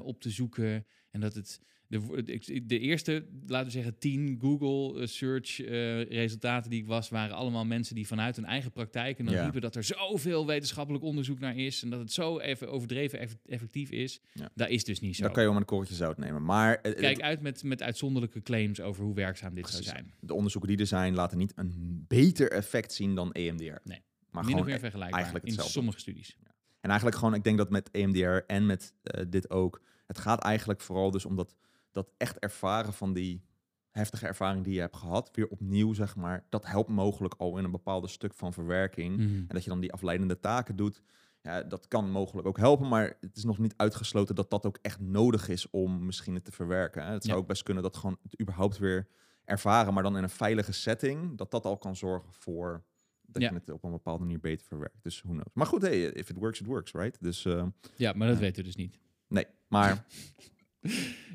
op 0.01 0.21
te 0.21 0.29
zoeken. 0.29 0.85
En 1.11 1.19
dat 1.21 1.33
het 1.33 1.61
de, 1.99 2.23
de, 2.23 2.65
de 2.65 2.79
eerste, 2.79 3.25
laten 3.47 3.65
we 3.65 3.71
zeggen, 3.71 3.97
tien 3.97 4.37
Google 4.41 4.99
eh, 5.01 5.07
search 5.07 5.61
eh, 5.61 6.01
resultaten 6.09 6.69
die 6.69 6.79
ik 6.81 6.87
was, 6.87 7.09
waren 7.09 7.35
allemaal 7.35 7.65
mensen 7.65 7.95
die 7.95 8.07
vanuit 8.07 8.35
hun 8.35 8.45
eigen 8.45 8.71
praktijk 8.71 9.19
en 9.19 9.25
dan 9.25 9.33
Ja. 9.33 9.43
riepen 9.43 9.61
dat 9.61 9.75
er 9.75 9.83
zoveel 9.83 10.45
wetenschappelijk 10.47 11.03
onderzoek 11.03 11.39
naar 11.39 11.55
is 11.57 11.83
en 11.83 11.89
dat 11.89 11.99
het 11.99 12.11
zo 12.11 12.39
even 12.39 12.71
overdreven 12.71 13.19
eff- 13.19 13.37
effectief 13.45 13.89
is. 13.91 14.19
Ja. 14.33 14.49
Dat 14.55 14.69
is 14.69 14.83
dus 14.83 14.99
niet 14.99 15.15
zo. 15.15 15.23
Daar 15.23 15.31
kan 15.31 15.43
je 15.43 15.49
met 15.49 15.57
een 15.57 15.65
korreltje 15.65 15.95
zout 15.95 16.17
nemen. 16.17 16.43
Maar 16.43 16.75
eh, 16.75 16.95
Kijk 16.95 17.21
uit 17.21 17.41
met, 17.41 17.63
met 17.63 17.81
uitzonderlijke 17.81 18.41
claims 18.41 18.81
over 18.81 19.03
hoe 19.03 19.15
werkzaam 19.15 19.53
dit 19.53 19.63
precies. 19.63 19.85
zou 19.85 19.97
zijn. 19.97 20.13
de 20.19 20.33
onderzoeken 20.33 20.69
die 20.69 20.79
er 20.79 20.87
zijn 20.87 21.13
laten 21.15 21.37
niet 21.37 21.53
een 21.55 22.05
beter 22.07 22.51
effect 22.51 22.93
zien 22.93 23.15
dan 23.15 23.31
EMDR. 23.31 23.63
Nee. 23.83 24.01
Maar 24.31 24.45
Min 24.45 24.55
of 24.59 24.65
meer 24.65 24.75
e- 24.75 24.79
vergelijkbaar 24.79 25.21
eigenlijk 25.21 25.45
in 25.53 25.59
sommige 25.63 25.99
studies. 25.99 26.37
En 26.81 26.89
eigenlijk 26.89 27.17
gewoon, 27.19 27.33
ik 27.33 27.43
denk 27.43 27.57
dat 27.57 27.69
met 27.69 27.89
EMDR 27.91 28.37
en 28.47 28.65
met 28.65 28.93
dit 29.27 29.49
ook, 29.49 29.81
het 30.07 30.17
gaat 30.17 30.43
eigenlijk 30.43 30.81
vooral 30.81 31.11
dus 31.11 31.25
om 31.25 31.35
dat, 31.35 31.55
dat 31.91 32.11
echt 32.17 32.39
ervaren 32.39 32.93
van 32.93 33.13
die 33.13 33.43
heftige 33.89 34.27
ervaring 34.27 34.63
die 34.63 34.73
je 34.73 34.79
hebt 34.79 34.95
gehad, 34.95 35.29
weer 35.33 35.47
opnieuw, 35.47 35.93
zeg 35.93 36.15
maar, 36.15 36.45
dat 36.49 36.65
helpt 36.65 36.89
mogelijk 36.89 37.33
al 37.37 37.57
in 37.57 37.63
een 37.63 37.71
bepaalde 37.71 38.07
stuk 38.07 38.33
van 38.33 38.53
verwerking. 38.53 39.17
Mhm. 39.17 39.23
En 39.35 39.47
dat 39.47 39.63
je 39.63 39.69
dan 39.69 39.79
die 39.79 39.93
afleidende 39.93 40.39
taken 40.39 40.75
doet, 40.75 41.01
ja, 41.41 41.63
dat 41.63 41.87
kan 41.87 42.11
mogelijk 42.11 42.47
ook 42.47 42.57
helpen, 42.57 42.87
maar 42.87 43.17
het 43.21 43.35
is 43.37 43.43
nog 43.43 43.57
niet 43.57 43.73
uitgesloten 43.77 44.35
dat 44.35 44.49
dat 44.49 44.65
ook 44.65 44.77
echt 44.81 44.99
nodig 44.99 45.47
is 45.49 45.69
om 45.69 46.05
misschien 46.05 46.33
het 46.33 46.45
te 46.45 46.51
verwerken. 46.51 47.05
Hè. 47.05 47.11
Het 47.13 47.23
zou 47.23 47.35
Ja. 47.35 47.41
ook 47.41 47.47
best 47.47 47.63
kunnen 47.63 47.83
dat 47.83 47.97
gewoon 47.97 48.17
het 48.23 48.41
überhaupt 48.41 48.77
weer 48.77 49.07
ervaren, 49.45 49.93
maar 49.93 50.03
dan 50.03 50.17
in 50.17 50.23
een 50.23 50.29
veilige 50.29 50.71
setting, 50.71 51.37
dat 51.37 51.51
dat 51.51 51.65
al 51.65 51.77
kan 51.77 51.95
zorgen 51.95 52.33
voor 52.33 52.83
dat 53.21 53.41
Ja. 53.41 53.49
je 53.49 53.55
het 53.55 53.69
op 53.69 53.83
een 53.83 53.91
bepaalde 53.91 54.23
manier 54.23 54.39
beter 54.39 54.65
verwerkt. 54.65 55.03
Dus 55.03 55.21
who 55.21 55.31
knows. 55.31 55.53
Maar 55.53 55.65
goed, 55.65 55.81
hey, 55.81 56.01
if 56.03 56.29
it 56.29 56.37
works, 56.37 56.59
it 56.61 56.65
works, 56.65 56.91
right? 56.91 57.17
Dus 57.21 57.45
eh, 57.45 57.65
Ja, 57.95 58.13
maar 58.13 58.27
dat 58.27 58.37
weten 58.37 58.55
we 58.57 58.63
dus 58.63 58.75
niet. 58.75 58.97
nee, 59.27 59.45
maar 59.67 60.05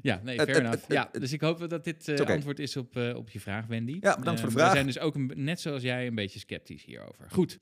Ja, 0.03 0.21
nee, 0.25 0.37
fair 0.37 0.57
enough. 0.61 0.89
ja, 0.93 1.09
dus 1.13 1.33
ik 1.33 1.41
hoop 1.41 1.69
dat 1.69 1.85
dit 1.85 2.09
eh, 2.09 2.21
oké. 2.21 2.33
antwoord 2.33 2.59
is 2.59 2.77
op, 2.77 2.97
eh, 2.97 3.17
op 3.17 3.31
je 3.31 3.41
vraag, 3.41 3.67
Wendy. 3.67 3.97
Ja, 4.01 4.17
bedankt 4.19 4.41
voor 4.41 4.49
de 4.49 4.55
Eh, 4.55 4.61
vraag. 4.61 4.69
We 4.69 4.75
zijn 4.75 4.87
dus 4.87 4.99
ook, 4.99 5.15
een, 5.15 5.33
net 5.35 5.61
zoals 5.61 5.83
jij, 5.83 6.07
een 6.07 6.15
beetje 6.15 6.39
sceptisch 6.39 6.85
hierover. 6.85 7.27
Goed, 7.31 7.59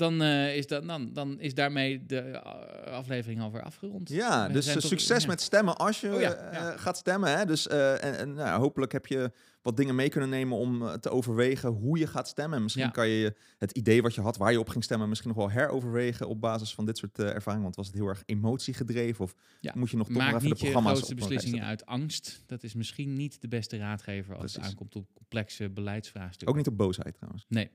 dan, 0.00 0.22
eh, 0.22 0.56
is, 0.56 0.66
dat, 0.66 0.86
dan, 0.86 1.12
dan 1.12 1.40
is 1.40 1.54
daarmee 1.54 2.06
de 2.06 2.18
eh, 2.18 2.92
aflevering 2.92 3.40
alweer 3.40 3.62
afgerond. 3.62 4.08
ja, 4.08 4.46
We 4.46 4.52
dus 4.52 4.88
succes 4.88 5.26
met 5.26 5.40
stemmen 5.40 5.76
als 5.76 6.00
je 6.00 6.14
Oh 6.14 6.20
ja, 6.20 6.34
eh, 6.34 6.78
gaat 6.78 6.96
stemmen. 6.96 7.38
Hè? 7.38 7.44
Dus 7.44 7.68
en, 7.68 8.18
en, 8.18 8.34
nou, 8.34 8.60
hopelijk 8.60 8.92
heb 8.92 9.06
je 9.06 9.32
wat 9.62 9.76
dingen 9.76 9.94
mee 9.94 10.08
kunnen 10.08 10.28
nemen 10.28 10.56
om 10.58 11.00
te 11.00 11.10
overwegen 11.10 11.70
hoe 11.70 11.98
je 11.98 12.06
gaat 12.06 12.28
stemmen. 12.28 12.56
En 12.56 12.62
Misschien 12.62 12.84
Ja. 12.84 12.90
kan 12.90 13.08
je 13.08 13.34
het 13.58 13.72
idee 13.72 14.02
wat 14.02 14.14
je 14.14 14.20
had, 14.20 14.36
waar 14.36 14.52
je 14.52 14.58
op 14.58 14.68
ging 14.68 14.84
stemmen, 14.84 15.08
misschien 15.08 15.30
nog 15.30 15.38
wel 15.38 15.50
heroverwegen 15.50 16.28
op 16.28 16.40
basis 16.40 16.74
van 16.74 16.86
dit 16.86 16.98
soort 16.98 17.18
ervaringen. 17.18 17.62
Want 17.62 17.76
was 17.76 17.86
het 17.86 17.96
heel 17.96 18.06
erg 18.06 18.22
emotiegedreven 18.26 19.24
of 19.24 19.34
moet 19.74 19.90
je 19.90 19.96
nog 19.96 20.06
toch 20.06 20.16
nog 20.16 20.24
Maak 20.24 20.34
even 20.34 20.48
de 20.48 20.54
programma's 20.54 20.92
grootste 20.92 21.14
beslissingen 21.14 21.64
uit 21.64 21.86
angst. 21.86 22.42
Dat 22.46 22.62
is 22.62 22.74
misschien 22.74 23.14
niet 23.14 23.40
de 23.40 23.48
beste 23.48 23.76
raadgever 23.76 24.36
als 24.36 24.54
het 24.54 24.64
aankomt 24.64 24.96
op 24.96 25.06
complexe 25.14 25.70
beleidsvraagstukken. 25.70 26.48
Ook 26.48 26.56
niet 26.56 26.66
op 26.66 26.76
boosheid 26.76 27.14
trouwens. 27.14 27.44
Nee. 27.48 27.70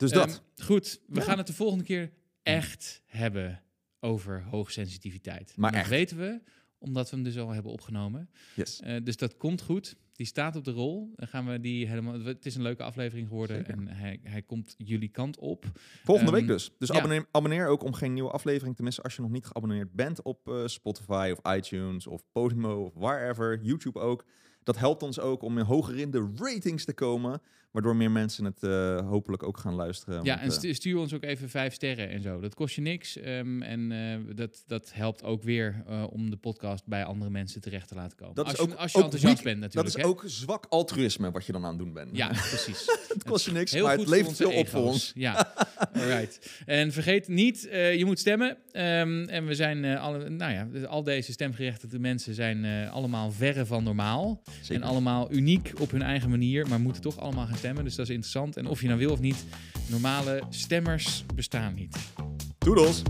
Dus 0.00 0.10
Ehm, 0.10 0.20
dat. 0.26 0.42
goed, 0.62 1.00
we 1.06 1.14
Ja. 1.18 1.22
gaan 1.24 1.38
het 1.38 1.46
de 1.46 1.52
volgende 1.52 1.84
keer 1.84 2.10
echt 2.42 3.02
hebben 3.06 3.62
over 4.00 4.42
hoogsensitiviteit. 4.42 5.52
Maar 5.56 5.70
dat 5.72 5.80
echt. 5.80 5.90
weten 5.90 6.16
we, 6.16 6.40
omdat 6.78 7.10
we 7.10 7.16
hem 7.16 7.24
dus 7.24 7.38
al 7.38 7.50
hebben 7.50 7.72
opgenomen. 7.72 8.30
Yes. 8.54 8.80
Eh, 8.80 8.96
dus 9.04 9.16
dat 9.16 9.36
komt 9.36 9.62
goed. 9.62 9.96
Die 10.12 10.26
staat 10.28 10.56
op 10.56 10.64
de 10.64 10.70
rol. 10.70 11.12
Dan 11.16 11.28
gaan 11.28 11.46
we 11.46 11.60
die 11.60 11.86
helemaal. 11.88 12.20
Het 12.20 12.46
is 12.46 12.54
een 12.54 12.62
leuke 12.62 12.82
aflevering 12.82 13.28
geworden 13.28 13.56
Zeker. 13.56 13.72
en 13.72 13.86
hij, 13.88 14.20
hij 14.22 14.42
komt 14.42 14.74
jullie 14.78 15.08
kant 15.08 15.38
op. 15.38 15.64
Volgende 16.04 16.30
Ehm, 16.30 16.40
week 16.40 16.48
dus. 16.48 16.70
Dus 16.78 16.88
ja. 16.88 16.94
abonneer, 16.94 17.26
abonneer 17.30 17.66
ook 17.66 17.82
om 17.82 17.92
geen 17.92 18.12
nieuwe 18.12 18.30
aflevering 18.30 18.76
te 18.76 18.82
missen 18.82 19.02
als 19.04 19.16
je 19.16 19.22
nog 19.22 19.30
niet 19.30 19.46
geabonneerd 19.46 19.92
bent 19.92 20.22
op 20.22 20.48
eh, 20.48 20.66
Spotify 20.66 21.34
of 21.36 21.54
iTunes 21.56 22.06
of 22.06 22.22
Podimo 22.32 22.84
of 22.84 22.94
wherever, 22.94 23.62
YouTube 23.62 23.98
ook. 23.98 24.24
Dat 24.62 24.78
helpt 24.78 25.02
ons 25.02 25.18
ook 25.20 25.42
om 25.42 25.58
hoger 25.58 25.98
in 25.98 26.10
de 26.10 26.32
ratings 26.36 26.84
te 26.84 26.94
komen, 26.94 27.40
waardoor 27.70 27.96
meer 27.96 28.10
mensen 28.10 28.44
het 28.44 28.62
eh, 28.62 29.08
hopelijk 29.08 29.42
ook 29.42 29.58
gaan 29.58 29.74
luisteren. 29.74 30.14
Ja, 30.14 30.20
Want, 30.24 30.40
en 30.40 30.46
eh, 30.48 30.52
stu- 30.54 30.74
stuur 30.74 30.98
ons 30.98 31.14
ook 31.14 31.22
even 31.22 31.48
vijf 31.48 31.74
sterren 31.74 32.08
en 32.10 32.22
zo. 32.22 32.40
Dat 32.40 32.54
kost 32.54 32.74
je 32.74 32.80
niks. 32.80 33.16
ehm, 33.16 33.62
en 33.62 33.92
eh, 33.92 34.34
dat, 34.36 34.62
dat 34.66 34.90
helpt 34.94 35.22
ook 35.22 35.42
weer 35.42 35.84
om 36.10 36.30
de 36.30 36.36
podcast 36.36 36.86
bij 36.86 37.04
andere 37.04 37.30
mensen 37.30 37.60
terecht 37.60 37.88
te 37.88 37.94
laten 37.94 38.16
komen. 38.16 38.34
Dat 38.34 38.46
is 38.46 38.50
als 38.58 38.66
je, 38.68 38.72
ook- 38.72 38.78
als 38.78 38.92
je 38.92 38.98
ook 38.98 39.04
enthousiast 39.04 39.42
bent 39.42 39.60
dat 39.60 39.74
natuurlijk. 39.74 39.96
is 39.96 40.02
hè? 40.02 40.08
ook 40.08 40.22
zwak 40.26 40.66
altruïsme 40.68 41.30
wat 41.30 41.46
je 41.46 41.52
dan 41.52 41.62
aan 41.64 41.70
het 41.70 41.78
doen 41.78 41.92
bent. 41.92 42.16
Ja, 42.16 42.26
precies. 42.52 42.84
het 43.08 43.24
kost 43.24 43.44
je 43.46 43.52
niks, 43.52 43.72
Heel 43.72 43.84
maar 43.86 43.98
het 43.98 44.08
levert 44.08 44.36
veel 44.36 44.52
op 44.52 44.68
voor 44.68 44.82
ons. 44.82 45.12
Ja, 45.14 45.52
alright. 45.92 46.62
En 46.66 46.92
vergeet 46.92 47.28
niet, 47.28 47.68
je 47.70 48.02
moet 48.04 48.18
stemmen. 48.18 48.56
Ehm, 48.72 49.24
en 49.28 49.46
we 49.46 49.54
zijn, 49.54 49.84
alle, 49.84 50.28
nou 50.28 50.52
ja, 50.52 50.86
al 50.86 51.02
deze 51.02 51.32
stemgerechtigde 51.32 51.98
mensen 51.98 52.34
zijn 52.34 52.88
allemaal 52.90 53.30
verre 53.32 53.66
van 53.66 53.84
normaal. 53.84 54.42
Zeker. 54.60 54.74
En 54.82 54.88
allemaal 54.88 55.32
uniek 55.32 55.72
op 55.80 55.90
hun 55.90 56.02
eigen 56.02 56.30
manier, 56.30 56.68
maar 56.68 56.80
moeten 56.80 57.02
toch 57.02 57.18
allemaal 57.18 57.46
gaan 57.46 57.58
stemmen. 57.60 57.84
Dus 57.84 57.94
dat 57.94 58.08
is 58.08 58.14
interessant. 58.14 58.56
En 58.56 58.66
of 58.66 58.80
je 58.80 58.86
nou 58.86 58.98
wil 58.98 59.10
of 59.10 59.20
niet, 59.20 59.44
normale 59.86 60.42
stemmers 60.48 61.24
bestaan 61.34 61.74
niet. 61.74 61.96
Doedels! 62.58 63.02